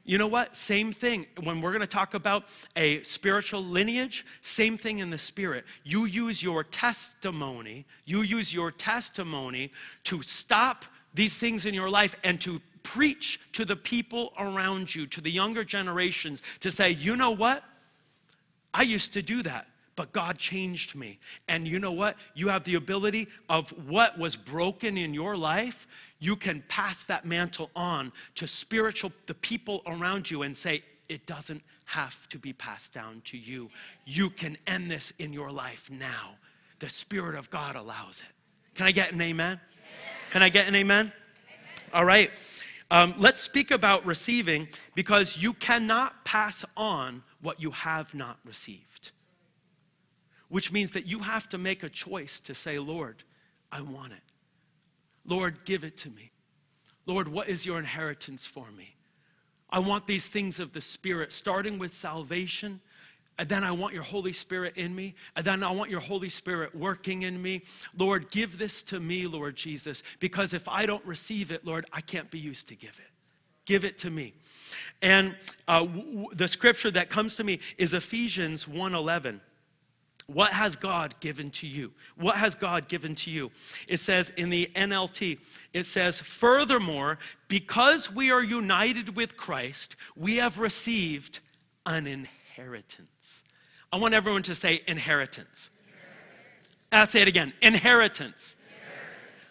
You 0.08 0.16
know 0.16 0.26
what? 0.26 0.56
Same 0.56 0.90
thing. 0.90 1.26
When 1.42 1.60
we're 1.60 1.72
going 1.72 1.82
to 1.82 1.86
talk 1.86 2.14
about 2.14 2.44
a 2.74 3.02
spiritual 3.02 3.62
lineage, 3.62 4.24
same 4.40 4.78
thing 4.78 5.00
in 5.00 5.10
the 5.10 5.18
spirit. 5.18 5.66
You 5.84 6.06
use 6.06 6.42
your 6.42 6.64
testimony, 6.64 7.84
you 8.06 8.22
use 8.22 8.54
your 8.54 8.70
testimony 8.70 9.70
to 10.04 10.22
stop 10.22 10.86
these 11.12 11.36
things 11.36 11.66
in 11.66 11.74
your 11.74 11.90
life 11.90 12.16
and 12.24 12.40
to 12.40 12.62
preach 12.82 13.38
to 13.52 13.66
the 13.66 13.76
people 13.76 14.32
around 14.38 14.94
you, 14.94 15.06
to 15.08 15.20
the 15.20 15.30
younger 15.30 15.62
generations, 15.62 16.40
to 16.60 16.70
say, 16.70 16.88
you 16.92 17.14
know 17.14 17.32
what? 17.32 17.62
I 18.72 18.84
used 18.84 19.12
to 19.12 19.20
do 19.20 19.42
that 19.42 19.66
but 19.98 20.12
God 20.12 20.38
changed 20.38 20.94
me. 20.94 21.18
And 21.48 21.66
you 21.66 21.80
know 21.80 21.90
what? 21.90 22.16
You 22.36 22.50
have 22.50 22.62
the 22.62 22.76
ability 22.76 23.26
of 23.48 23.70
what 23.88 24.16
was 24.16 24.36
broken 24.36 24.96
in 24.96 25.12
your 25.12 25.36
life, 25.36 25.88
you 26.20 26.36
can 26.36 26.62
pass 26.68 27.02
that 27.04 27.24
mantle 27.24 27.68
on 27.74 28.12
to 28.36 28.46
spiritual 28.46 29.10
the 29.26 29.34
people 29.34 29.82
around 29.88 30.30
you 30.30 30.42
and 30.42 30.56
say 30.56 30.84
it 31.08 31.26
doesn't 31.26 31.62
have 31.86 32.28
to 32.28 32.38
be 32.38 32.52
passed 32.52 32.94
down 32.94 33.22
to 33.24 33.36
you. 33.36 33.70
You 34.06 34.30
can 34.30 34.56
end 34.68 34.88
this 34.88 35.12
in 35.18 35.32
your 35.32 35.50
life 35.50 35.90
now. 35.90 36.36
The 36.78 36.88
spirit 36.88 37.34
of 37.34 37.50
God 37.50 37.74
allows 37.74 38.20
it. 38.20 38.32
Can 38.76 38.86
I 38.86 38.92
get 38.92 39.10
an 39.10 39.20
amen? 39.20 39.58
Can 40.30 40.44
I 40.44 40.48
get 40.48 40.68
an 40.68 40.76
amen? 40.76 41.12
All 41.92 42.04
right. 42.04 42.30
Um, 42.92 43.16
let's 43.18 43.40
speak 43.40 43.72
about 43.72 44.06
receiving 44.06 44.68
because 44.94 45.36
you 45.36 45.54
cannot 45.54 46.24
pass 46.24 46.64
on 46.76 47.24
what 47.40 47.60
you 47.60 47.72
have 47.72 48.14
not 48.14 48.38
received 48.44 49.10
which 50.48 50.72
means 50.72 50.92
that 50.92 51.06
you 51.06 51.20
have 51.20 51.48
to 51.50 51.58
make 51.58 51.82
a 51.82 51.88
choice 51.88 52.40
to 52.40 52.54
say, 52.54 52.78
Lord, 52.78 53.22
I 53.70 53.80
want 53.80 54.12
it. 54.12 54.22
Lord, 55.24 55.64
give 55.64 55.84
it 55.84 55.96
to 55.98 56.10
me. 56.10 56.30
Lord, 57.06 57.28
what 57.28 57.48
is 57.48 57.66
your 57.66 57.78
inheritance 57.78 58.46
for 58.46 58.70
me? 58.70 58.96
I 59.70 59.78
want 59.78 60.06
these 60.06 60.28
things 60.28 60.60
of 60.60 60.72
the 60.72 60.80
Spirit, 60.80 61.32
starting 61.32 61.78
with 61.78 61.92
salvation. 61.92 62.80
And 63.38 63.48
then 63.48 63.62
I 63.62 63.70
want 63.70 63.94
your 63.94 64.02
Holy 64.02 64.32
Spirit 64.32 64.76
in 64.76 64.94
me. 64.94 65.14
And 65.36 65.44
then 65.44 65.62
I 65.62 65.70
want 65.70 65.90
your 65.90 66.00
Holy 66.00 66.28
Spirit 66.28 66.74
working 66.74 67.22
in 67.22 67.40
me. 67.40 67.62
Lord, 67.96 68.30
give 68.30 68.58
this 68.58 68.82
to 68.84 68.98
me, 68.98 69.26
Lord 69.26 69.56
Jesus, 69.56 70.02
because 70.18 70.54
if 70.54 70.68
I 70.68 70.86
don't 70.86 71.04
receive 71.04 71.50
it, 71.52 71.64
Lord, 71.64 71.86
I 71.92 72.00
can't 72.00 72.30
be 72.30 72.38
used 72.38 72.68
to 72.68 72.74
give 72.74 72.98
it. 72.98 73.10
Give 73.64 73.84
it 73.84 73.98
to 73.98 74.10
me. 74.10 74.32
And 75.02 75.36
uh, 75.68 75.80
w- 75.80 76.26
the 76.32 76.48
scripture 76.48 76.90
that 76.92 77.10
comes 77.10 77.36
to 77.36 77.44
me 77.44 77.60
is 77.76 77.92
Ephesians 77.92 78.64
1:11. 78.64 79.40
What 80.28 80.52
has 80.52 80.76
God 80.76 81.18
given 81.20 81.50
to 81.52 81.66
you? 81.66 81.92
What 82.16 82.36
has 82.36 82.54
God 82.54 82.86
given 82.86 83.14
to 83.16 83.30
you? 83.30 83.50
It 83.88 83.96
says 83.96 84.30
in 84.36 84.50
the 84.50 84.70
NLT, 84.74 85.38
it 85.72 85.84
says, 85.84 86.20
Furthermore, 86.20 87.18
because 87.48 88.12
we 88.14 88.30
are 88.30 88.42
united 88.42 89.16
with 89.16 89.38
Christ, 89.38 89.96
we 90.14 90.36
have 90.36 90.58
received 90.58 91.40
an 91.86 92.06
inheritance. 92.06 93.42
I 93.90 93.96
want 93.96 94.12
everyone 94.12 94.42
to 94.42 94.54
say 94.54 94.82
inheritance. 94.86 95.70
inheritance. 95.86 96.68
I'll 96.92 97.06
say 97.06 97.22
it 97.22 97.28
again 97.28 97.54
inheritance. 97.62 98.54
inheritance. 98.70 99.46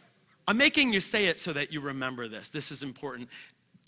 I'm 0.48 0.58
making 0.58 0.94
you 0.94 1.00
say 1.00 1.26
it 1.26 1.40
so 1.40 1.54
that 1.54 1.74
you 1.74 1.82
remember 1.82 2.28
this. 2.28 2.50
This 2.50 2.72
is 2.72 2.84
important. 2.84 3.30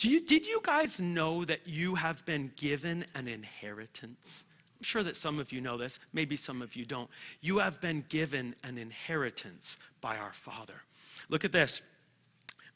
You, 0.02 0.22
did 0.22 0.48
you 0.48 0.60
guys 0.64 1.00
know 1.00 1.46
that 1.46 1.68
you 1.68 1.94
have 1.96 2.26
been 2.26 2.52
given 2.56 3.06
an 3.14 3.28
inheritance? 3.28 4.46
I'm 4.80 4.86
sure 4.86 5.04
that 5.04 5.18
some 5.18 5.40
of 5.40 5.52
you 5.52 5.60
know 5.60 5.78
this, 5.78 6.00
maybe 6.14 6.38
some 6.38 6.62
of 6.62 6.76
you 6.76 6.86
don't. 6.86 7.10
You 7.42 7.60
have 7.60 7.82
been 7.82 8.06
given 8.08 8.56
an 8.64 8.78
inheritance 8.78 9.78
by 10.00 10.18
our 10.18 10.32
Father. 10.32 10.84
Look 11.28 11.44
at 11.44 11.52
this 11.52 11.82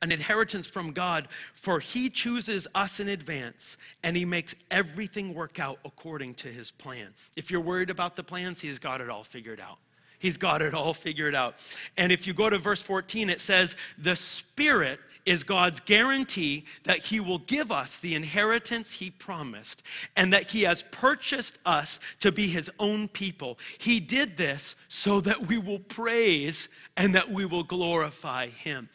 an 0.01 0.11
inheritance 0.11 0.67
from 0.67 0.91
God, 0.91 1.29
for 1.53 1.79
He 1.79 2.09
chooses 2.09 2.67
us 2.75 2.99
in 2.99 3.07
advance 3.07 3.77
and 4.03 4.17
He 4.17 4.25
makes 4.25 4.53
everything 4.69 5.33
work 5.33 5.59
out 5.59 5.79
according 5.85 6.33
to 6.35 6.49
His 6.49 6.71
plan. 6.71 7.13
If 7.37 7.49
you're 7.49 7.61
worried 7.61 7.89
about 7.89 8.17
the 8.17 8.23
plans, 8.23 8.59
He 8.59 8.67
has 8.67 8.79
got 8.79 8.99
it 8.99 9.09
all 9.09 9.23
figured 9.23 9.61
out. 9.61 9.77
He's 10.23 10.37
got 10.37 10.61
it 10.61 10.73
all 10.73 10.93
figured 10.93 11.35
out. 11.35 11.55
And 11.97 12.09
if 12.09 12.25
you 12.25 12.33
go 12.33 12.49
to 12.49 12.57
verse 12.57 12.81
14, 12.81 13.29
it 13.29 13.41
says, 13.41 13.75
The 13.97 14.15
Spirit 14.15 15.01
is 15.25 15.43
God's 15.43 15.81
guarantee 15.81 16.63
that 16.85 16.99
He 16.99 17.19
will 17.19 17.39
give 17.39 17.73
us 17.73 17.97
the 17.97 18.15
inheritance 18.15 18.93
He 18.93 19.09
promised 19.09 19.83
and 20.15 20.31
that 20.31 20.43
He 20.43 20.61
has 20.61 20.85
purchased 20.91 21.57
us 21.65 21.99
to 22.21 22.31
be 22.31 22.47
His 22.47 22.71
own 22.79 23.09
people. 23.09 23.59
He 23.79 23.99
did 23.99 24.37
this 24.37 24.75
so 24.87 25.19
that 25.19 25.47
we 25.47 25.57
will 25.57 25.79
praise 25.79 26.69
and 26.95 27.13
that 27.15 27.29
we 27.29 27.43
will 27.43 27.63
glorify 27.63 28.47
Him. 28.47 28.87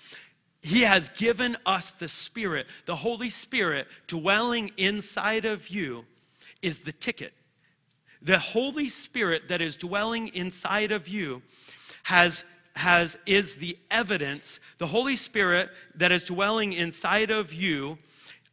He 0.62 0.80
has 0.80 1.10
given 1.10 1.58
us 1.66 1.90
the 1.90 2.08
Spirit. 2.08 2.68
The 2.86 2.96
Holy 2.96 3.28
Spirit 3.28 3.86
dwelling 4.06 4.72
inside 4.78 5.44
of 5.44 5.68
you 5.68 6.06
is 6.62 6.78
the 6.78 6.92
ticket. 6.92 7.34
The 8.22 8.38
Holy 8.38 8.88
Spirit 8.88 9.48
that 9.48 9.61
is 9.61 9.76
dwelling 9.76 10.28
inside 10.28 10.92
of 10.92 11.09
you 11.09 11.42
has 12.04 12.44
has 12.76 13.18
is 13.26 13.57
the 13.57 13.76
evidence. 13.90 14.61
The 14.78 14.87
holy 14.87 15.16
spirit 15.16 15.70
that 15.96 16.12
is 16.12 16.24
dwelling 16.24 16.72
inside 16.72 17.31
of 17.31 17.52
you 17.52 17.98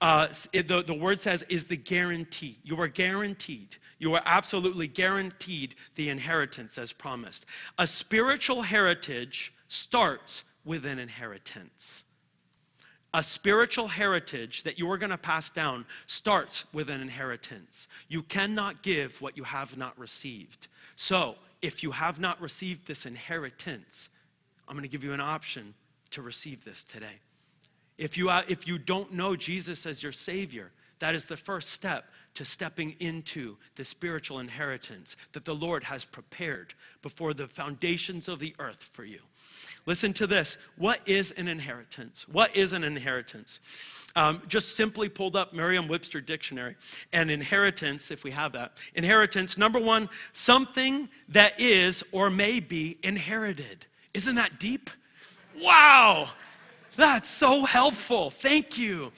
uh, 0.02 0.28
the, 0.52 0.84
the 0.86 0.94
word 0.94 1.20
says 1.20 1.44
is 1.44 1.66
the 1.66 1.78
guarantee. 1.78 2.58
You 2.64 2.80
are 2.82 2.88
guaranteed. 2.88 3.78
You 3.98 4.14
are 4.16 4.22
absolutely 4.26 4.88
guaranteed 4.88 5.76
the 5.96 6.10
inheritance 6.10 6.78
as 6.78 6.92
promised. 6.92 7.46
A 7.78 7.88
spiritual 7.88 8.64
heritage 8.64 9.54
starts 9.68 10.44
with 10.66 10.86
an 10.86 11.00
inheritance 11.00 12.04
a 13.16 13.24
spiritual 13.24 13.88
heritage 13.88 14.64
that 14.64 14.78
you 14.78 14.92
are 14.92 14.98
going 14.98 15.10
to 15.10 15.18
pass 15.18 15.50
down 15.50 15.86
starts 16.06 16.66
with 16.74 16.90
an 16.90 17.00
inheritance. 17.00 17.88
You 18.10 18.22
cannot 18.22 18.84
give 18.84 19.22
what 19.22 19.38
you 19.38 19.46
have 19.46 19.78
not 19.78 19.98
received. 19.98 20.68
So, 20.98 21.36
if 21.62 21.82
you 21.82 21.92
have 21.92 22.20
not 22.20 22.42
received 22.42 22.88
this 22.88 23.06
inheritance, 23.06 24.10
I'm 24.68 24.76
going 24.76 24.84
to 24.84 24.90
give 24.90 25.06
you 25.06 25.14
an 25.14 25.22
option 25.22 25.76
to 26.12 26.22
receive 26.22 26.66
this 26.66 26.84
today. 26.84 27.22
If 27.98 28.18
you, 28.18 28.30
if 28.50 28.68
you 28.68 28.78
don't 28.78 29.14
know 29.14 29.38
Jesus 29.38 29.86
as 29.86 30.04
your 30.04 30.12
Savior, 30.12 30.72
that 31.00 31.16
is 31.16 31.26
the 31.26 31.38
first 31.38 31.70
step 31.70 32.10
to 32.34 32.44
stepping 32.44 32.98
into 33.00 33.56
the 33.76 33.86
spiritual 33.86 34.40
inheritance 34.40 35.16
that 35.32 35.46
the 35.46 35.56
Lord 35.56 35.84
has 35.86 36.04
prepared 36.04 36.74
before 37.02 37.34
the 37.34 37.48
foundations 37.48 38.28
of 38.28 38.40
the 38.40 38.54
earth 38.60 38.90
for 38.92 39.06
you. 39.06 39.20
Listen 39.86 40.14
to 40.14 40.28
this. 40.28 40.58
What 40.78 41.08
is 41.08 41.32
an 41.32 41.48
inheritance? 41.48 42.28
What 42.28 42.56
is 42.56 42.74
an 42.74 42.84
inheritance? 42.84 43.60
Um, 44.16 44.42
just 44.48 44.76
simply 44.76 45.10
pulled 45.10 45.36
up 45.36 45.54
Merriam 45.54 45.88
Webster 45.88 46.22
Dictionary. 46.22 46.76
And 47.12 47.30
inheritance, 47.30 48.12
if 48.12 48.24
we 48.24 48.32
have 48.32 48.54
that, 48.54 48.78
inheritance, 48.96 49.58
number 49.58 49.80
one, 49.80 50.10
something 50.34 51.10
that 51.30 51.60
is 51.60 52.04
or 52.12 52.30
may 52.30 52.60
be 52.60 52.98
inherited. 53.04 53.86
Isn't 54.14 54.36
that 54.36 54.60
deep? 54.60 54.90
Wow, 55.62 56.30
that's 56.96 57.30
so 57.30 57.66
helpful. 57.66 58.30
Thank 58.30 58.78
you. 58.78 59.12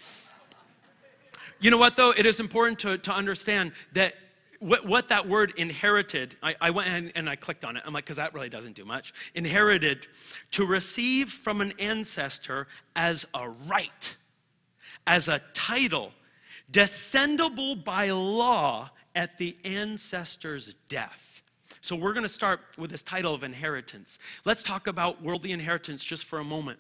You 1.60 1.72
know 1.72 1.78
what, 1.78 1.96
though? 1.96 2.12
It 2.12 2.26
is 2.26 2.40
important 2.40 2.80
to, 2.80 2.98
to 2.98 3.12
understand 3.14 3.72
that 3.94 4.14
what, 4.60 4.86
what 4.86 5.10
that 5.10 5.28
word 5.28 5.54
inherited, 5.58 6.36
I, 6.42 6.56
I 6.60 6.70
went 6.70 6.90
and, 6.90 7.12
and 7.16 7.30
I 7.30 7.36
clicked 7.36 7.66
on 7.66 7.78
it. 7.78 7.84
I'm 7.86 7.94
like, 7.94 8.06
because 8.06 8.18
that 8.18 8.34
really 8.34 8.50
doesn't 8.50 8.76
do 8.76 8.86
much. 8.86 9.14
Inherited, 9.36 10.08
to 10.52 10.66
receive 10.66 11.30
from 11.30 11.62
an 11.62 11.74
ancestor 11.80 12.68
as 12.96 13.26
a 13.34 13.50
right, 13.50 14.16
as 15.06 15.28
a 15.28 15.42
title, 15.54 16.12
descendable 16.72 17.84
by 17.84 18.10
law 18.10 18.90
at 19.16 19.38
the 19.38 19.58
ancestor's 19.64 20.76
death. 20.90 21.42
So 21.82 21.96
we're 21.96 22.14
going 22.14 22.24
to 22.24 22.30
start 22.30 22.62
with 22.78 22.92
this 22.92 23.04
title 23.04 23.34
of 23.34 23.44
inheritance. 23.44 24.20
Let's 24.46 24.64
talk 24.64 24.88
about 24.88 25.22
worldly 25.22 25.52
inheritance 25.52 26.04
just 26.04 26.26
for 26.26 26.40
a 26.40 26.44
moment. 26.44 26.80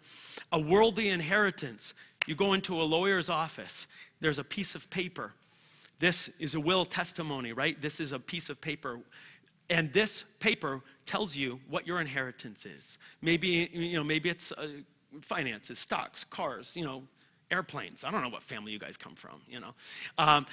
A 0.51 0.59
worldly 0.59 1.09
inheritance, 1.09 1.93
you 2.25 2.35
go 2.35 2.53
into 2.53 2.81
a 2.81 2.83
lawyer's 2.83 3.29
office, 3.29 3.87
there's 4.19 4.39
a 4.39 4.43
piece 4.43 4.75
of 4.75 4.89
paper 4.89 5.33
this 5.99 6.29
is 6.39 6.55
a 6.55 6.59
will 6.59 6.85
testimony, 6.85 7.53
right? 7.53 7.79
This 7.81 7.99
is 7.99 8.11
a 8.11 8.19
piece 8.19 8.49
of 8.49 8.61
paper. 8.61 8.99
And 9.69 9.91
this 9.91 10.23
paper 10.39 10.81
tells 11.05 11.35
you 11.35 11.59
what 11.69 11.87
your 11.87 11.99
inheritance 11.99 12.65
is. 12.65 12.97
Maybe, 13.21 13.69
you 13.73 13.97
know, 13.97 14.03
maybe 14.03 14.29
it's 14.29 14.51
uh, 14.51 14.67
finances, 15.21 15.79
stocks, 15.79 16.23
cars, 16.23 16.75
you 16.75 16.85
know, 16.85 17.03
airplanes. 17.49 18.03
I 18.03 18.11
don't 18.11 18.23
know 18.23 18.29
what 18.29 18.43
family 18.43 18.71
you 18.71 18.79
guys 18.79 18.97
come 18.97 19.15
from, 19.15 19.41
you 19.47 19.59
know. 19.59 19.73
Um, 20.17 20.45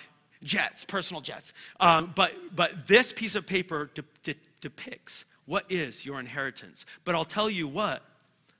jets, 0.42 0.84
personal 0.84 1.20
jets. 1.20 1.52
Um, 1.80 2.12
but, 2.14 2.32
but 2.54 2.86
this 2.86 3.12
piece 3.12 3.34
of 3.34 3.46
paper 3.46 3.90
de- 3.94 4.04
de- 4.22 4.40
depicts 4.60 5.24
what 5.46 5.70
is 5.70 6.06
your 6.06 6.20
inheritance. 6.20 6.86
But 7.04 7.14
I'll 7.14 7.24
tell 7.24 7.50
you 7.50 7.68
what, 7.68 8.02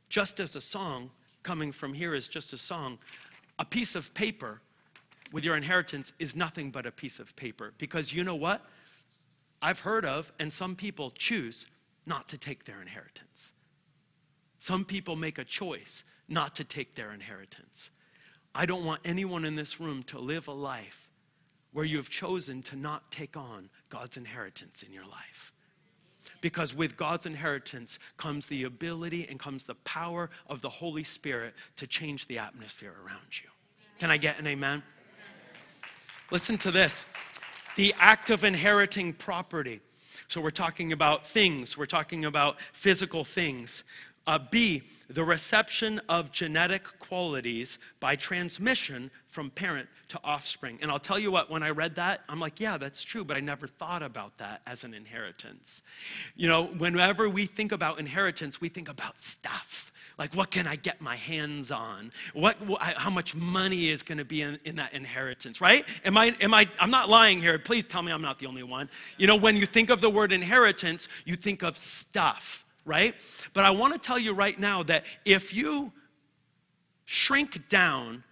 just 0.09 0.39
as 0.41 0.55
a 0.55 0.61
song 0.61 1.11
coming 1.43 1.73
from 1.73 1.95
here 1.95 2.15
is 2.15 2.29
just 2.29 2.53
a 2.53 2.59
song, 2.59 2.99
a 3.59 3.65
piece 3.65 3.97
of 3.97 4.13
paper 4.15 4.61
with 5.35 5.45
your 5.45 5.57
inheritance 5.57 6.13
is 6.21 6.37
nothing 6.37 6.71
but 6.71 6.87
a 6.87 6.93
piece 6.93 7.19
of 7.19 7.35
paper. 7.35 7.75
Because 7.77 8.15
you 8.15 8.23
know 8.23 8.37
what? 8.37 8.65
I've 9.61 9.81
heard 9.81 10.05
of, 10.05 10.33
and 10.39 10.53
some 10.53 10.77
people 10.77 11.11
choose 11.11 11.67
not 12.07 12.29
to 12.29 12.39
take 12.39 12.67
their 12.67 12.81
inheritance. 12.81 13.53
Some 14.61 14.85
people 14.85 15.17
make 15.17 15.39
a 15.39 15.45
choice 15.45 16.05
not 16.29 16.55
to 16.55 16.63
take 16.63 16.95
their 16.95 17.11
inheritance. 17.11 17.91
I 18.55 18.65
don't 18.65 18.85
want 18.85 19.01
anyone 19.05 19.45
in 19.45 19.57
this 19.57 19.81
room 19.81 20.05
to 20.05 20.21
live 20.21 20.47
a 20.47 20.53
life 20.53 21.11
where 21.73 21.85
you 21.85 21.97
have 21.97 22.09
chosen 22.09 22.63
to 22.63 22.77
not 22.77 23.11
take 23.11 23.37
on 23.37 23.71
God's 23.91 24.17
inheritance 24.17 24.85
in 24.85 24.93
your 24.93 25.05
life. 25.05 25.53
Because 26.43 26.77
with 26.77 26.97
God's 26.97 27.27
inheritance 27.27 27.99
comes 28.19 28.47
the 28.47 28.63
ability 28.63 29.27
and 29.29 29.41
comes 29.41 29.65
the 29.65 29.75
power 29.75 30.31
of 30.47 30.63
the 30.63 30.71
Holy 30.71 31.03
Spirit 31.03 31.55
to 31.75 31.89
change 31.89 32.29
the 32.29 32.39
atmosphere 32.39 32.95
around 33.05 33.43
you. 33.43 33.49
Can 33.99 34.13
I 34.13 34.17
get 34.17 34.39
an 34.39 34.47
amen? 34.47 34.85
Listen 36.31 36.59
to 36.59 36.71
this 36.71 37.07
the 37.77 37.95
act 37.99 38.31
of 38.31 38.45
inheriting 38.45 39.13
property. 39.13 39.81
So 40.29 40.41
we're 40.41 40.51
talking 40.51 40.93
about 40.93 41.27
things, 41.27 41.77
we're 41.77 41.87
talking 41.87 42.25
about 42.25 42.61
physical 42.73 43.25
things. 43.25 43.85
Uh, 44.27 44.39
B, 44.39 44.83
the 45.11 45.23
reception 45.23 46.01
of 46.09 46.33
genetic 46.33 46.99
qualities 46.99 47.79
by 48.01 48.17
transmission 48.17 49.11
from 49.29 49.51
parent 49.51 49.87
to 50.09 50.19
offspring. 50.25 50.79
And 50.81 50.91
I'll 50.91 50.99
tell 50.99 51.19
you 51.19 51.31
what, 51.31 51.51
when 51.51 51.63
I 51.63 51.71
read 51.71 51.97
that, 51.97 52.23
I'm 52.27 52.41
like, 52.41 52.59
yeah, 52.59 52.79
that's 52.79 53.03
true, 53.03 53.23
but 53.23 53.37
I 53.37 53.41
never 53.41 53.67
thought 53.67 54.03
about 54.03 54.39
that 54.39 54.63
as 54.67 54.83
an 54.83 54.95
inheritance. 54.95 55.83
You 56.37 56.49
know, 56.49 56.65
whenever 56.65 57.29
we 57.29 57.45
think 57.45 57.71
about 57.71 57.99
inheritance, 57.99 58.63
we 58.63 58.71
think 58.71 58.89
about 58.89 59.19
stuff. 59.19 59.93
Like, 60.19 60.35
what 60.35 60.51
can 60.51 60.67
I 60.67 60.77
get 60.77 61.01
my 61.01 61.17
hands 61.17 61.73
on? 61.73 62.13
What, 62.35 62.57
how 62.81 63.11
much 63.11 63.35
money 63.35 63.89
is 63.89 64.03
going 64.03 64.19
to 64.19 64.25
be 64.25 64.43
in, 64.43 64.59
in 64.65 64.77
that 64.77 64.93
inheritance, 64.93 65.61
right? 65.61 65.85
Am 66.05 66.17
I, 66.17 66.35
am 66.41 66.55
I, 66.55 66.69
I'm 66.79 66.91
not 66.91 67.09
lying 67.09 67.41
here. 67.41 67.59
Please 67.59 67.85
tell 67.85 68.03
me 68.03 68.13
I'm 68.13 68.23
not 68.23 68.39
the 68.39 68.47
only 68.47 68.63
one. 68.63 68.89
You 69.19 69.27
know, 69.27 69.37
when 69.37 69.57
you 69.57 69.67
think 69.67 69.91
of 69.91 70.01
the 70.01 70.11
word 70.11 70.33
inheritance, 70.33 71.09
you 71.25 71.35
think 71.35 71.63
of 71.63 71.77
stuff, 71.77 72.65
right? 72.85 73.15
But 73.55 73.65
I 73.65 73.71
want 73.71 73.93
to 73.95 73.99
tell 73.99 74.19
you 74.19 74.35
right 74.35 74.59
now 74.59 74.85
that 74.85 75.05
if 75.25 75.53
you 75.53 75.93
shrink 77.05 77.69
down 77.69 78.23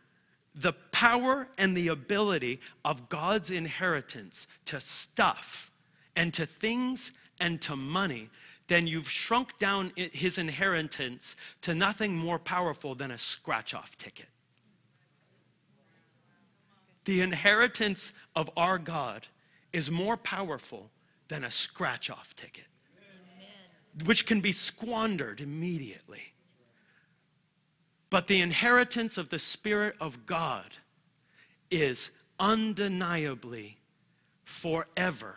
the 0.55 0.73
power 0.93 1.49
and 1.59 1.77
the 1.77 1.89
ability 1.89 2.61
of 2.85 3.09
God's 3.09 3.51
inheritance 3.51 4.47
to 4.67 4.79
stuff 4.79 5.71
and 6.15 6.33
to 6.35 6.47
things 6.47 7.11
and 7.41 7.61
to 7.63 7.75
money, 7.75 8.31
then 8.73 8.87
you've 8.87 9.11
shrunk 9.11 9.59
down 9.59 9.93
his 9.97 10.39
inheritance 10.39 11.37
to 11.61 11.75
nothing 11.75 12.17
more 12.17 12.39
powerful 12.39 12.95
than 12.95 13.11
a 13.11 13.19
scratch 13.19 13.75
off 13.75 13.99
ticket. 13.99 14.29
The 17.05 17.21
inheritance 17.21 18.13
of 18.35 18.49
our 18.57 18.79
God 18.79 19.27
is 19.75 19.91
more 19.91 20.17
powerful 20.17 20.89
than 21.29 21.45
a 21.45 21.51
scratch 21.51 22.09
off 22.09 22.35
ticket, 22.35 22.65
Amen. 23.37 24.07
which 24.07 24.25
can 24.25 24.41
be 24.41 24.53
squandered 24.53 25.43
immediately. 25.43 26.33
But 28.09 28.27
the 28.27 28.41
inheritance 28.41 29.19
of 29.19 29.29
the 29.29 29.39
Spirit 29.39 29.97
of 30.01 30.25
God 30.25 30.79
is 31.71 32.11
undeniably 32.41 33.77
forever 34.45 35.37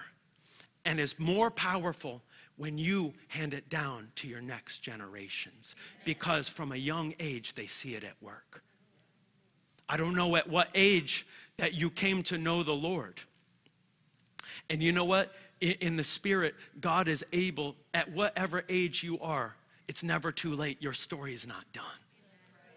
and 0.86 1.02
is 1.02 1.20
more 1.20 1.52
powerful 1.52 2.22
when 2.58 2.78
you 2.78 3.14
hand 3.28 3.54
it 3.54 3.70
down 3.70 4.08
to 4.16 4.28
your 4.28 4.42
next 4.42 4.80
generations 4.80 5.76
because 6.06 6.48
from 6.48 6.72
a 6.72 6.78
young 6.78 7.14
age 7.20 7.54
they 7.54 7.66
see 7.66 7.96
it 7.96 8.04
at 8.04 8.16
work. 8.22 8.64
I 9.88 9.98
don't 9.98 10.16
know 10.16 10.36
at 10.36 10.50
what 10.50 10.70
age 10.74 11.28
that 11.58 11.74
you 11.74 11.90
came 11.90 12.24
to 12.24 12.38
know 12.38 12.64
the 12.64 12.74
Lord. 12.74 13.20
And 14.70 14.82
you 14.82 14.92
know 14.92 15.06
what? 15.06 15.34
In 15.62 15.96
the 15.96 16.04
Spirit, 16.04 16.56
God 16.80 17.08
is 17.08 17.26
able, 17.32 17.76
at 17.94 18.12
whatever 18.12 18.64
age 18.68 19.04
you 19.04 19.20
are, 19.20 19.56
it's 19.88 20.04
never 20.04 20.32
too 20.32 20.56
late. 20.56 20.82
Your 20.82 20.94
story 20.94 21.34
is 21.34 21.46
not 21.46 21.66
done. 21.72 21.84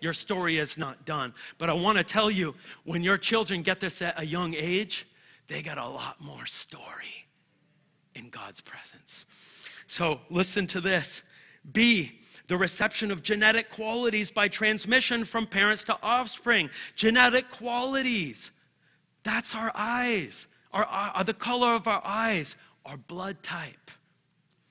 Your 0.00 0.12
story 0.12 0.58
is 0.58 0.78
not 0.78 1.04
done. 1.04 1.34
But 1.56 1.70
I 1.70 1.72
want 1.72 1.98
to 1.98 2.04
tell 2.04 2.30
you 2.30 2.54
when 2.84 3.02
your 3.02 3.18
children 3.18 3.62
get 3.62 3.80
this 3.80 4.00
at 4.02 4.20
a 4.20 4.24
young 4.24 4.54
age, 4.54 5.08
they 5.48 5.62
got 5.62 5.78
a 5.78 5.88
lot 5.88 6.20
more 6.20 6.46
story 6.46 7.26
in 8.14 8.28
God's 8.28 8.60
presence. 8.60 9.26
So 9.88 10.20
listen 10.30 10.66
to 10.68 10.80
this. 10.80 11.22
B, 11.72 12.20
the 12.46 12.56
reception 12.56 13.10
of 13.10 13.22
genetic 13.22 13.70
qualities 13.70 14.30
by 14.30 14.48
transmission 14.48 15.24
from 15.24 15.46
parents 15.46 15.82
to 15.84 15.98
offspring. 16.02 16.70
Genetic 16.94 17.50
qualities. 17.50 18.50
That's 19.22 19.54
our 19.54 19.72
eyes, 19.74 20.46
our, 20.72 20.84
our, 20.84 21.24
the 21.24 21.34
color 21.34 21.74
of 21.74 21.88
our 21.88 22.02
eyes, 22.04 22.54
our 22.86 22.96
blood 22.96 23.42
type, 23.42 23.90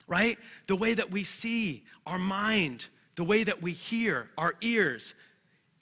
right? 0.06 0.38
The 0.66 0.76
way 0.76 0.94
that 0.94 1.10
we 1.10 1.24
see, 1.24 1.84
our 2.06 2.18
mind, 2.18 2.88
the 3.16 3.24
way 3.24 3.44
that 3.44 3.60
we 3.60 3.72
hear, 3.72 4.30
our 4.38 4.54
ears. 4.60 5.14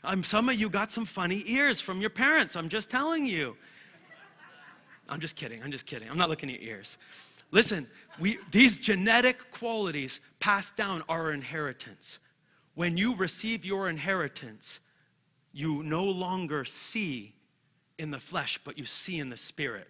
Um, 0.02 0.24
some 0.24 0.48
of 0.48 0.56
you 0.56 0.68
got 0.68 0.90
some 0.90 1.04
funny 1.04 1.42
ears 1.46 1.80
from 1.80 2.00
your 2.00 2.10
parents, 2.10 2.56
I'm 2.56 2.68
just 2.68 2.90
telling 2.90 3.26
you. 3.26 3.56
I'm 5.08 5.20
just 5.20 5.36
kidding, 5.36 5.62
I'm 5.62 5.70
just 5.70 5.86
kidding. 5.86 6.10
I'm 6.10 6.18
not 6.18 6.28
looking 6.28 6.50
at 6.50 6.60
your 6.60 6.76
ears. 6.76 6.98
Listen, 7.50 7.86
we, 8.18 8.38
these 8.50 8.78
genetic 8.78 9.50
qualities 9.50 10.20
pass 10.40 10.72
down 10.72 11.02
our 11.08 11.32
inheritance. 11.32 12.18
When 12.74 12.96
you 12.96 13.14
receive 13.14 13.64
your 13.64 13.88
inheritance, 13.88 14.80
you 15.52 15.82
no 15.82 16.04
longer 16.04 16.64
see 16.64 17.34
in 17.98 18.10
the 18.10 18.18
flesh, 18.18 18.58
but 18.62 18.76
you 18.76 18.84
see 18.84 19.18
in 19.18 19.28
the 19.28 19.36
spirit. 19.36 19.88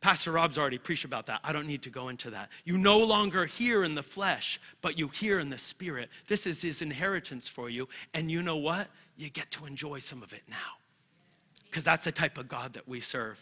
Pastor 0.00 0.32
Rob's 0.32 0.58
already 0.58 0.78
preached 0.78 1.04
about 1.04 1.26
that. 1.26 1.40
I 1.44 1.52
don't 1.52 1.66
need 1.66 1.82
to 1.82 1.90
go 1.90 2.08
into 2.08 2.30
that. 2.30 2.48
You 2.64 2.76
no 2.76 2.98
longer 2.98 3.44
hear 3.46 3.84
in 3.84 3.94
the 3.94 4.02
flesh, 4.02 4.60
but 4.80 4.98
you 4.98 5.08
hear 5.08 5.38
in 5.38 5.48
the 5.48 5.58
spirit. 5.58 6.10
This 6.26 6.44
is 6.44 6.60
his 6.60 6.82
inheritance 6.82 7.46
for 7.46 7.70
you. 7.70 7.88
And 8.12 8.28
you 8.28 8.42
know 8.42 8.56
what? 8.56 8.88
You 9.16 9.30
get 9.30 9.50
to 9.52 9.66
enjoy 9.66 10.00
some 10.00 10.22
of 10.22 10.32
it 10.32 10.42
now. 10.48 10.56
Because 11.66 11.84
that's 11.84 12.04
the 12.04 12.10
type 12.10 12.36
of 12.36 12.48
God 12.48 12.72
that 12.72 12.88
we 12.88 13.00
serve. 13.00 13.38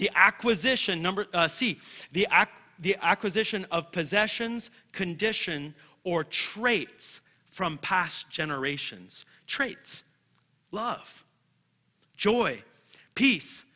The 0.00 0.10
acquisition, 0.14 1.02
number 1.02 1.26
uh, 1.34 1.46
C, 1.46 1.78
the, 2.10 2.26
ac- 2.32 2.50
the 2.78 2.96
acquisition 3.02 3.66
of 3.70 3.92
possessions, 3.92 4.70
condition, 4.92 5.74
or 6.04 6.24
traits 6.24 7.20
from 7.48 7.76
past 7.76 8.30
generations. 8.30 9.26
Traits. 9.46 10.04
love, 10.72 11.22
joy, 12.16 12.62
peace, 13.14 13.66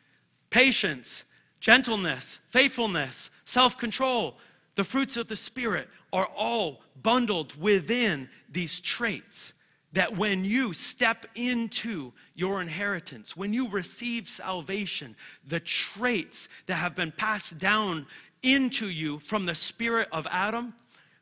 patience, 0.49 1.25
gentleness, 1.59 2.39
faithfulness, 2.49 3.29
self 3.45 3.77
control. 3.77 4.35
The 4.73 4.83
fruits 4.83 5.17
of 5.17 5.27
the 5.27 5.35
Spirit 5.35 5.87
are 6.11 6.25
all 6.35 6.81
bundled 7.03 7.55
within 7.61 8.29
these 8.51 8.79
traits 8.79 9.53
that 9.95 10.17
when 10.17 10.43
you 10.43 10.73
step 10.73 11.25
into 11.35 12.11
your 12.35 12.61
inheritance, 12.61 13.35
when 13.35 13.53
you 13.53 13.69
receive 13.69 14.29
salvation, 14.29 15.15
the 15.47 15.59
traits 15.59 16.49
that 16.65 16.75
have 16.75 16.93
been 16.95 17.11
passed 17.11 17.57
down 17.57 18.05
into 18.43 18.89
you 18.89 19.19
from 19.19 19.45
the 19.45 19.55
spirit 19.55 20.09
of 20.11 20.27
Adam, 20.29 20.73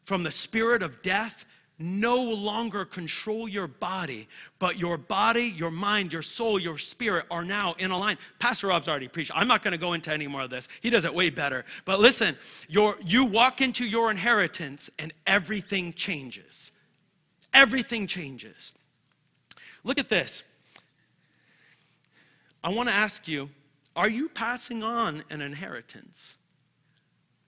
from 0.04 0.24
the 0.24 0.32
spirit 0.32 0.82
of 0.82 1.04
death, 1.04 1.46
no 1.78 2.22
longer 2.22 2.84
control 2.84 3.48
your 3.48 3.68
body, 3.68 4.28
but 4.58 4.78
your 4.78 4.98
body, 4.98 5.54
your 5.56 5.72
mind, 5.72 6.12
your 6.12 6.22
soul, 6.24 6.60
your 6.60 6.80
spirit 6.80 7.26
are 7.30 7.46
now 7.46 7.76
in 7.78 7.92
a 7.92 7.98
line. 7.98 8.18
Pastor 8.40 8.68
Rob's 8.68 8.88
already 8.88 9.08
preached. 9.08 9.32
I'm 9.36 9.48
not 9.48 9.64
going 9.64 9.74
to 9.74 9.78
go 9.78 9.94
into 9.94 10.12
any 10.12 10.28
more 10.28 10.42
of 10.42 10.50
this. 10.50 10.68
He 10.82 10.90
does 10.90 11.06
it 11.06 11.14
way 11.14 11.30
better. 11.30 11.64
But 11.86 12.00
listen, 12.00 12.38
you 12.68 13.26
walk 13.26 13.62
into 13.62 13.86
your 13.86 14.10
inheritance 14.10 14.90
and 14.98 15.14
everything 15.28 15.94
changes. 15.94 16.72
Everything 17.54 18.08
changes. 18.08 18.74
Look 19.84 20.00
at 20.00 20.10
this. 20.10 20.44
I 22.64 22.70
want 22.70 22.90
to 22.90 22.96
ask 22.96 23.28
you 23.28 23.50
are 23.96 24.10
you 24.10 24.30
passing 24.30 24.84
on 24.84 25.24
an 25.30 25.42
inheritance? 25.42 26.38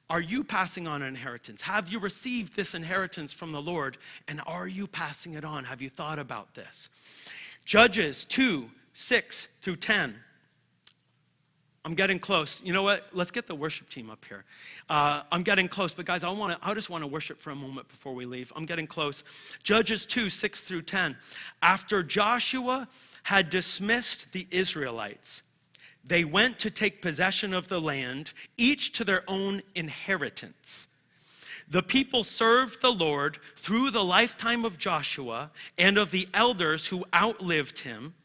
Are 0.09 0.21
you 0.21 0.43
passing 0.43 0.87
on 0.87 1.01
an 1.01 1.07
inheritance? 1.07 1.61
Have 1.61 1.89
you 1.89 1.97
received 1.97 2.55
this 2.55 2.75
inheritance 2.75 3.33
from 3.33 3.51
the 3.51 3.61
Lord? 3.61 3.97
And 4.27 4.39
are 4.45 4.67
you 4.67 4.85
passing 4.85 5.33
it 5.33 5.43
on? 5.43 5.63
Have 5.63 5.81
you 5.81 5.89
thought 5.89 6.19
about 6.19 6.53
this? 6.53 6.89
Judges 7.65 8.25
2 8.25 8.69
6 8.93 9.47
through 9.61 9.75
10. 9.77 10.15
I'm 11.85 11.93
getting 11.93 12.17
close. 12.17 12.63
You 12.65 12.73
know 12.73 12.81
what? 12.81 13.09
Let's 13.13 13.29
get 13.29 13.45
the 13.45 13.53
worship 13.53 13.89
team 13.89 14.09
up 14.09 14.25
here. 14.25 14.43
Uh, 14.89 15.21
I'm 15.31 15.43
getting 15.43 15.67
close, 15.67 15.93
but 15.93 16.05
guys, 16.05 16.23
I 16.23 16.31
want 16.31 16.59
to. 16.59 16.67
I 16.67 16.73
just 16.73 16.89
want 16.89 17.03
to 17.03 17.07
worship 17.07 17.39
for 17.39 17.51
a 17.51 17.55
moment 17.55 17.87
before 17.87 18.15
we 18.15 18.25
leave. 18.25 18.51
I'm 18.55 18.65
getting 18.65 18.87
close. 18.87 19.23
Judges 19.61 20.07
2, 20.07 20.29
6 20.29 20.61
through 20.61 20.81
10. 20.81 21.15
After 21.61 22.01
Joshua 22.01 22.87
had 23.21 23.51
dismissed 23.51 24.31
the 24.31 24.47
Israelites, 24.49 25.43
they 26.03 26.23
went 26.23 26.57
to 26.59 26.71
take 26.71 27.03
possession 27.03 27.53
of 27.53 27.67
the 27.67 27.79
land, 27.79 28.33
each 28.57 28.91
to 28.93 29.03
their 29.03 29.23
own 29.27 29.61
inheritance. 29.75 30.87
The 31.67 31.83
people 31.83 32.23
served 32.23 32.81
the 32.81 32.91
Lord 32.91 33.37
through 33.55 33.91
the 33.91 34.03
lifetime 34.03 34.65
of 34.65 34.79
Joshua 34.79 35.51
and 35.77 35.99
of 35.99 36.09
the 36.09 36.27
elders 36.33 36.87
who 36.87 37.05
outlived 37.13 37.79
him 37.79 38.15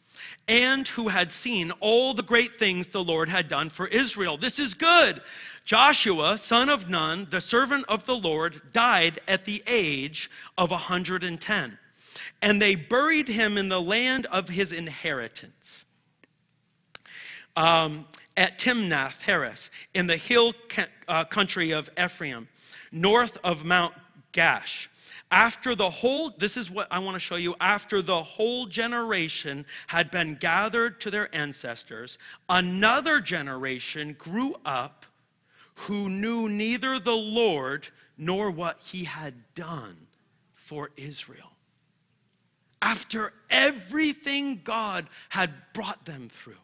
and 0.48 0.86
who 0.88 1.08
had 1.08 1.30
seen 1.30 1.70
all 1.80 2.14
the 2.14 2.22
great 2.22 2.54
things 2.54 2.88
the 2.88 3.04
Lord 3.04 3.28
had 3.28 3.48
done 3.48 3.68
for 3.68 3.86
Israel. 3.86 4.36
This 4.36 4.58
is 4.58 4.74
good. 4.74 5.22
Joshua, 5.64 6.36
son 6.38 6.68
of 6.68 6.90
Nun, 6.90 7.28
the 7.30 7.40
servant 7.40 7.84
of 7.88 8.06
the 8.06 8.16
Lord, 8.16 8.60
died 8.72 9.20
at 9.28 9.44
the 9.44 9.62
age 9.66 10.30
of 10.58 10.70
110. 10.70 11.78
And 12.42 12.62
they 12.62 12.74
buried 12.74 13.28
him 13.28 13.56
in 13.56 13.68
the 13.68 13.80
land 13.80 14.26
of 14.26 14.48
his 14.48 14.72
inheritance. 14.72 15.84
Um, 17.56 18.06
at 18.36 18.58
Timnath 18.58 19.22
Heres, 19.22 19.70
in 19.92 20.06
the 20.06 20.16
hill 20.16 20.54
uh, 21.06 21.24
country 21.24 21.72
of 21.72 21.90
Ephraim, 22.02 22.48
north 22.90 23.38
of 23.44 23.64
Mount 23.64 23.94
Gaash 24.32 24.88
after 25.30 25.74
the 25.74 25.90
whole, 25.90 26.30
this 26.30 26.56
is 26.56 26.70
what 26.70 26.88
I 26.90 26.98
want 26.98 27.14
to 27.14 27.20
show 27.20 27.36
you, 27.36 27.54
after 27.60 28.02
the 28.02 28.22
whole 28.22 28.66
generation 28.66 29.64
had 29.86 30.10
been 30.10 30.34
gathered 30.34 31.00
to 31.02 31.10
their 31.10 31.34
ancestors, 31.34 32.18
another 32.48 33.20
generation 33.20 34.14
grew 34.18 34.56
up 34.64 35.06
who 35.74 36.08
knew 36.08 36.48
neither 36.48 36.98
the 36.98 37.16
Lord 37.16 37.88
nor 38.18 38.50
what 38.50 38.82
he 38.82 39.04
had 39.04 39.34
done 39.54 40.08
for 40.54 40.90
Israel. 40.96 41.52
After 42.82 43.32
everything 43.48 44.60
God 44.64 45.08
had 45.30 45.52
brought 45.72 46.04
them 46.06 46.28
through, 46.30 46.54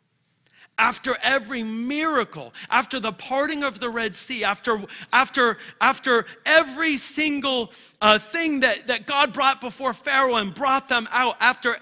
after 0.78 1.16
every 1.22 1.62
miracle, 1.62 2.52
after 2.68 3.00
the 3.00 3.12
parting 3.12 3.64
of 3.64 3.80
the 3.80 3.88
Red 3.88 4.14
Sea, 4.14 4.44
after, 4.44 4.82
after, 5.12 5.56
after 5.80 6.26
every 6.44 6.96
single 6.98 7.72
uh, 8.00 8.18
thing 8.18 8.60
that, 8.60 8.86
that 8.86 9.06
God 9.06 9.32
brought 9.32 9.60
before 9.60 9.94
Pharaoh 9.94 10.36
and 10.36 10.54
brought 10.54 10.88
them 10.88 11.08
out, 11.10 11.36
after, 11.40 11.78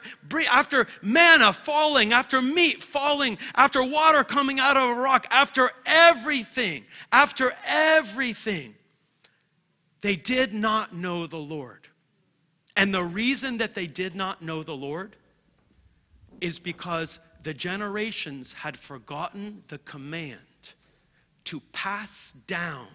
after 0.51 0.87
manna 1.03 1.53
falling, 1.53 2.13
after 2.13 2.41
meat 2.41 2.83
falling, 2.83 3.39
after 3.57 3.83
water 3.83 4.23
coming 4.23 4.61
out 4.61 4.77
of 4.77 4.91
a 4.91 4.95
rock, 4.95 5.27
after 5.31 5.71
everything, 5.85 6.85
after 7.11 7.53
everything, 7.67 8.77
they 10.03 10.15
did 10.15 10.55
not 10.55 10.95
know 10.95 11.27
the 11.27 11.37
Lord. 11.37 11.89
And 12.77 12.95
the 12.95 13.03
reason 13.03 13.59
that 13.59 13.75
they 13.75 13.87
did 13.87 14.15
not 14.15 14.43
know 14.43 14.63
the 14.63 14.77
Lord 14.77 15.17
is 16.41 16.59
because 16.59 17.19
the 17.45 17.55
generations 17.55 18.55
had 18.55 18.77
forgotten 18.77 19.63
the 19.69 19.79
command 19.79 20.39
to 21.45 21.61
pass 21.73 22.33
down 22.47 22.89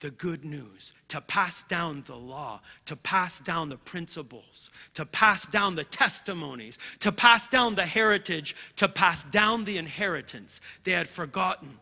the 0.00 0.10
good 0.10 0.44
news, 0.44 0.94
to 1.08 1.20
pass 1.20 1.64
down 1.64 2.04
the 2.06 2.14
law, 2.14 2.60
to 2.84 2.94
pass 2.94 3.40
down 3.40 3.68
the 3.68 3.76
principles, 3.76 4.70
to 4.94 5.04
pass 5.04 5.48
down 5.48 5.74
the 5.74 5.84
testimonies, 5.84 6.78
to 7.00 7.10
pass 7.10 7.48
down 7.48 7.74
the 7.74 7.86
heritage, 7.86 8.54
to 8.76 8.86
pass 8.86 9.24
down 9.24 9.64
the 9.64 9.78
inheritance. 9.78 10.60
They 10.84 10.92
had 10.92 11.08
forgotten 11.08 11.78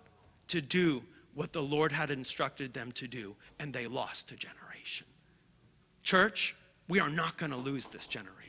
to 0.49 0.61
do 0.63 1.03
what 1.35 1.53
the 1.53 1.63
Lord 1.63 1.93
had 1.93 2.11
instructed 2.11 2.73
them 2.73 2.93
to 2.93 3.07
do, 3.07 3.35
and 3.59 3.73
they 3.73 3.87
lost 3.87 4.33
a 4.33 4.37
generation. 4.37 5.07
Church, 6.03 6.57
we 6.89 7.01
are 7.01 7.11
not 7.11 7.37
going 7.37 7.51
to 7.51 7.59
lose 7.59 7.89
this 7.89 8.07
generation. 8.07 8.46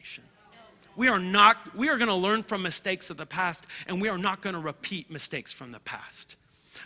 We 0.97 1.07
are 1.07 1.19
not, 1.19 1.75
we 1.75 1.89
are 1.89 1.97
going 1.97 2.10
to 2.10 2.15
learn 2.15 2.43
from 2.43 2.63
mistakes 2.63 3.10
of 3.10 3.17
the 3.17 3.25
past, 3.25 3.67
and 3.86 4.01
we 4.01 4.10
are 4.10 4.17
not 4.17 4.41
going 4.41 4.55
to 4.55 4.60
repeat 4.60 5.10
mistakes 5.10 5.53
from 5.53 5.71
the 5.71 5.79
past. 5.79 6.36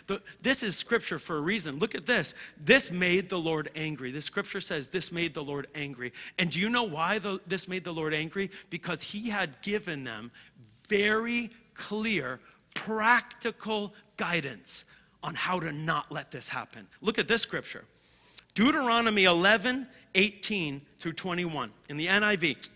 The, 0.06 0.20
this 0.42 0.62
is 0.62 0.76
scripture 0.76 1.18
for 1.18 1.38
a 1.38 1.40
reason. 1.40 1.78
Look 1.78 1.94
at 1.94 2.06
this. 2.06 2.34
This 2.62 2.90
made 2.90 3.28
the 3.28 3.38
Lord 3.38 3.70
angry. 3.74 4.12
This 4.12 4.26
scripture 4.26 4.60
says 4.60 4.88
this 4.88 5.12
made 5.12 5.34
the 5.34 5.42
Lord 5.42 5.66
angry. 5.74 6.12
And 6.38 6.50
do 6.50 6.60
you 6.60 6.70
know 6.70 6.82
why 6.82 7.18
the, 7.18 7.40
this 7.46 7.68
made 7.68 7.84
the 7.84 7.92
Lord 7.92 8.14
angry? 8.14 8.50
Because 8.70 9.02
he 9.02 9.30
had 9.30 9.60
given 9.62 10.04
them 10.04 10.30
very 10.88 11.50
clear, 11.74 12.38
practical 12.74 13.94
guidance 14.16 14.84
on 15.22 15.34
how 15.34 15.58
to 15.60 15.72
not 15.72 16.12
let 16.12 16.30
this 16.30 16.48
happen. 16.48 16.86
Look 17.00 17.18
at 17.18 17.28
this 17.28 17.42
scripture 17.42 17.84
Deuteronomy 18.54 19.24
11, 19.24 19.86
18 20.14 20.82
through 20.98 21.14
21 21.14 21.70
in 21.88 21.96
the 21.96 22.06
NIV. 22.06 22.68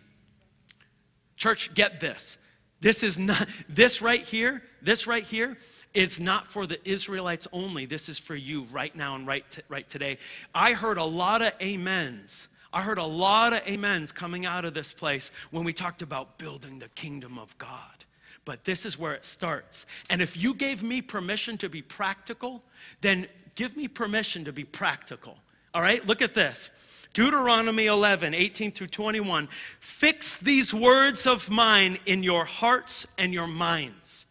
Church, 1.37 1.73
get 1.75 2.01
this. 2.01 2.39
This 2.81 3.03
is 3.03 3.19
not, 3.19 3.49
this 3.69 4.03
right 4.03 4.23
here, 4.23 4.63
this 4.83 5.07
right 5.07 5.23
here 5.23 5.57
is 5.95 6.21
not 6.21 6.47
for 6.47 6.67
the 6.67 6.79
Israelites 6.89 7.49
only. 7.53 7.87
This 7.87 8.09
is 8.09 8.19
for 8.19 8.37
you 8.37 8.63
right 8.73 8.95
now 8.95 9.15
and 9.15 9.27
right, 9.27 9.49
t- 9.49 9.63
right 9.69 9.89
today. 9.89 10.19
I 10.55 10.75
heard 10.75 10.99
a 10.99 11.05
lot 11.05 11.41
of 11.43 11.53
amens. 11.61 12.49
I 12.73 12.83
heard 12.83 12.99
a 12.99 13.05
lot 13.05 13.55
of 13.55 13.63
amens 13.67 14.13
coming 14.13 14.45
out 14.45 14.67
of 14.67 14.75
this 14.75 14.93
place 14.93 15.31
when 15.51 15.65
we 15.65 15.73
talked 15.73 16.03
about 16.03 16.37
building 16.37 16.79
the 16.79 16.91
kingdom 16.91 17.39
of 17.39 17.57
God. 17.57 18.05
But 18.45 18.65
this 18.65 18.85
is 18.85 18.99
where 18.99 19.15
it 19.15 19.25
starts. 19.25 19.87
And 20.11 20.21
if 20.21 20.37
you 20.37 20.55
gave 20.55 20.83
me 20.83 21.01
permission 21.01 21.57
to 21.59 21.69
be 21.69 21.83
practical, 21.83 22.63
then 23.01 23.27
give 23.55 23.77
me 23.77 23.89
permission 23.89 24.45
to 24.45 24.53
be 24.53 24.65
practical. 24.65 25.39
All 25.75 25.83
right, 25.83 26.07
look 26.07 26.23
at 26.23 26.35
this. 26.35 26.71
Deuteronomy 27.13 27.87
11, 27.87 28.35
18 28.35 28.73
through 28.73 28.89
21. 28.89 29.49
Fix 29.81 30.37
these 30.37 30.75
words 30.75 31.27
of 31.27 31.51
mine 31.51 31.99
in 32.07 32.23
your 32.23 32.45
hearts 32.45 33.07
and 33.19 33.33
your 33.33 33.47
minds. 33.47 34.27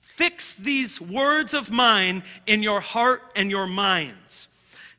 Fix 0.00 0.52
these 0.54 1.00
words 1.00 1.54
of 1.54 1.70
mine 1.70 2.22
in 2.46 2.62
your 2.62 2.80
heart 2.80 3.22
and 3.36 3.50
your 3.50 3.66
minds. 3.66 4.48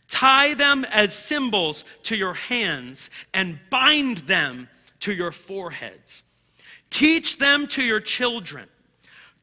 Tie 0.08 0.54
them 0.54 0.86
as 0.86 1.14
symbols 1.14 1.86
to 2.04 2.16
your 2.16 2.34
hands 2.34 3.10
and 3.34 3.60
bind 3.70 4.20
them 4.20 4.70
to 5.02 5.14
your 5.14 5.32
foreheads. 5.32 6.24
Teach 6.90 7.38
them 7.38 7.68
to 7.68 7.84
your 7.84 8.00
children 8.00 8.68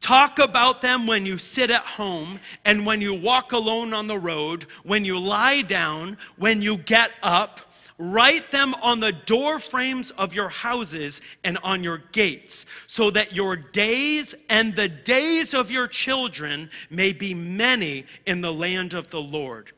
Talk 0.01 0.39
about 0.39 0.83
them 0.83 1.07
when 1.07 1.27
you 1.27 1.39
sit 1.39 1.71
at 1.71 1.83
home 1.83 2.39
and 2.65 2.87
when 2.87 3.01
you 3.01 3.15
walk 3.15 3.53
alone 3.53 3.93
on 3.93 4.07
the 4.07 4.19
road, 4.19 4.65
when 4.85 5.05
you 5.05 5.19
lie 5.19 5.63
down, 5.63 6.19
when 6.37 6.63
you 6.63 6.77
get 6.77 7.11
up. 7.23 7.61
Write 7.99 8.51
them 8.51 8.75
on 8.83 9.01
the 9.01 9.11
door 9.13 9.59
frames 9.59 10.11
of 10.13 10.35
your 10.35 10.51
houses 10.51 11.23
and 11.43 11.57
on 11.65 11.83
your 11.83 12.03
gates, 12.13 12.67
so 12.87 13.11
that 13.11 13.33
your 13.33 13.57
days 13.57 14.35
and 14.51 14.77
the 14.77 14.89
days 14.89 15.55
of 15.55 15.71
your 15.71 15.89
children 15.89 16.69
may 16.91 17.15
be 17.15 17.33
many 17.33 18.05
in 18.27 18.43
the 18.43 18.53
land 18.53 18.93
of 18.93 19.09
the 19.09 19.21
Lord. 19.23 19.73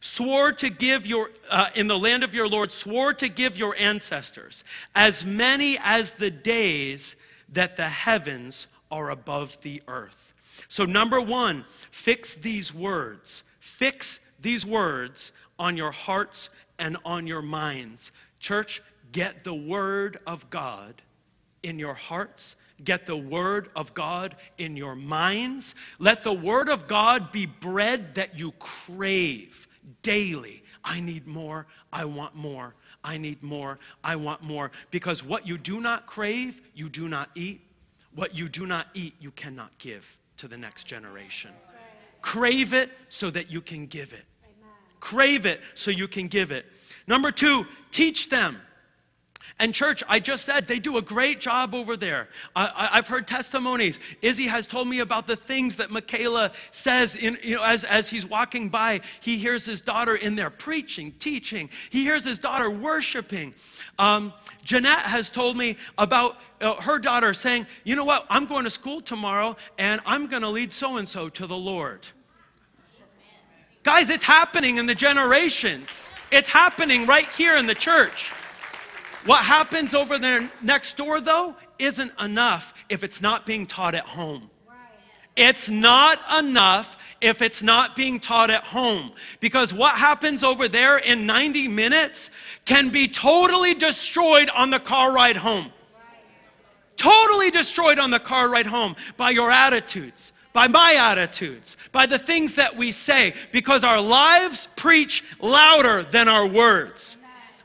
swore 0.00 0.52
to 0.52 0.70
give 0.70 1.06
your, 1.06 1.30
uh, 1.50 1.68
in 1.74 1.86
the 1.86 1.98
land 1.98 2.24
of 2.24 2.34
your 2.34 2.48
Lord, 2.48 2.72
swore 2.72 3.12
to 3.14 3.28
give 3.28 3.56
your 3.58 3.76
ancestors, 3.78 4.64
as 4.94 5.24
many 5.24 5.78
as 5.82 6.12
the 6.12 6.30
days 6.30 7.16
that 7.50 7.76
the 7.76 7.88
heavens 7.88 8.66
are 8.90 9.10
above 9.10 9.60
the 9.62 9.82
earth. 9.88 10.34
So, 10.68 10.84
number 10.84 11.20
one, 11.20 11.64
fix 11.90 12.34
these 12.34 12.74
words. 12.74 13.44
Fix 13.58 14.20
these 14.40 14.66
words 14.66 15.32
on 15.58 15.76
your 15.76 15.92
hearts 15.92 16.50
and 16.78 16.96
on 17.04 17.26
your 17.26 17.42
minds. 17.42 18.12
Church, 18.38 18.82
get 19.12 19.44
the 19.44 19.54
word 19.54 20.18
of 20.26 20.48
God 20.50 21.02
in 21.62 21.78
your 21.78 21.94
hearts. 21.94 22.56
Get 22.82 23.04
the 23.04 23.16
word 23.16 23.68
of 23.76 23.92
God 23.92 24.36
in 24.56 24.76
your 24.76 24.96
minds. 24.96 25.74
Let 25.98 26.22
the 26.22 26.32
word 26.32 26.68
of 26.68 26.86
God 26.86 27.30
be 27.30 27.44
bread 27.44 28.14
that 28.14 28.38
you 28.38 28.52
crave 28.52 29.68
daily. 30.02 30.62
I 30.82 31.00
need 31.00 31.26
more. 31.26 31.66
I 31.92 32.06
want 32.06 32.34
more. 32.34 32.74
I 33.04 33.18
need 33.18 33.42
more. 33.42 33.78
I 34.02 34.16
want 34.16 34.42
more. 34.42 34.70
Because 34.90 35.22
what 35.22 35.46
you 35.46 35.58
do 35.58 35.80
not 35.80 36.06
crave, 36.06 36.62
you 36.74 36.88
do 36.88 37.08
not 37.08 37.30
eat. 37.34 37.60
What 38.14 38.36
you 38.36 38.48
do 38.48 38.66
not 38.66 38.88
eat, 38.94 39.14
you 39.20 39.30
cannot 39.30 39.76
give 39.78 40.18
to 40.38 40.48
the 40.48 40.56
next 40.56 40.84
generation. 40.84 41.50
Crave 42.22 42.72
it 42.72 42.90
so 43.08 43.30
that 43.30 43.50
you 43.50 43.60
can 43.60 43.86
give 43.86 44.12
it. 44.12 44.24
Crave 44.98 45.46
it 45.46 45.60
so 45.74 45.90
you 45.90 46.08
can 46.08 46.28
give 46.28 46.52
it. 46.52 46.66
Number 47.06 47.30
two, 47.30 47.66
teach 47.90 48.28
them. 48.28 48.60
And 49.58 49.74
church, 49.74 50.02
I 50.08 50.20
just 50.20 50.44
said 50.44 50.66
they 50.66 50.78
do 50.78 50.96
a 50.96 51.02
great 51.02 51.40
job 51.40 51.74
over 51.74 51.96
there. 51.96 52.28
I, 52.56 52.90
have 52.92 53.08
heard 53.08 53.26
testimonies. 53.26 54.00
Izzy 54.22 54.46
has 54.46 54.66
told 54.66 54.88
me 54.88 55.00
about 55.00 55.26
the 55.26 55.36
things 55.36 55.76
that 55.76 55.90
Michaela 55.90 56.52
says 56.70 57.16
in, 57.16 57.38
you 57.42 57.56
know, 57.56 57.62
as, 57.62 57.84
as 57.84 58.08
he's 58.08 58.24
walking 58.24 58.68
by. 58.68 59.00
He 59.20 59.36
hears 59.36 59.66
his 59.66 59.80
daughter 59.80 60.14
in 60.14 60.36
there 60.36 60.50
preaching, 60.50 61.12
teaching. 61.18 61.68
He 61.90 62.02
hears 62.04 62.24
his 62.24 62.38
daughter 62.38 62.70
worshiping. 62.70 63.54
Um, 63.98 64.32
Jeanette 64.62 65.00
has 65.00 65.30
told 65.30 65.56
me 65.56 65.76
about 65.98 66.38
uh, 66.60 66.74
her 66.76 66.98
daughter 66.98 67.34
saying, 67.34 67.66
You 67.84 67.96
know 67.96 68.04
what? 68.04 68.26
I'm 68.30 68.46
going 68.46 68.64
to 68.64 68.70
school 68.70 69.00
tomorrow 69.00 69.56
and 69.78 70.00
I'm 70.06 70.26
going 70.26 70.42
to 70.42 70.48
lead 70.48 70.72
so 70.72 70.96
and 70.96 71.08
so 71.08 71.28
to 71.28 71.46
the 71.46 71.56
Lord. 71.56 72.06
Guys, 73.82 74.10
it's 74.10 74.24
happening 74.24 74.76
in 74.76 74.86
the 74.86 74.94
generations. 74.94 76.02
It's 76.30 76.50
happening 76.50 77.06
right 77.06 77.28
here 77.30 77.56
in 77.56 77.66
the 77.66 77.74
church. 77.74 78.30
What 79.26 79.44
happens 79.44 79.94
over 79.94 80.18
there 80.18 80.48
next 80.62 80.96
door, 80.96 81.20
though, 81.20 81.54
isn't 81.78 82.12
enough 82.20 82.72
if 82.88 83.04
it's 83.04 83.20
not 83.20 83.44
being 83.44 83.66
taught 83.66 83.94
at 83.94 84.04
home. 84.06 84.50
It's 85.36 85.70
not 85.70 86.20
enough 86.38 86.98
if 87.20 87.40
it's 87.40 87.62
not 87.62 87.94
being 87.94 88.18
taught 88.18 88.50
at 88.50 88.64
home. 88.64 89.12
Because 89.40 89.72
what 89.72 89.94
happens 89.94 90.42
over 90.42 90.68
there 90.68 90.98
in 90.98 91.24
90 91.24 91.68
minutes 91.68 92.30
can 92.64 92.90
be 92.90 93.08
totally 93.08 93.74
destroyed 93.74 94.50
on 94.50 94.70
the 94.70 94.80
car 94.80 95.12
ride 95.12 95.36
home. 95.36 95.70
Totally 96.96 97.50
destroyed 97.50 97.98
on 97.98 98.10
the 98.10 98.18
car 98.18 98.48
ride 98.48 98.66
home 98.66 98.96
by 99.16 99.30
your 99.30 99.50
attitudes, 99.50 100.32
by 100.52 100.68
my 100.68 100.94
attitudes, 100.94 101.76
by 101.92 102.04
the 102.04 102.18
things 102.18 102.56
that 102.56 102.76
we 102.76 102.92
say, 102.92 103.32
because 103.52 103.84
our 103.84 104.00
lives 104.00 104.68
preach 104.76 105.24
louder 105.40 106.02
than 106.02 106.28
our 106.28 106.46
words. 106.46 107.16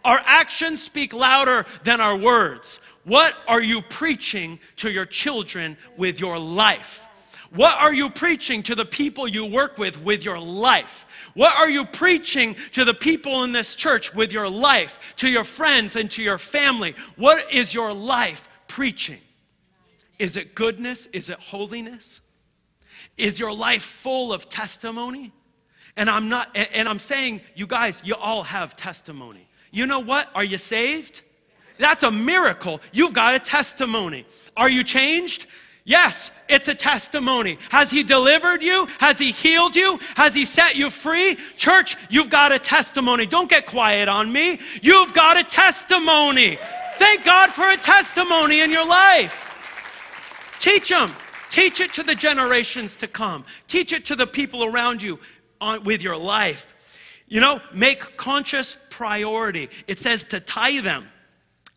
Our 0.06 0.22
actions 0.24 0.84
speak 0.84 1.14
louder 1.14 1.66
than 1.84 1.99
our 1.99 2.16
words. 2.16 2.80
What 3.03 3.36
are 3.47 3.62
you 3.62 3.82
preaching 3.82 4.60
to 4.78 4.91
your 4.91 5.06
children 5.06 5.78
with 5.97 6.20
your 6.20 6.38
life? 6.38 7.08
What 7.49 7.78
are 7.78 7.93
you 7.93 8.10
preaching 8.12 8.62
to 8.64 8.76
the 8.76 8.86
people 8.86 9.28
you 9.28 9.45
work 9.45 9.78
with 9.78 10.01
with 10.01 10.24
your 10.24 10.39
life? 10.39 11.06
What 11.34 11.56
are 11.56 11.70
you 11.70 11.86
preaching 11.86 12.56
to 12.74 12.86
the 12.86 12.93
people 12.93 13.43
in 13.43 13.51
this 13.51 13.76
church 13.76 14.14
with 14.14 14.32
your 14.32 14.49
life, 14.49 15.16
to 15.18 15.30
your 15.30 15.43
friends 15.43 15.95
and 15.95 16.10
to 16.12 16.22
your 16.22 16.38
family? 16.38 16.95
What 17.16 17.51
is 17.51 17.74
your 17.74 17.91
life 17.91 18.47
preaching? 18.68 19.20
Is 20.20 20.38
it 20.38 20.53
goodness? 20.53 21.08
Is 21.08 21.30
it 21.30 21.39
holiness? 21.39 22.22
Is 23.18 23.39
your 23.39 23.53
life 23.53 23.84
full 23.84 24.34
of 24.34 24.49
testimony? 24.49 25.34
And 25.97 26.10
I'm 26.10 26.30
not 26.30 26.56
and 26.56 26.88
I'm 26.88 26.99
saying 26.99 27.41
you 27.56 27.66
guys, 27.66 28.03
you 28.06 28.16
all 28.16 28.43
have 28.43 28.76
testimony. 28.76 29.45
You 29.76 29.86
know 29.86 29.99
what? 29.99 30.30
Are 30.34 30.43
you 30.43 30.57
saved? 30.57 31.21
That's 31.78 32.03
a 32.03 32.09
miracle. 32.09 32.80
You've 32.93 33.13
got 33.13 33.36
a 33.36 33.39
testimony. 33.39 34.26
Are 34.55 34.69
you 34.69 34.86
changed? 34.86 35.47
Yes, 35.84 36.32
it's 36.47 36.69
a 36.69 36.73
testimony. 36.73 37.59
Has 37.69 37.91
He 37.91 38.01
delivered 38.01 38.63
you? 38.63 38.88
Has 38.99 39.19
He 39.19 39.32
healed 39.32 39.76
you? 39.76 39.99
Has 40.15 40.34
He 40.34 40.45
set 40.45 40.78
you 40.78 40.89
free? 40.89 41.38
Church, 41.57 41.97
you've 42.09 42.30
got 42.30 42.53
a 42.53 42.57
testimony. 42.57 43.26
Don't 43.26 43.49
get 43.49 43.65
quiet 43.65 44.07
on 44.07 44.32
me. 44.32 44.61
You've 44.82 45.13
got 45.13 45.38
a 45.38 45.43
testimony. 45.43 46.57
Thank 46.97 47.26
God 47.26 47.49
for 47.49 47.69
a 47.69 47.76
testimony 47.76 48.61
in 48.61 48.71
your 48.71 48.88
life. 48.88 49.51
Teach 50.59 50.88
them. 50.88 51.11
Teach 51.49 51.82
it 51.82 51.93
to 51.95 52.03
the 52.03 52.15
generations 52.15 52.95
to 52.97 53.07
come. 53.07 53.43
Teach 53.67 53.91
it 53.91 54.05
to 54.05 54.15
the 54.15 54.26
people 54.26 54.63
around 54.63 55.01
you 55.01 55.19
on, 55.59 55.84
with 55.84 56.01
your 56.01 56.17
life. 56.17 56.73
You 57.28 57.41
know, 57.41 57.59
make 57.73 58.17
conscious 58.17 58.78
priority. 58.89 59.69
It 59.88 59.99
says 59.99 60.23
to 60.26 60.39
tie 60.39 60.82
them. 60.82 61.07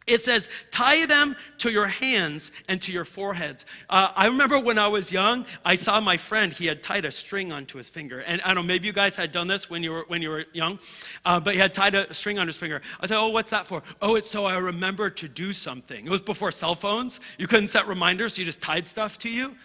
It 0.09 0.23
says, 0.23 0.49
tie 0.71 1.05
them 1.05 1.37
to 1.59 1.71
your 1.71 1.87
hands 1.87 2.51
and 2.67 2.81
to 2.81 2.93
your 2.93 3.05
foreheads. 3.05 3.67
Uh, 3.91 4.11
I 4.17 4.27
remember 4.27 4.59
when 4.59 4.79
I 4.79 4.89
was 4.89 5.13
young, 5.13 5.45
I 5.67 5.75
saw 5.75 6.01
my 6.01 6.17
friend, 6.17 6.51
he 6.51 6.65
had 6.65 6.83
tied 6.83 7.05
a 7.05 7.11
string 7.11 7.53
onto 7.53 7.77
his 7.77 7.91
finger. 7.91 8.21
And 8.21 8.41
I 8.41 8.47
don't 8.47 8.57
know, 8.57 8.63
maybe 8.63 8.87
you 8.87 8.95
guys 8.95 9.17
had 9.17 9.33
done 9.33 9.49
this 9.49 9.69
when 9.69 9.83
you 9.83 9.91
were, 9.91 10.05
when 10.09 10.23
you 10.23 10.31
were 10.31 10.47
young, 10.55 10.79
uh, 11.27 11.41
but 11.41 11.53
he 11.53 11.61
had 11.61 11.75
tied 11.75 11.95
a 11.95 12.13
string 12.15 12.39
on 12.39 12.47
his 12.47 12.57
finger. 12.57 12.81
I 13.01 13.07
said, 13.07 13.19
oh, 13.19 13.29
what's 13.29 13.51
that 13.51 13.67
for? 13.67 13.83
Oh, 14.01 14.15
it's 14.15 14.31
so 14.31 14.47
I 14.47 14.57
remember 14.57 15.11
to 15.11 15.29
do 15.29 15.53
something. 15.53 16.07
It 16.07 16.11
was 16.11 16.23
before 16.23 16.53
cell 16.53 16.75
phones. 16.75 17.21
You 17.37 17.47
couldn't 17.47 17.69
set 17.69 17.87
reminders, 17.87 18.35
so 18.35 18.41
you 18.41 18.47
just 18.47 18.63
tied 18.63 18.87
stuff 18.87 19.19
to 19.19 19.29
you. 19.29 19.57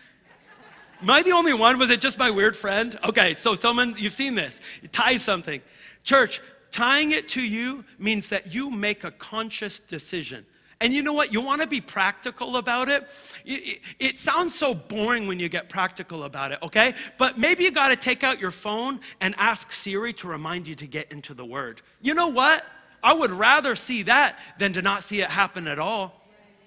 Am 1.03 1.09
I 1.09 1.21
the 1.21 1.33
only 1.33 1.53
one? 1.53 1.77
Was 1.79 1.89
it 1.89 1.99
just 1.99 2.17
my 2.17 2.29
weird 2.29 2.55
friend? 2.55 2.97
Okay, 3.03 3.33
so 3.33 3.55
someone, 3.55 3.93
you've 3.97 4.13
seen 4.13 4.35
this. 4.35 4.61
You 4.81 4.87
tie 4.87 5.17
something. 5.17 5.61
Church, 6.05 6.39
tying 6.71 7.11
it 7.11 7.27
to 7.29 7.41
you 7.41 7.83
means 7.99 8.29
that 8.29 8.53
you 8.53 8.71
make 8.71 9.03
a 9.03 9.11
conscious 9.11 9.81
decision. 9.81 10.45
And 10.79 10.93
you 10.93 11.03
know 11.03 11.11
what? 11.11 11.33
You 11.33 11.41
want 11.41 11.61
to 11.61 11.67
be 11.67 11.81
practical 11.81 12.55
about 12.55 12.87
it. 12.87 13.09
It 13.99 14.17
sounds 14.17 14.55
so 14.55 14.73
boring 14.73 15.27
when 15.27 15.41
you 15.41 15.49
get 15.49 15.67
practical 15.67 16.23
about 16.23 16.53
it, 16.53 16.59
okay? 16.63 16.93
But 17.17 17.37
maybe 17.37 17.65
you 17.65 17.71
got 17.71 17.89
to 17.89 17.97
take 17.97 18.23
out 18.23 18.39
your 18.39 18.51
phone 18.51 19.01
and 19.19 19.35
ask 19.37 19.73
Siri 19.73 20.13
to 20.13 20.29
remind 20.29 20.69
you 20.69 20.75
to 20.75 20.87
get 20.87 21.11
into 21.11 21.33
the 21.33 21.43
Word. 21.43 21.81
You 22.01 22.13
know 22.13 22.29
what? 22.29 22.65
I 23.03 23.13
would 23.13 23.31
rather 23.31 23.75
see 23.75 24.03
that 24.03 24.39
than 24.57 24.71
to 24.71 24.81
not 24.81 25.03
see 25.03 25.19
it 25.19 25.29
happen 25.29 25.67
at 25.67 25.79
all. 25.79 26.22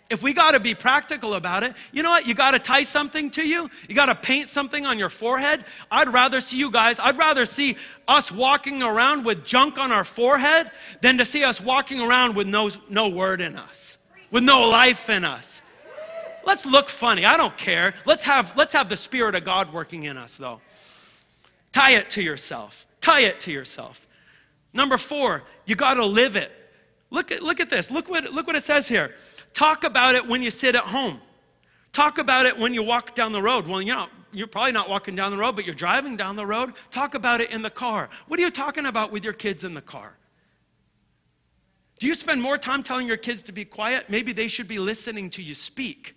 If 0.09 0.23
we 0.23 0.33
got 0.33 0.53
to 0.53 0.61
be 0.61 0.75
practical 0.75 1.35
about 1.35 1.65
it, 1.65 1.75
you 1.93 2.03
know 2.03 2.11
what? 2.11 2.29
You 2.29 2.35
got 2.35 2.53
to 2.53 2.61
tie 2.61 2.85
something 2.85 3.29
to 3.31 3.47
you. 3.47 3.69
You 3.89 3.95
got 3.95 4.07
to 4.07 4.15
paint 4.15 4.49
something 4.49 4.87
on 4.87 4.99
your 4.99 5.09
forehead. 5.09 5.65
I'd 5.91 6.13
rather 6.13 6.41
see 6.41 6.59
you 6.59 6.71
guys, 6.71 7.01
I'd 7.01 7.19
rather 7.19 7.45
see 7.45 7.77
us 8.07 8.31
walking 8.31 8.83
around 8.83 9.25
with 9.25 9.45
junk 9.45 9.79
on 9.79 9.91
our 9.91 10.05
forehead 10.05 10.71
than 11.01 11.19
to 11.19 11.25
see 11.25 11.43
us 11.43 11.61
walking 11.61 12.01
around 12.01 12.37
with 12.37 12.47
no, 12.47 12.71
no 12.89 13.09
word 13.09 13.41
in 13.41 13.57
us, 13.57 13.99
with 14.31 14.45
no 14.45 14.69
life 14.69 15.11
in 15.11 15.25
us. 15.25 15.63
Let's 16.45 16.65
look 16.65 16.89
funny. 16.89 17.25
I 17.25 17.37
don't 17.37 17.59
care. 17.59 17.93
Let's 18.05 18.23
have, 18.25 18.57
let's 18.57 18.75
have 18.75 18.89
the 18.89 18.97
Spirit 18.97 19.35
of 19.35 19.45
God 19.45 19.73
working 19.73 20.05
in 20.05 20.17
us, 20.17 20.37
though. 20.37 20.61
Tie 21.73 21.93
it 21.93 22.11
to 22.11 22.23
yourself. 22.23 22.87
Tie 23.01 23.23
it 23.23 23.41
to 23.41 23.53
yourself. 23.53 24.07
Number 24.73 24.97
four, 24.99 25.43
you 25.65 25.75
got 25.75 25.95
to 25.95 26.07
live 26.07 26.37
it. 26.37 26.53
Look 27.11 27.33
at, 27.33 27.43
look 27.43 27.59
at 27.59 27.69
this. 27.69 27.91
Look 27.91 28.09
what, 28.09 28.33
look 28.33 28.47
what 28.47 28.55
it 28.55 28.63
says 28.63 28.87
here. 28.87 29.15
Talk 29.57 29.85
about 29.85 30.15
it 30.15 30.29
when 30.29 30.43
you 30.43 30.51
sit 30.51 30.75
at 30.75 30.85
home. 30.85 31.19
Talk 31.91 32.19
about 32.19 32.45
it 32.45 32.59
when 32.59 32.75
you 32.75 32.83
walk 32.83 33.15
down 33.15 33.33
the 33.33 33.41
road. 33.41 33.67
Well, 33.67 33.81
you 33.81 33.95
know, 33.95 34.09
you're 34.31 34.47
probably 34.47 34.73
not 34.73 34.91
walking 34.91 35.17
down 35.17 35.31
the 35.31 35.39
road, 35.39 35.57
but 35.57 35.65
you're 35.65 35.75
driving 35.75 36.15
down 36.15 36.37
the 36.37 36.45
road. 36.45 36.75
Talk 36.91 37.15
about 37.15 37.41
it 37.41 37.51
in 37.51 37.63
the 37.63 37.71
car. 37.71 38.11
What 38.29 38.39
are 38.39 38.43
you 38.43 38.51
talking 38.51 38.85
about 38.85 39.13
with 39.13 39.25
your 39.25 39.33
kids 39.33 39.65
in 39.65 39.73
the 39.73 39.81
car? 39.81 40.19
Do 41.99 42.07
you 42.07 42.15
spend 42.15 42.43
more 42.43 42.59
time 42.59 42.83
telling 42.83 43.07
your 43.07 43.17
kids 43.17 43.43
to 43.45 43.53
be 43.53 43.65
quiet? 43.65 44.11
Maybe 44.11 44.35
they 44.35 44.47
should 44.47 44.69
be 44.69 44.79
listening 44.79 45.31
to 45.31 45.43
you 45.43 45.55
speak. 45.55 46.15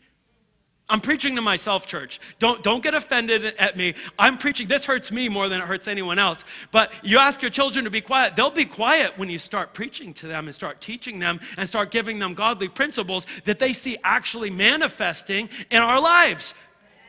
I'm 0.89 1.01
preaching 1.01 1.35
to 1.35 1.41
myself, 1.41 1.85
church. 1.85 2.19
Don't, 2.39 2.63
don't 2.63 2.81
get 2.81 2.95
offended 2.95 3.45
at 3.59 3.77
me. 3.77 3.93
I'm 4.17 4.37
preaching. 4.37 4.67
This 4.67 4.85
hurts 4.85 5.11
me 5.11 5.29
more 5.29 5.47
than 5.47 5.61
it 5.61 5.67
hurts 5.67 5.87
anyone 5.87 6.17
else. 6.17 6.43
But 6.71 6.93
you 7.03 7.19
ask 7.19 7.41
your 7.41 7.51
children 7.51 7.85
to 7.85 7.91
be 7.91 8.01
quiet, 8.01 8.35
they'll 8.35 8.49
be 8.49 8.65
quiet 8.65 9.17
when 9.17 9.29
you 9.29 9.37
start 9.37 9.73
preaching 9.73 10.13
to 10.15 10.27
them 10.27 10.45
and 10.45 10.55
start 10.55 10.81
teaching 10.81 11.19
them 11.19 11.39
and 11.57 11.69
start 11.69 11.91
giving 11.91 12.17
them 12.17 12.33
godly 12.33 12.67
principles 12.67 13.27
that 13.45 13.59
they 13.59 13.73
see 13.73 13.97
actually 14.03 14.49
manifesting 14.49 15.49
in 15.69 15.81
our 15.81 16.01
lives. 16.01 16.55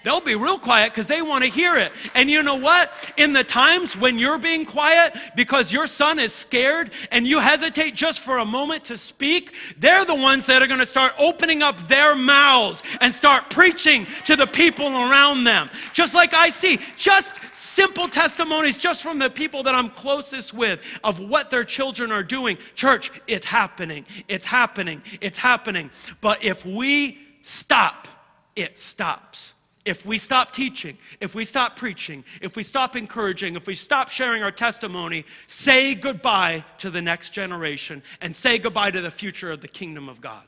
They'll 0.02 0.20
be 0.20 0.34
real 0.34 0.58
quiet 0.58 0.92
because 0.92 1.06
they 1.06 1.20
want 1.20 1.44
to 1.44 1.50
hear 1.50 1.76
it. 1.76 1.92
And 2.14 2.30
you 2.30 2.42
know 2.42 2.54
what? 2.54 2.92
In 3.18 3.32
the 3.32 3.44
times 3.44 3.96
when 3.96 4.18
you're 4.18 4.38
being 4.38 4.64
quiet 4.64 5.14
because 5.36 5.72
your 5.72 5.86
son 5.86 6.18
is 6.18 6.32
scared 6.32 6.90
and 7.10 7.26
you 7.26 7.38
hesitate 7.38 7.94
just 7.94 8.20
for 8.20 8.38
a 8.38 8.44
moment 8.44 8.84
to 8.84 8.96
speak, 8.96 9.54
they're 9.78 10.06
the 10.06 10.14
ones 10.14 10.46
that 10.46 10.62
are 10.62 10.66
going 10.66 10.80
to 10.80 10.86
start 10.86 11.12
opening 11.18 11.62
up 11.62 11.86
their 11.88 12.14
mouths 12.14 12.82
and 13.00 13.12
start 13.12 13.50
preaching 13.50 14.06
to 14.24 14.36
the 14.36 14.46
people 14.46 14.86
around 14.86 15.44
them. 15.44 15.68
Just 15.92 16.14
like 16.14 16.32
I 16.32 16.48
see, 16.48 16.78
just 16.96 17.38
simple 17.52 18.08
testimonies 18.08 18.78
just 18.78 19.02
from 19.02 19.18
the 19.18 19.28
people 19.28 19.62
that 19.64 19.74
I'm 19.74 19.90
closest 19.90 20.54
with 20.54 20.80
of 21.04 21.20
what 21.20 21.50
their 21.50 21.64
children 21.64 22.10
are 22.10 22.22
doing. 22.22 22.56
Church, 22.74 23.10
it's 23.26 23.46
happening. 23.46 24.06
It's 24.28 24.46
happening. 24.46 25.02
It's 25.20 25.36
happening. 25.36 25.90
But 26.22 26.42
if 26.42 26.64
we 26.64 27.18
stop, 27.42 28.08
it 28.56 28.78
stops. 28.78 29.54
If 29.90 30.06
we 30.06 30.18
stop 30.18 30.52
teaching, 30.52 30.96
if 31.20 31.34
we 31.34 31.44
stop 31.44 31.74
preaching, 31.74 32.22
if 32.40 32.54
we 32.54 32.62
stop 32.62 32.94
encouraging, 32.94 33.56
if 33.56 33.66
we 33.66 33.74
stop 33.74 34.08
sharing 34.08 34.40
our 34.40 34.52
testimony, 34.52 35.24
say 35.48 35.96
goodbye 35.96 36.64
to 36.78 36.90
the 36.90 37.02
next 37.02 37.30
generation 37.30 38.00
and 38.20 38.34
say 38.34 38.60
goodbye 38.60 38.92
to 38.92 39.00
the 39.00 39.10
future 39.10 39.50
of 39.50 39.62
the 39.62 39.66
kingdom 39.66 40.08
of 40.08 40.20
God. 40.20 40.44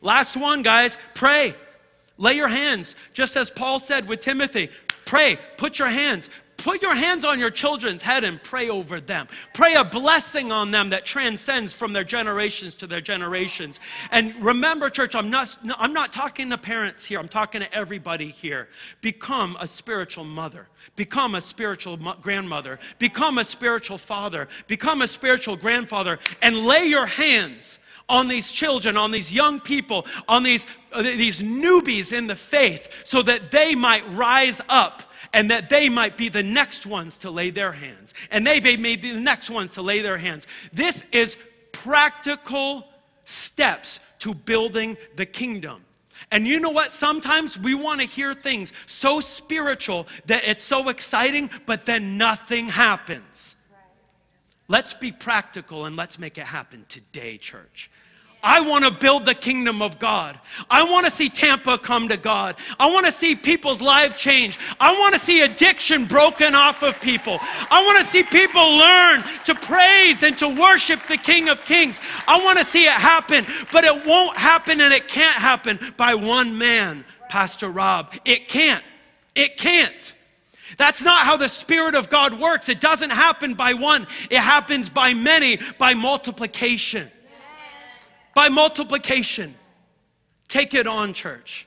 Last 0.00 0.34
one, 0.34 0.62
guys, 0.62 0.96
pray. 1.14 1.54
Lay 2.16 2.32
your 2.32 2.48
hands, 2.48 2.96
just 3.12 3.36
as 3.36 3.50
Paul 3.50 3.78
said 3.78 4.08
with 4.08 4.20
Timothy. 4.20 4.70
Pray, 5.04 5.38
put 5.58 5.78
your 5.78 5.88
hands, 5.88 6.30
Put 6.58 6.82
your 6.82 6.96
hands 6.96 7.24
on 7.24 7.38
your 7.38 7.50
children's 7.50 8.02
head 8.02 8.24
and 8.24 8.42
pray 8.42 8.68
over 8.68 9.00
them. 9.00 9.28
Pray 9.54 9.74
a 9.74 9.84
blessing 9.84 10.50
on 10.50 10.72
them 10.72 10.90
that 10.90 11.04
transcends 11.04 11.72
from 11.72 11.92
their 11.92 12.02
generations 12.02 12.74
to 12.76 12.88
their 12.88 13.00
generations. 13.00 13.78
And 14.10 14.34
remember, 14.42 14.90
church, 14.90 15.14
I'm 15.14 15.30
not, 15.30 15.56
I'm 15.78 15.92
not 15.92 16.12
talking 16.12 16.50
to 16.50 16.58
parents 16.58 17.04
here, 17.04 17.20
I'm 17.20 17.28
talking 17.28 17.60
to 17.60 17.72
everybody 17.72 18.28
here. 18.28 18.68
Become 19.00 19.56
a 19.60 19.68
spiritual 19.68 20.24
mother, 20.24 20.66
become 20.96 21.36
a 21.36 21.40
spiritual 21.40 21.96
grandmother, 21.96 22.80
become 22.98 23.38
a 23.38 23.44
spiritual 23.44 23.96
father, 23.96 24.48
become 24.66 25.00
a 25.00 25.06
spiritual 25.06 25.56
grandfather, 25.56 26.18
and 26.42 26.58
lay 26.58 26.86
your 26.86 27.06
hands 27.06 27.78
on 28.08 28.26
these 28.26 28.50
children, 28.50 28.96
on 28.96 29.12
these 29.12 29.32
young 29.32 29.60
people, 29.60 30.06
on 30.26 30.42
these, 30.42 30.66
uh, 30.92 31.02
these 31.02 31.40
newbies 31.40 32.12
in 32.12 32.26
the 32.26 32.34
faith, 32.34 33.02
so 33.04 33.22
that 33.22 33.50
they 33.50 33.74
might 33.74 34.02
rise 34.10 34.60
up 34.68 35.04
and 35.32 35.50
that 35.50 35.68
they 35.68 35.88
might 35.88 36.16
be 36.16 36.28
the 36.28 36.42
next 36.42 36.86
ones 36.86 37.18
to 37.18 37.30
lay 37.30 37.50
their 37.50 37.72
hands. 37.72 38.14
And 38.30 38.46
they 38.46 38.60
may 38.76 38.96
be 38.96 39.12
the 39.12 39.20
next 39.20 39.50
ones 39.50 39.74
to 39.74 39.82
lay 39.82 40.00
their 40.00 40.18
hands. 40.18 40.46
This 40.72 41.04
is 41.12 41.36
practical 41.72 42.86
steps 43.24 44.00
to 44.18 44.34
building 44.34 44.96
the 45.16 45.26
kingdom. 45.26 45.84
And 46.30 46.46
you 46.46 46.60
know 46.60 46.70
what? 46.70 46.90
Sometimes 46.90 47.58
we 47.58 47.74
want 47.74 48.00
to 48.00 48.06
hear 48.06 48.34
things 48.34 48.72
so 48.86 49.20
spiritual 49.20 50.08
that 50.26 50.42
it's 50.46 50.64
so 50.64 50.88
exciting, 50.88 51.50
but 51.66 51.86
then 51.86 52.18
nothing 52.18 52.68
happens. 52.68 53.56
Let's 54.66 54.92
be 54.92 55.12
practical 55.12 55.86
and 55.86 55.96
let's 55.96 56.18
make 56.18 56.36
it 56.36 56.44
happen 56.44 56.84
today, 56.88 57.38
church. 57.38 57.90
I 58.42 58.60
want 58.60 58.84
to 58.84 58.90
build 58.90 59.24
the 59.24 59.34
kingdom 59.34 59.82
of 59.82 59.98
God. 59.98 60.38
I 60.70 60.84
want 60.84 61.04
to 61.06 61.10
see 61.10 61.28
Tampa 61.28 61.76
come 61.76 62.08
to 62.08 62.16
God. 62.16 62.56
I 62.78 62.86
want 62.86 63.04
to 63.06 63.12
see 63.12 63.34
people's 63.34 63.82
life 63.82 64.16
change. 64.16 64.58
I 64.78 64.96
want 64.96 65.14
to 65.14 65.20
see 65.20 65.42
addiction 65.42 66.04
broken 66.04 66.54
off 66.54 66.82
of 66.82 67.00
people. 67.00 67.38
I 67.70 67.84
want 67.84 67.98
to 67.98 68.04
see 68.04 68.22
people 68.22 68.76
learn 68.76 69.22
to 69.44 69.54
praise 69.56 70.22
and 70.22 70.38
to 70.38 70.48
worship 70.48 71.00
the 71.08 71.16
King 71.16 71.48
of 71.48 71.64
Kings. 71.64 72.00
I 72.28 72.42
want 72.44 72.58
to 72.58 72.64
see 72.64 72.84
it 72.84 72.92
happen, 72.92 73.44
but 73.72 73.84
it 73.84 74.06
won't 74.06 74.36
happen 74.36 74.80
and 74.80 74.94
it 74.94 75.08
can't 75.08 75.36
happen 75.36 75.80
by 75.96 76.14
one 76.14 76.56
man, 76.56 77.04
Pastor 77.28 77.68
Rob. 77.68 78.14
It 78.24 78.46
can't. 78.48 78.84
It 79.34 79.56
can't. 79.56 80.14
That's 80.76 81.02
not 81.02 81.24
how 81.24 81.36
the 81.36 81.48
Spirit 81.48 81.96
of 81.96 82.08
God 82.08 82.38
works. 82.38 82.68
It 82.68 82.80
doesn't 82.80 83.10
happen 83.10 83.54
by 83.54 83.74
one, 83.74 84.06
it 84.30 84.38
happens 84.38 84.88
by 84.88 85.12
many, 85.12 85.58
by 85.78 85.94
multiplication 85.94 87.10
by 88.38 88.48
multiplication. 88.48 89.52
Take 90.46 90.72
it 90.72 90.86
on, 90.86 91.12
church. 91.12 91.66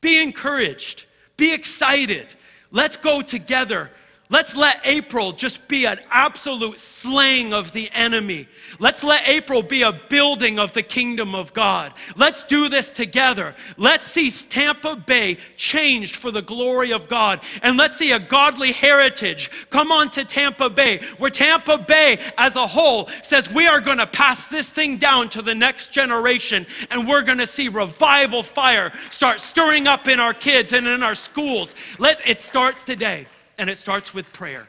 Be 0.00 0.22
encouraged. 0.22 1.04
Be 1.36 1.52
excited. 1.52 2.34
Let's 2.70 2.96
go 2.96 3.20
together 3.20 3.90
Let's 4.28 4.56
let 4.56 4.80
April 4.84 5.32
just 5.32 5.68
be 5.68 5.86
an 5.86 6.00
absolute 6.10 6.80
slaying 6.80 7.52
of 7.52 7.72
the 7.72 7.88
enemy. 7.92 8.48
Let's 8.80 9.04
let 9.04 9.28
April 9.28 9.62
be 9.62 9.82
a 9.82 9.92
building 9.92 10.58
of 10.58 10.72
the 10.72 10.82
kingdom 10.82 11.32
of 11.34 11.52
God. 11.52 11.92
Let's 12.16 12.42
do 12.42 12.68
this 12.68 12.90
together. 12.90 13.54
Let's 13.76 14.06
see 14.06 14.30
Tampa 14.30 14.96
Bay 14.96 15.38
changed 15.56 16.16
for 16.16 16.32
the 16.32 16.42
glory 16.42 16.92
of 16.92 17.06
God. 17.08 17.40
And 17.62 17.76
let's 17.76 17.96
see 17.96 18.10
a 18.10 18.18
godly 18.18 18.72
heritage 18.72 19.50
come 19.70 19.92
on 19.92 20.10
to 20.10 20.24
Tampa 20.24 20.70
Bay, 20.70 21.00
where 21.18 21.30
Tampa 21.30 21.78
Bay 21.78 22.18
as 22.36 22.56
a 22.56 22.66
whole 22.66 23.08
says, 23.22 23.52
We 23.52 23.68
are 23.68 23.80
going 23.80 23.98
to 23.98 24.08
pass 24.08 24.46
this 24.46 24.70
thing 24.70 24.96
down 24.96 25.28
to 25.30 25.42
the 25.42 25.54
next 25.54 25.92
generation, 25.92 26.66
and 26.90 27.06
we're 27.06 27.22
going 27.22 27.38
to 27.38 27.46
see 27.46 27.68
revival 27.68 28.42
fire 28.42 28.90
start 29.10 29.38
stirring 29.38 29.86
up 29.86 30.08
in 30.08 30.18
our 30.18 30.34
kids 30.34 30.72
and 30.72 30.88
in 30.88 31.04
our 31.04 31.14
schools. 31.14 31.76
Let, 31.98 32.26
it 32.26 32.40
starts 32.40 32.84
today 32.84 33.26
and 33.58 33.70
it 33.70 33.78
starts 33.78 34.12
with 34.12 34.32
prayer. 34.32 34.68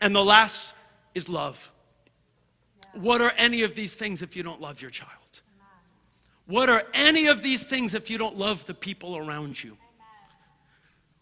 And 0.00 0.14
the 0.14 0.24
last 0.24 0.74
is 1.14 1.28
love. 1.28 1.70
What 2.94 3.20
are 3.20 3.32
any 3.36 3.62
of 3.62 3.74
these 3.74 3.94
things 3.94 4.22
if 4.22 4.36
you 4.36 4.42
don't 4.42 4.60
love 4.60 4.80
your 4.80 4.90
child? 4.90 5.10
What 6.46 6.68
are 6.68 6.84
any 6.92 7.26
of 7.26 7.42
these 7.42 7.64
things 7.64 7.94
if 7.94 8.10
you 8.10 8.18
don't 8.18 8.36
love 8.36 8.66
the 8.66 8.74
people 8.74 9.16
around 9.16 9.62
you? 9.62 9.76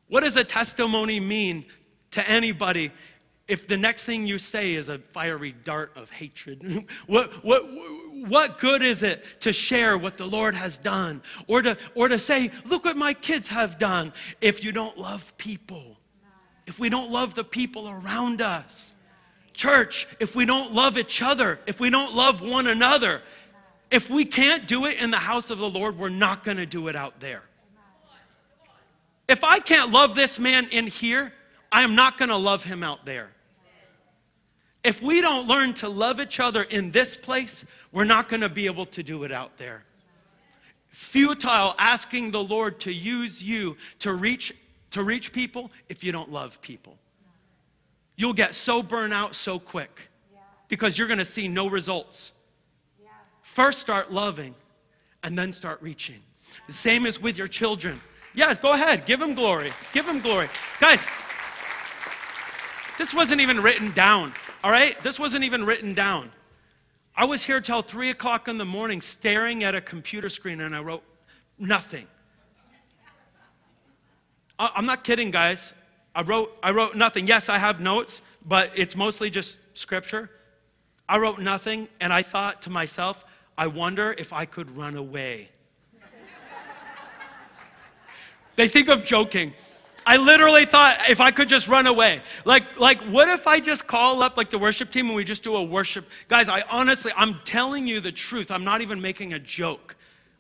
What 0.09 0.25
does 0.25 0.37
a 0.37 0.45
testimony 0.45 1.21
mean 1.21 1.67
to 2.13 2.29
anybody 2.29 2.91
if 3.47 3.67
the 3.67 3.77
next 3.77 4.05
thing 4.05 4.27
you 4.27 4.39
say 4.39 4.75
is 4.75 4.89
a 4.89 4.99
fiery 4.99 5.53
dart 5.53 5.93
of 5.95 6.11
hatred? 6.11 6.89
what, 7.07 7.45
what, 7.45 7.65
what 8.27 8.59
good 8.59 8.83
is 8.83 9.03
it 9.03 9.25
to 9.41 9.53
share 9.53 9.97
what 9.97 10.17
the 10.17 10.27
Lord 10.27 10.55
has 10.55 10.79
done 10.79 11.23
or 11.47 11.63
to, 11.63 11.77
or 11.95 12.09
to 12.09 12.19
say, 12.19 12.51
look 12.65 12.85
what 12.85 12.97
my 12.97 13.15
kids 13.15 13.49
have 13.49 13.79
done 13.79 14.13
if 14.41 14.65
you 14.65 14.73
don't 14.73 14.99
love 14.99 15.37
people? 15.37 16.00
If 16.71 16.79
we 16.79 16.89
don't 16.89 17.11
love 17.11 17.35
the 17.35 17.43
people 17.43 17.89
around 17.89 18.41
us. 18.41 18.95
Church, 19.55 20.07
if 20.21 20.37
we 20.37 20.47
don't 20.47 20.73
love 20.73 20.97
each 20.97 21.21
other, 21.21 21.59
if 21.67 21.81
we 21.81 21.91
don't 21.91 22.15
love 22.15 22.41
one 22.41 22.69
another, 22.69 23.23
if 23.91 24.09
we 24.09 24.25
can't 24.25 24.69
do 24.69 24.87
it 24.87 25.03
in 25.03 25.11
the 25.11 25.17
house 25.17 25.51
of 25.51 25.59
the 25.59 25.69
Lord, 25.69 25.99
we're 25.99 26.11
not 26.11 26.45
going 26.45 26.59
to 26.59 26.67
do 26.67 26.87
it 26.87 26.95
out 26.95 27.19
there. 27.19 27.43
If 29.27 29.43
I 29.43 29.59
can't 29.59 29.91
love 29.91 30.15
this 30.15 30.39
man 30.39 30.69
in 30.71 30.87
here, 30.87 31.33
I 31.73 31.83
am 31.83 31.97
not 31.97 32.19
going 32.19 32.29
to 32.29 32.37
love 32.37 32.63
him 32.63 32.85
out 32.85 33.05
there. 33.05 33.31
If 34.85 35.03
we 35.03 35.21
don't 35.21 35.49
learn 35.49 35.75
to 35.75 35.89
love 35.89 36.21
each 36.21 36.39
other 36.39 36.63
in 36.63 36.93
this 36.93 37.17
place, 37.17 37.65
we're 37.91 38.05
not 38.05 38.29
going 38.29 38.43
to 38.43 38.49
be 38.49 38.67
able 38.67 38.87
to 38.87 39.03
do 39.03 39.25
it 39.25 39.33
out 39.33 39.57
there. 39.57 39.83
Futile 40.91 41.75
asking 41.79 42.31
the 42.31 42.45
Lord 42.45 42.79
to 42.81 42.93
use 42.93 43.43
you 43.43 43.77
to 43.99 44.13
reach 44.13 44.55
to 44.91 45.03
reach 45.03 45.33
people 45.33 45.71
if 45.89 46.03
you 46.03 46.13
don't 46.13 46.31
love 46.31 46.61
people. 46.63 46.97
You'll 48.17 48.33
get 48.33 48.55
so 48.55 48.83
burnt 48.83 49.13
out 49.13 49.35
so 49.35 49.59
quick 49.59 50.11
because 50.69 50.99
you're 50.99 51.09
going 51.09 51.19
to 51.19 51.25
see 51.25 51.49
no 51.49 51.69
results. 51.69 52.33
First, 53.43 53.81
start 53.81 54.13
loving 54.13 54.55
and 55.23 55.37
then 55.37 55.53
start 55.53 55.81
reaching. 55.83 56.21
The 56.67 56.73
same 56.73 57.07
is 57.07 57.21
with 57.21 57.39
your 57.39 57.49
children. 57.49 58.01
Yes, 58.35 58.59
go 58.59 58.73
ahead. 58.73 59.07
Give 59.07 59.19
them 59.19 59.35
glory. 59.35 59.73
Give 59.93 60.07
them 60.07 60.21
glory. 60.21 60.49
Guys, 60.81 61.09
this 62.99 63.13
wasn't 63.15 63.41
even 63.41 63.61
written 63.61 63.91
down, 63.93 64.33
all 64.63 64.71
right? 64.71 64.99
This 65.01 65.19
wasn't 65.19 65.45
even 65.45 65.65
written 65.65 65.95
down. 65.95 66.31
I 67.17 67.25
was 67.25 67.43
here 67.43 67.61
till 67.61 67.83
three 67.83 68.11
o'clock 68.11 68.47
in 68.47 68.59
the 68.59 68.65
morning 68.65 69.01
staring 69.01 69.65
at 69.65 69.75
a 69.75 69.81
computer 69.81 70.29
screen 70.29 70.61
and 70.61 70.77
I 70.77 70.81
wrote 70.81 71.03
nothing. 71.59 72.07
I'm 74.61 74.85
not 74.85 75.05
kidding, 75.05 75.31
guys. 75.31 75.73
I 76.15 76.23
wrote, 76.23 76.55
I 76.63 76.73
wrote 76.73 76.95
nothing. 76.95 77.27
Yes, 77.27 77.49
I 77.49 77.57
have 77.57 77.81
notes, 77.81 78.21
but 78.47 78.71
it's 78.75 78.95
mostly 78.95 79.31
just 79.31 79.59
scripture. 79.75 80.29
I 81.09 81.19
wrote 81.19 81.39
nothing, 81.39 81.89
and 82.01 82.13
I 82.13 82.23
thought 82.23 82.63
to 82.63 82.71
myself, 82.71 83.25
I 83.57 83.69
wonder 83.69 84.15
if 84.19 84.33
I 84.33 84.45
could 84.45 84.77
run 84.77 84.97
away. 84.97 85.49
they 88.57 88.69
think 88.69 88.91
I'm 88.91 89.03
joking. 89.03 89.55
I 90.07 90.19
literally 90.19 90.67
thought 90.67 91.09
if 91.09 91.21
I 91.21 91.31
could 91.31 91.49
just 91.49 91.69
run 91.69 91.87
away. 91.87 92.21
Like, 92.45 92.79
like, 92.79 93.01
what 93.03 93.29
if 93.29 93.47
I 93.47 93.61
just 93.61 93.87
call 93.87 94.23
up 94.23 94.37
like 94.37 94.51
the 94.51 94.59
worship 94.59 94.91
team 94.91 95.07
and 95.07 95.15
we 95.15 95.25
just 95.25 95.43
do 95.43 95.57
a 95.57 95.63
worship? 95.63 96.07
Guys, 96.29 96.49
I 96.49 96.63
honestly, 96.63 97.13
I'm 97.17 97.41
telling 97.45 97.87
you 97.87 98.01
the 98.01 98.13
truth. 98.13 98.51
I'm 98.51 98.65
not 98.65 98.83
even 98.83 99.01
making 99.01 99.33
a 99.33 99.39
joke. 99.39 99.97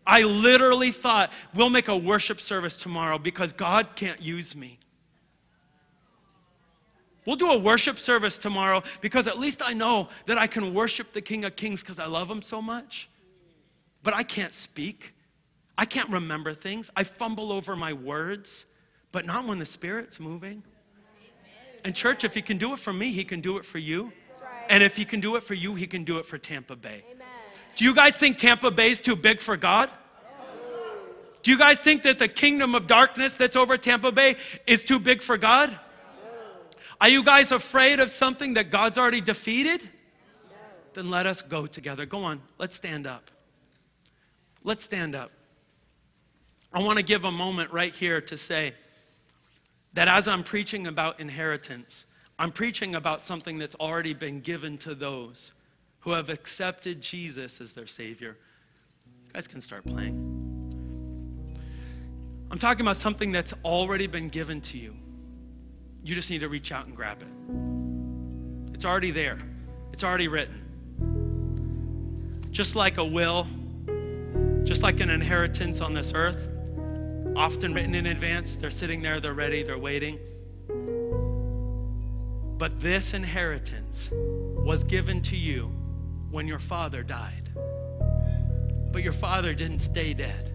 I 0.06 0.22
literally 0.22 0.90
thought, 0.90 1.30
we'll 1.54 1.70
make 1.70 1.88
a 1.88 1.96
worship 1.96 2.40
service 2.40 2.76
tomorrow 2.76 3.18
because 3.18 3.52
God 3.52 3.88
can't 3.94 4.20
use 4.20 4.56
me. 4.56 4.78
We'll 7.26 7.36
do 7.36 7.50
a 7.50 7.58
worship 7.58 7.98
service 7.98 8.38
tomorrow 8.38 8.82
because 9.00 9.28
at 9.28 9.38
least 9.38 9.62
I 9.64 9.72
know 9.72 10.08
that 10.26 10.38
I 10.38 10.46
can 10.46 10.74
worship 10.74 11.12
the 11.12 11.20
King 11.20 11.44
of 11.44 11.54
Kings 11.54 11.82
because 11.82 11.98
I 11.98 12.06
love 12.06 12.30
him 12.30 12.42
so 12.42 12.62
much. 12.62 13.08
But 14.02 14.14
I 14.14 14.22
can't 14.22 14.52
speak. 14.52 15.14
I 15.76 15.84
can't 15.84 16.08
remember 16.08 16.54
things. 16.54 16.90
I 16.96 17.04
fumble 17.04 17.52
over 17.52 17.76
my 17.76 17.92
words, 17.92 18.64
but 19.12 19.26
not 19.26 19.46
when 19.46 19.58
the 19.58 19.66
Spirit's 19.66 20.18
moving. 20.18 20.62
And, 21.84 21.94
church, 21.94 22.24
if 22.24 22.34
He 22.34 22.42
can 22.42 22.58
do 22.58 22.72
it 22.72 22.78
for 22.78 22.92
me, 22.92 23.10
He 23.10 23.24
can 23.24 23.40
do 23.40 23.56
it 23.56 23.64
for 23.64 23.78
you. 23.78 24.12
And 24.68 24.82
if 24.82 24.96
He 24.96 25.04
can 25.04 25.20
do 25.20 25.36
it 25.36 25.42
for 25.42 25.54
you, 25.54 25.74
He 25.74 25.86
can 25.86 26.04
do 26.04 26.18
it 26.18 26.26
for 26.26 26.36
Tampa 26.36 26.76
Bay. 26.76 27.02
Amen. 27.10 27.19
Do 27.76 27.84
you 27.84 27.94
guys 27.94 28.16
think 28.16 28.36
Tampa 28.36 28.70
Bay 28.70 28.90
is 28.90 29.00
too 29.00 29.16
big 29.16 29.40
for 29.40 29.56
God? 29.56 29.90
Do 31.42 31.50
you 31.50 31.58
guys 31.58 31.80
think 31.80 32.02
that 32.02 32.18
the 32.18 32.28
kingdom 32.28 32.74
of 32.74 32.86
darkness 32.86 33.34
that's 33.34 33.56
over 33.56 33.78
Tampa 33.78 34.12
Bay 34.12 34.36
is 34.66 34.84
too 34.84 34.98
big 34.98 35.22
for 35.22 35.38
God? 35.38 35.78
Are 37.00 37.08
you 37.08 37.24
guys 37.24 37.50
afraid 37.50 37.98
of 37.98 38.10
something 38.10 38.54
that 38.54 38.70
God's 38.70 38.98
already 38.98 39.22
defeated? 39.22 39.88
Then 40.92 41.08
let 41.08 41.24
us 41.24 41.40
go 41.40 41.66
together. 41.66 42.04
Go 42.04 42.24
on, 42.24 42.42
let's 42.58 42.74
stand 42.74 43.06
up. 43.06 43.30
Let's 44.64 44.84
stand 44.84 45.14
up. 45.14 45.30
I 46.72 46.82
want 46.82 46.98
to 46.98 47.04
give 47.04 47.24
a 47.24 47.32
moment 47.32 47.72
right 47.72 47.92
here 47.92 48.20
to 48.20 48.36
say 48.36 48.74
that 49.94 50.08
as 50.08 50.28
I'm 50.28 50.42
preaching 50.42 50.86
about 50.86 51.18
inheritance, 51.18 52.04
I'm 52.38 52.52
preaching 52.52 52.94
about 52.94 53.20
something 53.22 53.58
that's 53.58 53.74
already 53.76 54.12
been 54.12 54.40
given 54.40 54.76
to 54.78 54.94
those 54.94 55.52
who 56.00 56.12
have 56.12 56.28
accepted 56.28 57.00
Jesus 57.00 57.60
as 57.60 57.72
their 57.72 57.86
Savior. 57.86 58.36
You 59.26 59.32
guys 59.32 59.46
can 59.46 59.60
start 59.60 59.84
playing. 59.84 60.38
I'm 62.50 62.58
talking 62.58 62.80
about 62.80 62.96
something 62.96 63.30
that's 63.30 63.54
already 63.64 64.06
been 64.06 64.28
given 64.28 64.60
to 64.62 64.78
you. 64.78 64.96
You 66.02 66.14
just 66.14 66.30
need 66.30 66.40
to 66.40 66.48
reach 66.48 66.72
out 66.72 66.86
and 66.86 66.96
grab 66.96 67.22
it. 67.22 67.28
It's 68.74 68.84
already 68.84 69.10
there, 69.10 69.38
it's 69.92 70.02
already 70.02 70.28
written. 70.28 70.56
Just 72.50 72.74
like 72.74 72.98
a 72.98 73.04
will, 73.04 73.46
just 74.64 74.82
like 74.82 75.00
an 75.00 75.10
inheritance 75.10 75.80
on 75.80 75.94
this 75.94 76.12
earth, 76.14 76.48
often 77.36 77.72
written 77.74 77.94
in 77.94 78.06
advance, 78.06 78.56
they're 78.56 78.70
sitting 78.70 79.02
there, 79.02 79.20
they're 79.20 79.34
ready, 79.34 79.62
they're 79.62 79.78
waiting. 79.78 80.18
But 82.58 82.80
this 82.80 83.14
inheritance 83.14 84.10
was 84.12 84.82
given 84.82 85.22
to 85.22 85.36
you 85.36 85.70
when 86.30 86.46
your 86.46 86.58
father 86.58 87.02
died. 87.02 87.50
But 88.92 89.02
your 89.02 89.12
father 89.12 89.54
didn't 89.54 89.80
stay 89.80 90.14
dead. 90.14 90.52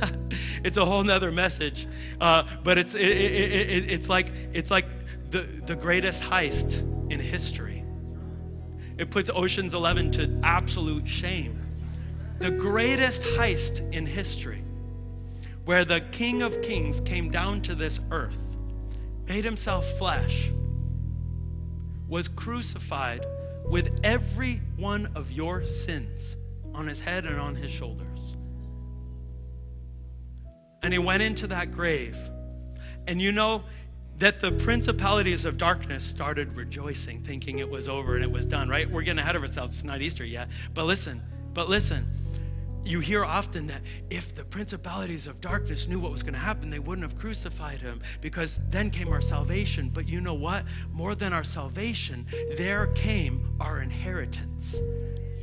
it's 0.64 0.76
a 0.76 0.84
whole 0.84 1.02
nother 1.02 1.30
message. 1.30 1.86
Uh, 2.20 2.44
but 2.62 2.78
it's, 2.78 2.94
it, 2.94 3.02
it, 3.02 3.70
it, 3.70 3.90
it's 3.90 4.08
like, 4.08 4.32
it's 4.52 4.70
like 4.70 4.86
the, 5.30 5.46
the 5.66 5.74
greatest 5.74 6.22
heist 6.22 6.80
in 7.10 7.20
history. 7.20 7.84
It 8.98 9.10
puts 9.10 9.30
Ocean's 9.30 9.74
11 9.74 10.10
to 10.12 10.40
absolute 10.42 11.08
shame. 11.08 11.58
The 12.38 12.50
greatest 12.50 13.22
heist 13.22 13.92
in 13.92 14.04
history, 14.06 14.64
where 15.64 15.84
the 15.84 16.00
King 16.12 16.42
of 16.42 16.60
Kings 16.60 17.00
came 17.00 17.30
down 17.30 17.62
to 17.62 17.74
this 17.74 18.00
earth, 18.10 18.38
made 19.28 19.44
himself 19.44 19.86
flesh, 19.98 20.50
was 22.08 22.28
crucified 22.28 23.24
with 23.64 24.00
every 24.04 24.60
one 24.76 25.10
of 25.14 25.32
your 25.32 25.64
sins 25.66 26.36
on 26.74 26.86
his 26.86 27.00
head 27.00 27.24
and 27.24 27.38
on 27.38 27.54
his 27.54 27.70
shoulders. 27.70 28.36
And 30.82 30.92
he 30.92 30.98
went 30.98 31.22
into 31.22 31.46
that 31.48 31.70
grave. 31.70 32.16
And 33.06 33.20
you 33.20 33.32
know 33.32 33.64
that 34.18 34.40
the 34.40 34.52
principalities 34.52 35.44
of 35.44 35.58
darkness 35.58 36.04
started 36.04 36.54
rejoicing, 36.56 37.22
thinking 37.22 37.58
it 37.58 37.68
was 37.68 37.88
over 37.88 38.14
and 38.14 38.24
it 38.24 38.30
was 38.30 38.46
done, 38.46 38.68
right? 38.68 38.88
We're 38.90 39.02
getting 39.02 39.18
ahead 39.18 39.36
of 39.36 39.42
ourselves. 39.42 39.74
It's 39.74 39.84
not 39.84 40.00
Easter 40.00 40.24
yet. 40.24 40.48
But 40.74 40.86
listen, 40.86 41.22
but 41.54 41.68
listen. 41.68 42.06
You 42.84 42.98
hear 42.98 43.24
often 43.24 43.68
that 43.68 43.82
if 44.10 44.34
the 44.34 44.44
principalities 44.44 45.26
of 45.26 45.40
darkness 45.40 45.86
knew 45.86 46.00
what 46.00 46.10
was 46.10 46.22
going 46.22 46.34
to 46.34 46.40
happen, 46.40 46.68
they 46.68 46.80
wouldn't 46.80 47.08
have 47.08 47.18
crucified 47.18 47.80
him 47.80 48.02
because 48.20 48.58
then 48.70 48.90
came 48.90 49.08
our 49.08 49.20
salvation. 49.20 49.88
But 49.88 50.08
you 50.08 50.20
know 50.20 50.34
what? 50.34 50.64
More 50.90 51.14
than 51.14 51.32
our 51.32 51.44
salvation, 51.44 52.26
there 52.56 52.88
came 52.88 53.56
our 53.60 53.80
inheritance. 53.80 54.80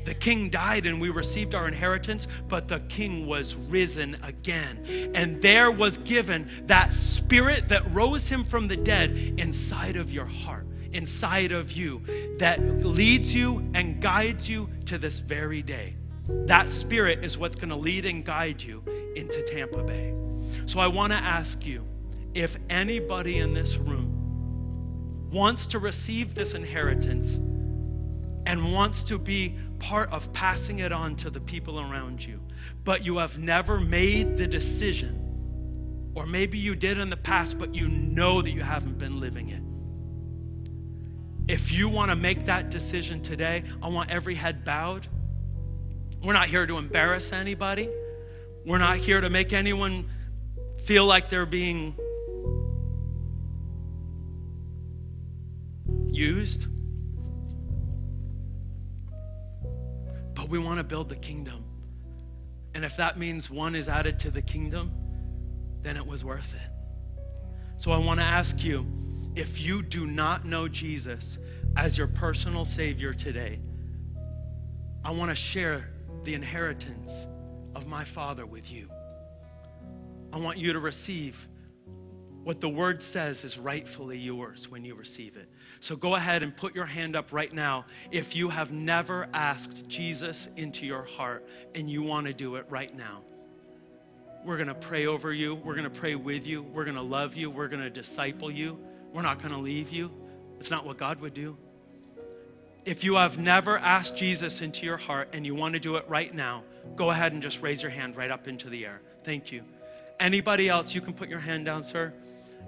The 0.03 0.15
king 0.15 0.49
died 0.49 0.85
and 0.85 0.99
we 0.99 1.09
received 1.09 1.55
our 1.55 1.67
inheritance, 1.67 2.27
but 2.47 2.67
the 2.67 2.79
king 2.81 3.25
was 3.27 3.55
risen 3.55 4.17
again. 4.23 5.11
And 5.13 5.41
there 5.41 5.71
was 5.71 5.97
given 5.99 6.49
that 6.65 6.91
spirit 6.91 7.69
that 7.69 7.93
rose 7.93 8.27
him 8.27 8.43
from 8.43 8.67
the 8.67 8.77
dead 8.77 9.11
inside 9.37 9.95
of 9.97 10.11
your 10.11 10.25
heart, 10.25 10.65
inside 10.93 11.51
of 11.51 11.71
you, 11.71 12.01
that 12.39 12.59
leads 12.83 13.33
you 13.33 13.69
and 13.73 14.01
guides 14.01 14.49
you 14.49 14.69
to 14.87 14.97
this 14.97 15.19
very 15.19 15.61
day. 15.61 15.95
That 16.47 16.69
spirit 16.69 17.23
is 17.23 17.37
what's 17.37 17.55
going 17.55 17.69
to 17.69 17.75
lead 17.75 18.05
and 18.05 18.25
guide 18.25 18.61
you 18.61 18.83
into 19.15 19.41
Tampa 19.43 19.83
Bay. 19.83 20.13
So 20.65 20.79
I 20.79 20.87
want 20.87 21.13
to 21.13 21.17
ask 21.17 21.65
you 21.65 21.85
if 22.33 22.57
anybody 22.69 23.39
in 23.39 23.53
this 23.53 23.77
room 23.77 25.29
wants 25.31 25.67
to 25.67 25.79
receive 25.79 26.33
this 26.33 26.53
inheritance 26.53 27.35
and 28.45 28.73
wants 28.73 29.03
to 29.03 29.19
be 29.19 29.57
part 29.77 30.11
of 30.11 30.31
passing 30.33 30.79
it 30.79 30.91
on 30.91 31.15
to 31.17 31.29
the 31.29 31.39
people 31.39 31.79
around 31.79 32.25
you, 32.25 32.41
but 32.83 33.05
you 33.05 33.17
have 33.17 33.37
never 33.37 33.79
made 33.79 34.37
the 34.37 34.47
decision, 34.47 36.11
or 36.15 36.25
maybe 36.25 36.57
you 36.57 36.75
did 36.75 36.97
in 36.97 37.09
the 37.09 37.17
past, 37.17 37.59
but 37.59 37.75
you 37.75 37.87
know 37.87 38.41
that 38.41 38.51
you 38.51 38.61
haven't 38.61 38.97
been 38.97 39.19
living 39.19 39.49
it. 39.49 39.61
If 41.51 41.71
you 41.71 41.89
want 41.89 42.09
to 42.09 42.15
make 42.15 42.45
that 42.45 42.69
decision 42.69 43.21
today, 43.21 43.63
I 43.81 43.89
want 43.89 44.09
every 44.09 44.35
head 44.35 44.63
bowed. 44.63 45.07
We're 46.21 46.33
not 46.33 46.47
here 46.47 46.65
to 46.65 46.77
embarrass 46.77 47.31
anybody. 47.31 47.89
We're 48.65 48.77
not 48.77 48.97
here 48.97 49.21
to 49.21 49.29
make 49.29 49.53
anyone 49.53 50.09
feel 50.83 51.05
like 51.05 51.29
they're 51.29 51.45
being 51.45 51.95
used. 56.09 56.67
But 60.33 60.49
we 60.49 60.59
want 60.59 60.79
to 60.79 60.83
build 60.83 61.09
the 61.09 61.15
kingdom. 61.15 61.63
And 62.73 62.83
if 62.83 62.97
that 62.97 63.17
means 63.17 63.49
one 63.49 63.75
is 63.75 63.87
added 63.87 64.19
to 64.19 64.31
the 64.31 64.41
kingdom, 64.41 64.91
then 65.81 65.95
it 65.95 66.05
was 66.05 66.23
worth 66.25 66.53
it. 66.53 66.69
So 67.77 67.91
I 67.91 67.97
want 67.97 68.19
to 68.19 68.25
ask 68.25 68.61
you 68.63 68.85
if 69.35 69.61
you 69.61 69.81
do 69.81 70.05
not 70.05 70.45
know 70.45 70.67
Jesus 70.67 71.37
as 71.77 71.97
your 71.97 72.07
personal 72.07 72.65
Savior 72.65 73.13
today, 73.13 73.61
I 75.03 75.11
want 75.11 75.31
to 75.31 75.35
share 75.35 75.87
the 76.29 76.35
inheritance 76.35 77.27
of 77.73 77.87
my 77.87 78.03
Father 78.03 78.45
with 78.45 78.71
you. 78.71 78.87
I 80.31 80.37
want 80.37 80.59
you 80.59 80.73
to 80.73 80.79
receive 80.79 81.47
what 82.43 82.59
the 82.59 82.69
Word 82.69 83.01
says 83.01 83.43
is 83.43 83.57
rightfully 83.57 84.19
yours 84.19 84.69
when 84.69 84.85
you 84.85 84.93
receive 84.93 85.37
it. 85.37 85.49
So 85.79 85.95
go 85.95 86.13
ahead 86.13 86.43
and 86.43 86.55
put 86.55 86.75
your 86.75 86.85
hand 86.85 87.15
up 87.15 87.33
right 87.33 87.51
now 87.51 87.85
if 88.11 88.35
you 88.35 88.47
have 88.49 88.71
never 88.71 89.27
asked 89.33 89.87
Jesus 89.87 90.49
into 90.55 90.85
your 90.85 91.03
heart 91.03 91.47
and 91.73 91.89
you 91.89 92.03
want 92.03 92.27
to 92.27 92.33
do 92.33 92.57
it 92.57 92.67
right 92.69 92.95
now. 92.95 93.23
We're 94.45 94.57
going 94.57 94.67
to 94.67 94.75
pray 94.75 95.07
over 95.07 95.33
you. 95.33 95.55
We're 95.55 95.73
going 95.73 95.91
to 95.91 95.99
pray 95.99 96.13
with 96.13 96.45
you. 96.45 96.61
We're 96.61 96.85
going 96.85 96.95
to 96.95 97.01
love 97.01 97.35
you. 97.35 97.49
We're 97.49 97.69
going 97.69 97.81
to 97.81 97.89
disciple 97.89 98.51
you. 98.51 98.79
We're 99.13 99.23
not 99.23 99.39
going 99.39 99.51
to 99.55 99.59
leave 99.59 99.91
you. 99.91 100.11
It's 100.59 100.69
not 100.69 100.85
what 100.85 100.97
God 100.97 101.21
would 101.21 101.33
do. 101.33 101.57
If 102.85 103.03
you 103.03 103.15
have 103.15 103.37
never 103.37 103.77
asked 103.77 104.15
Jesus 104.15 104.61
into 104.61 104.85
your 104.85 104.97
heart 104.97 105.29
and 105.33 105.45
you 105.45 105.53
want 105.53 105.73
to 105.73 105.79
do 105.79 105.95
it 105.95 106.05
right 106.07 106.33
now, 106.33 106.63
go 106.95 107.11
ahead 107.11 107.33
and 107.33 107.41
just 107.41 107.61
raise 107.61 107.81
your 107.81 107.91
hand 107.91 108.15
right 108.15 108.31
up 108.31 108.47
into 108.47 108.69
the 108.69 108.85
air. 108.85 109.01
Thank 109.23 109.51
you. 109.51 109.63
Anybody 110.19 110.69
else, 110.69 110.95
you 110.95 111.01
can 111.01 111.13
put 111.13 111.29
your 111.29 111.39
hand 111.39 111.65
down, 111.65 111.83
sir. 111.83 112.13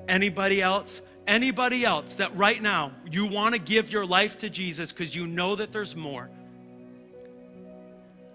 Anybody 0.08 0.62
else? 0.62 1.02
anybody 1.28 1.86
else 1.86 2.16
that 2.16 2.36
right 2.36 2.62
now 2.62 2.92
you 3.10 3.28
want 3.28 3.56
to 3.56 3.62
give 3.62 3.92
your 3.92 4.06
life 4.06 4.38
to 4.40 4.50
Jesus 4.50 4.92
because 4.92 5.16
you 5.16 5.28
know 5.28 5.56
that 5.56 5.72
there's 5.72 5.96
more. 5.96 6.30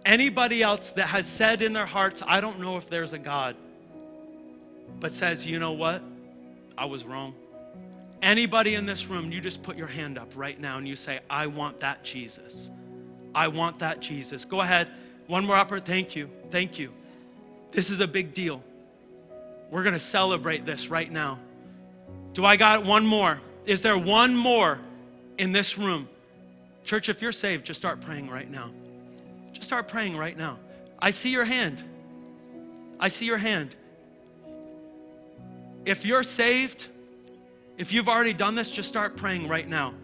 Anybody 0.05 0.63
else 0.63 0.93
that 0.93 1.09
has 1.09 1.27
said 1.27 1.63
in 1.63 1.73
their 1.73 1.87
hearts, 1.87 2.23
I 2.27 2.41
don't 2.41 2.61
know 2.61 2.77
if 2.77 2.89
there's 2.89 3.13
a 3.13 3.19
God, 3.19 3.57
but 5.01 5.11
says, 5.11 5.47
you 5.47 5.59
know 5.59 5.73
what? 5.73 6.03
I 6.79 6.85
was 6.85 7.05
wrong. 7.05 7.35
Anybody 8.27 8.75
in 8.75 8.87
this 8.87 9.07
room, 9.07 9.31
you 9.31 9.41
just 9.41 9.63
put 9.63 9.77
your 9.77 9.87
hand 9.87 10.19
up 10.19 10.33
right 10.35 10.61
now 10.61 10.79
and 10.79 10.89
you 10.89 10.97
say, 10.97 11.21
I 11.31 11.47
want 11.47 11.79
that 11.79 12.03
Jesus. 12.03 12.71
I 13.33 13.47
want 13.47 13.79
that 13.79 14.01
Jesus. 14.01 14.45
Go 14.45 14.63
ahead. 14.63 14.89
One 15.29 15.47
more 15.47 15.55
upper. 15.55 15.79
Thank 15.79 16.17
you. 16.17 16.29
Thank 16.51 16.77
you. 16.77 16.93
This 17.71 17.89
is 17.89 18.01
a 18.01 18.09
big 18.09 18.35
deal. 18.35 18.65
We're 19.71 19.85
going 19.85 19.93
to 19.93 20.01
celebrate 20.01 20.67
this 20.67 20.89
right 20.89 21.09
now. 21.09 21.39
Do 22.33 22.45
I 22.45 22.57
got 22.57 22.85
one 22.85 23.07
more? 23.07 23.41
Is 23.65 23.83
there 23.83 23.97
one 23.97 24.35
more 24.35 24.81
in 25.39 25.53
this 25.53 25.79
room? 25.79 26.09
Church, 26.83 27.09
if 27.09 27.23
you're 27.23 27.31
saved, 27.31 27.65
just 27.65 27.79
start 27.79 28.01
praying 28.01 28.29
right 28.29 28.51
now. 28.51 28.73
Just 29.53 29.67
start 29.67 29.87
praying 29.87 30.17
right 30.17 30.37
now. 30.37 30.59
I 30.99 31.11
see 31.11 31.31
your 31.31 31.45
hand. 31.45 31.81
I 32.99 33.07
see 33.07 33.27
your 33.27 33.39
hand. 33.39 33.77
If 35.85 36.05
you're 36.05 36.25
saved, 36.25 36.89
if 37.79 37.93
you've 37.93 38.09
already 38.09 38.33
done 38.33 38.55
this, 38.55 38.71
just 38.71 38.89
start 38.89 39.17
praying 39.17 39.49
right 39.49 39.69
now. 39.69 39.95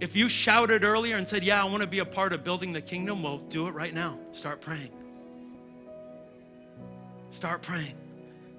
If 0.00 0.14
you 0.14 0.28
shouted 0.28 0.84
earlier 0.84 1.16
and 1.16 1.26
said, 1.26 1.42
Yeah, 1.44 1.62
I 1.62 1.66
want 1.66 1.80
to 1.80 1.86
be 1.86 1.98
a 1.98 2.04
part 2.04 2.32
of 2.32 2.44
building 2.44 2.72
the 2.72 2.80
kingdom, 2.80 3.22
well, 3.22 3.38
do 3.38 3.66
it 3.66 3.72
right 3.72 3.92
now. 3.92 4.18
Start 4.32 4.60
praying. 4.60 4.90
Start 7.30 7.62
praying. 7.62 7.94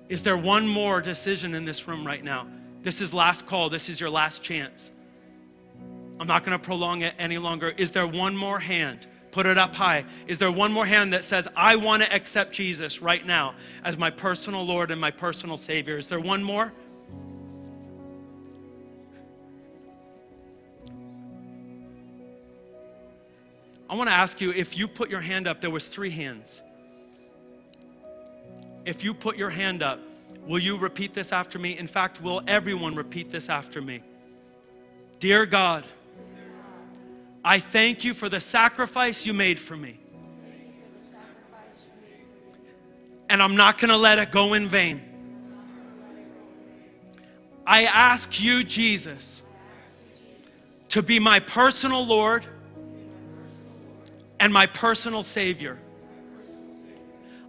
Is 0.10 0.24
there 0.24 0.38
one 0.38 0.68
more 0.68 1.02
decision 1.02 1.56
in 1.56 1.66
this 1.66 1.88
room 1.88 2.06
right 2.06 2.24
now? 2.24 2.48
This 2.82 3.00
is 3.00 3.14
last 3.14 3.46
call. 3.46 3.70
This 3.70 3.90
is 3.90 4.00
your 4.00 4.10
last 4.10 4.44
chance. 4.44 4.92
I'm 6.20 6.28
not 6.28 6.44
going 6.44 6.58
to 6.58 6.64
prolong 6.64 7.02
it 7.04 7.14
any 7.18 7.38
longer. 7.38 7.70
Is 7.70 7.92
there 7.92 8.08
one 8.08 8.36
more 8.36 8.60
hand? 8.60 9.08
Put 9.32 9.46
it 9.46 9.58
up 9.58 9.76
high. 9.76 10.06
Is 10.28 10.40
there 10.40 10.52
one 10.52 10.72
more 10.72 10.86
hand 10.86 11.14
that 11.14 11.24
says, 11.24 11.48
I 11.56 11.76
want 11.76 12.04
to 12.04 12.14
accept 12.14 12.52
Jesus 12.52 13.02
right 13.02 13.26
now 13.26 13.54
as 13.84 13.98
my 13.98 14.10
personal 14.10 14.66
Lord 14.66 14.90
and 14.92 15.00
my 15.00 15.12
personal 15.12 15.58
Savior? 15.58 15.98
Is 15.98 16.08
there 16.08 16.20
one 16.20 16.44
more? 16.44 16.74
I 23.90 23.96
want 23.96 24.08
to 24.10 24.14
ask 24.14 24.40
you 24.40 24.52
if 24.52 24.78
you 24.78 24.88
put 24.88 25.10
your 25.10 25.22
hand 25.22 25.48
up, 25.48 25.62
there 25.62 25.72
was 25.72 25.88
three 25.88 26.12
hands. 26.12 26.62
If 28.86 29.04
you 29.04 29.14
put 29.14 29.36
your 29.36 29.50
hand 29.50 29.82
up, 29.82 30.00
will 30.46 30.60
you 30.60 30.78
repeat 30.78 31.14
this 31.14 31.32
after 31.32 31.58
me? 31.58 31.78
In 31.78 31.88
fact, 31.88 32.22
will 32.22 32.42
everyone 32.48 32.96
repeat 32.96 33.32
this 33.32 33.50
after 33.50 33.82
me? 33.82 34.02
Dear 35.20 35.46
God, 35.46 35.84
I 37.44 37.60
thank 37.60 38.04
you 38.04 38.14
for 38.14 38.30
the 38.30 38.40
sacrifice 38.40 39.26
you 39.26 39.34
made 39.34 39.60
for 39.60 39.78
me. 39.78 40.00
And 43.30 43.42
I'm 43.42 43.56
not 43.56 43.78
going 43.78 43.90
to 43.90 43.98
let 43.98 44.20
it 44.20 44.32
go 44.32 44.54
in 44.54 44.68
vain. 44.68 45.02
I 47.66 47.84
ask 47.86 48.42
you, 48.42 48.64
Jesus, 48.64 49.44
to 50.90 51.04
be 51.04 51.20
my 51.20 51.40
personal 51.40 52.06
Lord 52.06 52.46
and 54.40 54.52
my 54.52 54.66
personal 54.66 55.22
Savior. 55.22 55.78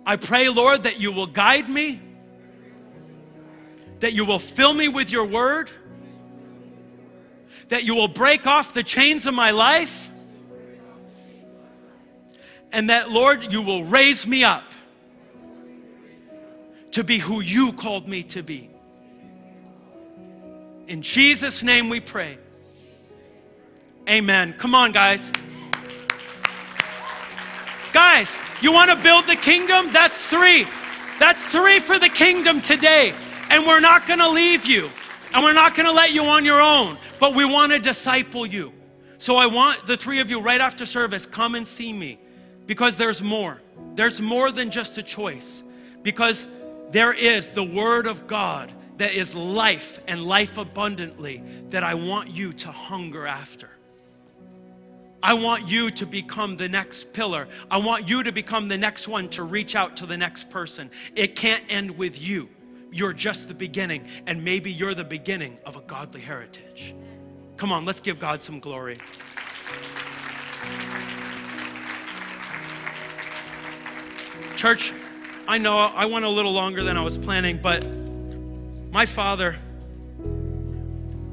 I 0.05 0.17
pray, 0.17 0.49
Lord, 0.49 0.83
that 0.83 1.01
you 1.01 1.13
will 1.13 1.27
guide 1.27 1.69
me, 1.69 2.01
that 4.01 4.13
you 4.13 4.25
will 4.25 4.39
fill 4.39 4.75
me 4.75 4.89
with 4.89 5.11
your 5.11 5.25
word, 5.25 5.71
that 7.71 7.85
you 7.85 7.95
will 7.95 8.09
break 8.09 8.47
off 8.47 8.75
the 8.75 8.83
chains 8.83 9.27
of 9.27 9.35
my 9.35 9.53
life, 9.53 10.11
and 12.73 12.91
that, 12.91 13.11
Lord, 13.11 13.53
you 13.53 13.63
will 13.63 13.85
raise 13.85 14.27
me 14.27 14.45
up 14.45 14.65
to 16.93 17.03
be 17.03 17.19
who 17.19 17.41
you 17.41 17.73
called 17.73 18.07
me 18.07 18.23
to 18.25 18.43
be. 18.43 18.69
In 20.89 21.03
Jesus' 21.03 21.63
name 21.63 21.89
we 21.89 22.01
pray. 22.01 22.39
Amen. 24.09 24.53
Come 24.55 24.75
on, 24.75 24.91
guys. 24.91 25.31
Guys, 27.93 28.37
you 28.61 28.73
want 28.73 28.91
to 28.91 28.97
build 28.97 29.27
the 29.27 29.37
kingdom? 29.37 29.93
That's 29.93 30.29
three. 30.29 30.67
That's 31.21 31.47
three 31.47 31.79
for 31.79 31.99
the 31.99 32.09
kingdom 32.09 32.61
today. 32.61 33.13
And 33.51 33.67
we're 33.67 33.81
not 33.81 34.07
going 34.07 34.19
to 34.19 34.31
leave 34.31 34.67
you. 34.67 34.91
And 35.33 35.45
we're 35.45 35.53
not 35.53 35.77
going 35.77 35.87
to 35.87 35.93
let 35.93 36.13
you 36.13 36.25
on 36.25 36.45
your 36.45 36.61
own. 36.61 36.99
But 37.21 37.35
we 37.35 37.45
want 37.45 37.71
to 37.71 37.79
disciple 37.79 38.47
you. 38.47 38.73
So 39.19 39.37
I 39.37 39.47
want 39.47 39.87
the 39.87 39.97
three 39.97 40.19
of 40.21 40.31
you 40.31 40.41
right 40.41 40.61
after 40.61 40.87
service, 40.87 41.27
come 41.27 41.55
and 41.55 41.69
see 41.69 41.93
me. 41.93 42.19
Because 42.67 42.97
there's 42.97 43.23
more. 43.23 43.61
There's 43.95 44.21
more 44.21 44.51
than 44.51 44.71
just 44.71 44.97
a 44.97 45.03
choice. 45.03 45.63
Because 46.03 46.47
there 46.91 47.13
is 47.13 47.51
the 47.51 47.63
Word 47.63 48.07
of 48.07 48.27
God 48.27 48.73
that 48.97 49.13
is 49.13 49.37
life 49.37 50.01
and 50.09 50.25
life 50.25 50.57
abundantly 50.57 51.43
that 51.69 51.85
I 51.85 51.95
want 51.95 52.31
you 52.31 52.53
to 52.55 52.73
hunger 52.73 53.27
after. 53.27 53.69
I 55.23 55.35
want 55.35 55.69
you 55.69 55.91
to 55.91 56.07
become 56.07 56.57
the 56.57 56.69
next 56.69 57.13
pillar. 57.13 57.49
I 57.71 57.79
want 57.79 58.09
you 58.09 58.23
to 58.23 58.33
become 58.33 58.69
the 58.69 58.79
next 58.79 59.07
one 59.07 59.29
to 59.31 59.43
reach 59.43 59.75
out 59.75 59.99
to 59.99 60.07
the 60.07 60.17
next 60.17 60.49
person. 60.49 60.91
It 61.15 61.37
can't 61.37 61.63
end 61.69 61.99
with 61.99 62.21
you. 62.21 62.49
You're 62.91 63.13
just 63.13 63.47
the 63.47 63.55
beginning, 63.55 64.07
and 64.27 64.43
maybe 64.43 64.73
you're 64.73 64.95
the 64.95 65.05
beginning 65.05 65.59
of 65.67 65.77
a 65.77 65.81
godly 65.83 66.23
heritage. 66.23 66.95
Come 67.61 67.73
on, 67.73 67.85
let's 67.85 68.01
give 68.01 68.19
God 68.19 68.43
some 68.43 68.59
glory. 68.59 68.97
Church, 74.57 74.95
I 75.47 75.59
know 75.59 75.77
I 75.77 76.07
went 76.07 76.25
a 76.25 76.29
little 76.31 76.55
longer 76.55 76.83
than 76.83 76.97
I 76.97 77.03
was 77.03 77.19
planning, 77.19 77.59
but 77.59 77.85
my 78.91 79.05
father, 79.05 79.59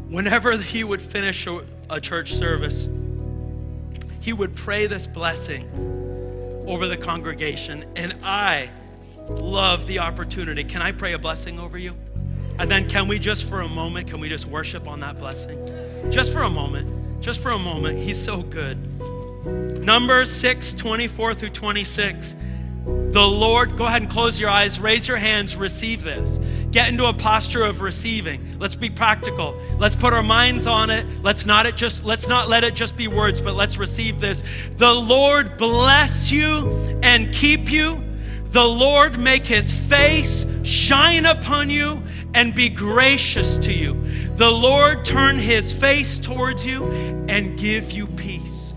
whenever 0.09 0.57
he 0.57 0.83
would 0.83 1.01
finish 1.01 1.47
a, 1.47 2.01
church 2.01 2.33
service, 2.33 2.89
he 4.19 4.33
would 4.33 4.53
pray 4.53 4.85
this 4.85 5.07
blessing 5.07 5.63
over 6.67 6.89
the 6.89 6.97
congregation. 6.97 7.85
And 7.95 8.17
I 8.21 8.69
love 9.29 9.87
the 9.87 9.99
opportunity. 9.99 10.65
Can 10.65 10.81
I 10.81 10.91
pray 10.91 11.13
a 11.13 11.17
blessing 11.17 11.57
over 11.57 11.77
you? 11.77 11.95
And 12.59 12.69
then 12.69 12.89
can 12.89 13.07
we 13.07 13.17
just 13.17 13.45
for 13.45 13.61
a 13.61 13.69
moment, 13.69 14.09
can 14.09 14.19
we 14.19 14.27
just 14.27 14.45
worship 14.45 14.89
on 14.89 14.99
that 14.99 15.19
blessing? 15.19 15.86
Just 16.09 16.33
for 16.33 16.43
a 16.43 16.49
moment. 16.49 16.93
Just 17.21 17.41
for 17.41 17.51
a 17.51 17.59
moment. 17.59 17.97
He's 17.97 18.21
so 18.21 18.41
good. 18.41 18.77
Numbers 19.83 20.31
6, 20.31 20.73
24 20.73 21.33
through 21.35 21.49
26. 21.49 22.35
The 22.85 23.21
Lord, 23.21 23.77
go 23.77 23.85
ahead 23.85 24.01
and 24.01 24.11
close 24.11 24.39
your 24.39 24.49
eyes, 24.49 24.79
raise 24.79 25.07
your 25.07 25.17
hands, 25.17 25.55
receive 25.55 26.03
this. 26.03 26.39
Get 26.71 26.89
into 26.89 27.05
a 27.05 27.13
posture 27.13 27.63
of 27.63 27.81
receiving. 27.81 28.59
Let's 28.59 28.75
be 28.75 28.89
practical. 28.89 29.59
Let's 29.77 29.95
put 29.95 30.13
our 30.13 30.23
minds 30.23 30.67
on 30.67 30.89
it. 30.89 31.05
Let's 31.21 31.45
not 31.45 31.65
it 31.65 31.75
just 31.75 32.03
let's 32.03 32.27
not 32.27 32.49
let 32.49 32.63
it 32.63 32.75
just 32.75 32.95
be 32.95 33.07
words, 33.07 33.41
but 33.41 33.55
let's 33.55 33.77
receive 33.77 34.21
this. 34.21 34.43
The 34.75 34.93
Lord 34.93 35.57
bless 35.57 36.31
you 36.31 36.69
and 37.01 37.33
keep 37.33 37.71
you. 37.71 38.06
The 38.57 38.65
Lord 38.65 39.19
make 39.19 39.45
his 39.45 39.71
face 39.71 40.43
shine 40.63 41.27
upon 41.27 41.69
you 41.69 42.01
and 42.33 42.55
be 42.55 42.69
gracious 42.69 43.55
to 43.59 43.71
you. 43.71 43.93
The 44.35 44.49
Lord 44.49 45.05
turn 45.05 45.37
his 45.37 45.71
face 45.71 46.17
towards 46.17 46.65
you 46.65 46.83
and 47.29 47.55
give 47.55 47.91
you 47.91 48.07
peace. 48.07 48.73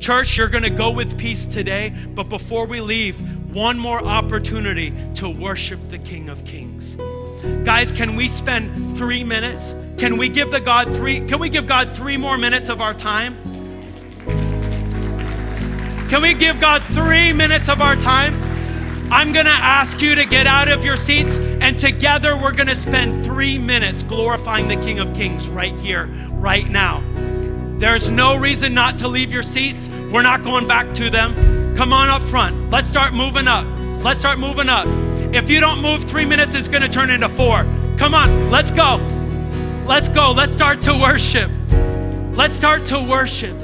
Church, 0.00 0.38
you're 0.38 0.48
going 0.48 0.62
to 0.64 0.70
go 0.70 0.90
with 0.90 1.18
peace 1.18 1.44
today, 1.44 1.94
but 2.14 2.30
before 2.30 2.64
we 2.64 2.80
leave, 2.80 3.20
one 3.54 3.78
more 3.78 4.02
opportunity 4.02 4.94
to 5.16 5.28
worship 5.28 5.90
the 5.90 5.98
King 5.98 6.30
of 6.30 6.42
Kings. 6.46 6.96
Guys, 7.66 7.92
can 7.92 8.16
we 8.16 8.28
spend 8.28 8.96
three 8.96 9.22
minutes? 9.22 9.74
Can 9.98 10.16
we 10.16 10.30
give 10.30 10.50
the 10.50 10.60
God 10.60 10.90
three? 10.94 11.20
Can 11.20 11.38
we 11.38 11.50
give 11.50 11.66
God 11.66 11.90
three 11.90 12.16
more 12.16 12.38
minutes 12.38 12.70
of 12.70 12.80
our 12.80 12.94
time? 12.94 13.36
Can 16.08 16.22
we 16.22 16.32
give 16.32 16.58
God 16.60 16.82
three 16.82 17.34
minutes 17.34 17.68
of 17.68 17.82
our 17.82 17.96
time? 17.96 18.45
I'm 19.10 19.32
gonna 19.32 19.50
ask 19.50 20.00
you 20.02 20.14
to 20.14 20.24
get 20.24 20.46
out 20.46 20.68
of 20.68 20.84
your 20.84 20.96
seats, 20.96 21.38
and 21.38 21.78
together 21.78 22.36
we're 22.36 22.52
gonna 22.52 22.74
spend 22.74 23.24
three 23.24 23.58
minutes 23.58 24.02
glorifying 24.02 24.68
the 24.68 24.76
King 24.76 24.98
of 24.98 25.14
Kings 25.14 25.48
right 25.48 25.74
here, 25.74 26.06
right 26.32 26.68
now. 26.68 27.02
There's 27.78 28.08
no 28.08 28.36
reason 28.36 28.72
not 28.72 28.98
to 28.98 29.08
leave 29.08 29.30
your 29.30 29.42
seats. 29.42 29.90
We're 30.10 30.22
not 30.22 30.42
going 30.42 30.66
back 30.66 30.94
to 30.94 31.10
them. 31.10 31.76
Come 31.76 31.92
on 31.92 32.08
up 32.08 32.22
front. 32.22 32.70
Let's 32.70 32.88
start 32.88 33.12
moving 33.12 33.46
up. 33.46 33.66
Let's 34.02 34.18
start 34.18 34.38
moving 34.38 34.70
up. 34.70 34.86
If 35.34 35.50
you 35.50 35.60
don't 35.60 35.82
move 35.82 36.04
three 36.04 36.24
minutes, 36.24 36.54
it's 36.54 36.68
going 36.68 36.82
to 36.82 36.88
turn 36.88 37.10
into 37.10 37.28
four. 37.28 37.66
Come 37.98 38.14
on, 38.14 38.50
let's 38.50 38.70
go. 38.70 38.96
Let's 39.84 40.08
go. 40.08 40.32
Let's 40.32 40.54
start 40.54 40.80
to 40.82 40.96
worship. 40.96 41.50
Let's 42.32 42.54
start 42.54 42.86
to 42.86 43.00
worship. 43.00 43.54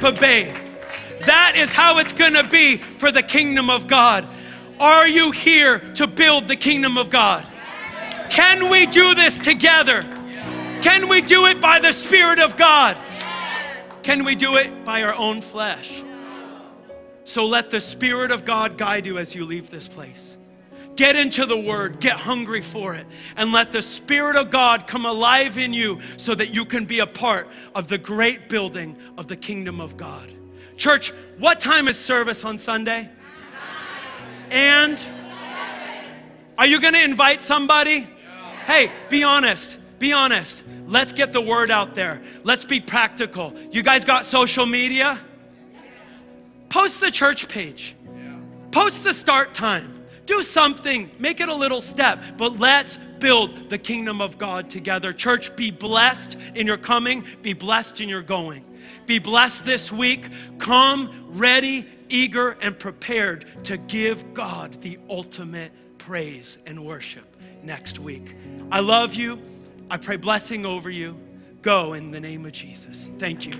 Tampa 0.00 0.18
Bay. 0.18 0.54
That 1.26 1.56
is 1.56 1.74
how 1.74 1.98
it's 1.98 2.14
going 2.14 2.32
to 2.32 2.44
be 2.44 2.78
for 2.78 3.12
the 3.12 3.22
kingdom 3.22 3.68
of 3.68 3.86
God. 3.86 4.26
Are 4.78 5.06
you 5.06 5.30
here 5.30 5.80
to 5.96 6.06
build 6.06 6.48
the 6.48 6.56
kingdom 6.56 6.96
of 6.96 7.10
God? 7.10 7.46
Can 8.30 8.70
we 8.70 8.86
do 8.86 9.14
this 9.14 9.38
together? 9.38 10.02
Can 10.80 11.06
we 11.06 11.20
do 11.20 11.46
it 11.46 11.60
by 11.60 11.80
the 11.80 11.92
Spirit 11.92 12.38
of 12.38 12.56
God? 12.56 12.96
Can 14.02 14.24
we 14.24 14.34
do 14.34 14.56
it 14.56 14.86
by 14.86 15.02
our 15.02 15.14
own 15.14 15.42
flesh? 15.42 16.02
So 17.24 17.44
let 17.44 17.70
the 17.70 17.80
Spirit 17.80 18.30
of 18.30 18.46
God 18.46 18.78
guide 18.78 19.04
you 19.04 19.18
as 19.18 19.34
you 19.34 19.44
leave 19.44 19.68
this 19.68 19.86
place. 19.86 20.38
Get 20.96 21.16
into 21.16 21.46
the 21.46 21.56
Word, 21.56 22.00
get 22.00 22.18
hungry 22.18 22.60
for 22.60 22.94
it, 22.94 23.06
and 23.36 23.52
let 23.52 23.72
the 23.72 23.82
Spirit 23.82 24.36
of 24.36 24.50
God 24.50 24.86
come 24.86 25.06
alive 25.06 25.56
in 25.56 25.72
you 25.72 26.00
so 26.16 26.34
that 26.34 26.52
you 26.52 26.64
can 26.64 26.84
be 26.84 26.98
a 26.98 27.06
part 27.06 27.48
of 27.74 27.88
the 27.88 27.98
great 27.98 28.48
building 28.48 28.96
of 29.16 29.26
the 29.26 29.36
kingdom 29.36 29.80
of 29.80 29.96
God. 29.96 30.30
Church, 30.76 31.12
what 31.38 31.60
time 31.60 31.88
is 31.88 31.98
service 31.98 32.44
on 32.44 32.58
Sunday? 32.58 33.08
And 34.50 35.00
are 36.58 36.66
you 36.66 36.80
going 36.80 36.94
to 36.94 37.02
invite 37.02 37.40
somebody? 37.40 38.06
Hey, 38.66 38.90
be 39.08 39.22
honest, 39.22 39.78
be 39.98 40.12
honest. 40.12 40.62
Let's 40.86 41.12
get 41.12 41.32
the 41.32 41.40
word 41.40 41.70
out 41.70 41.94
there. 41.94 42.20
Let's 42.42 42.64
be 42.64 42.80
practical. 42.80 43.54
You 43.70 43.82
guys 43.82 44.04
got 44.04 44.24
social 44.24 44.66
media? 44.66 45.18
Post 46.68 47.00
the 47.00 47.10
church 47.10 47.48
page, 47.48 47.96
post 48.70 49.04
the 49.04 49.12
start 49.12 49.54
time 49.54 49.99
do 50.30 50.44
something, 50.44 51.10
make 51.18 51.40
it 51.40 51.48
a 51.48 51.54
little 51.54 51.80
step, 51.80 52.22
but 52.36 52.60
let's 52.60 52.98
build 53.18 53.68
the 53.68 53.78
kingdom 53.78 54.20
of 54.20 54.38
God 54.38 54.70
together. 54.70 55.12
Church, 55.12 55.56
be 55.56 55.72
blessed 55.72 56.36
in 56.54 56.68
your 56.68 56.76
coming, 56.76 57.24
be 57.42 57.52
blessed 57.52 58.00
in 58.00 58.08
your 58.08 58.22
going. 58.22 58.64
Be 59.06 59.18
blessed 59.18 59.64
this 59.64 59.90
week. 59.90 60.28
Come 60.58 61.26
ready, 61.30 61.84
eager, 62.08 62.50
and 62.62 62.78
prepared 62.78 63.44
to 63.64 63.76
give 63.76 64.32
God 64.32 64.80
the 64.82 65.00
ultimate 65.08 65.72
praise 65.98 66.58
and 66.64 66.86
worship 66.86 67.26
next 67.64 67.98
week. 67.98 68.36
I 68.70 68.78
love 68.78 69.16
you. 69.16 69.42
I 69.90 69.96
pray 69.96 70.14
blessing 70.14 70.64
over 70.64 70.90
you. 70.90 71.18
Go 71.60 71.94
in 71.94 72.12
the 72.12 72.20
name 72.20 72.46
of 72.46 72.52
Jesus. 72.52 73.08
Thank 73.18 73.46
you. 73.46 73.54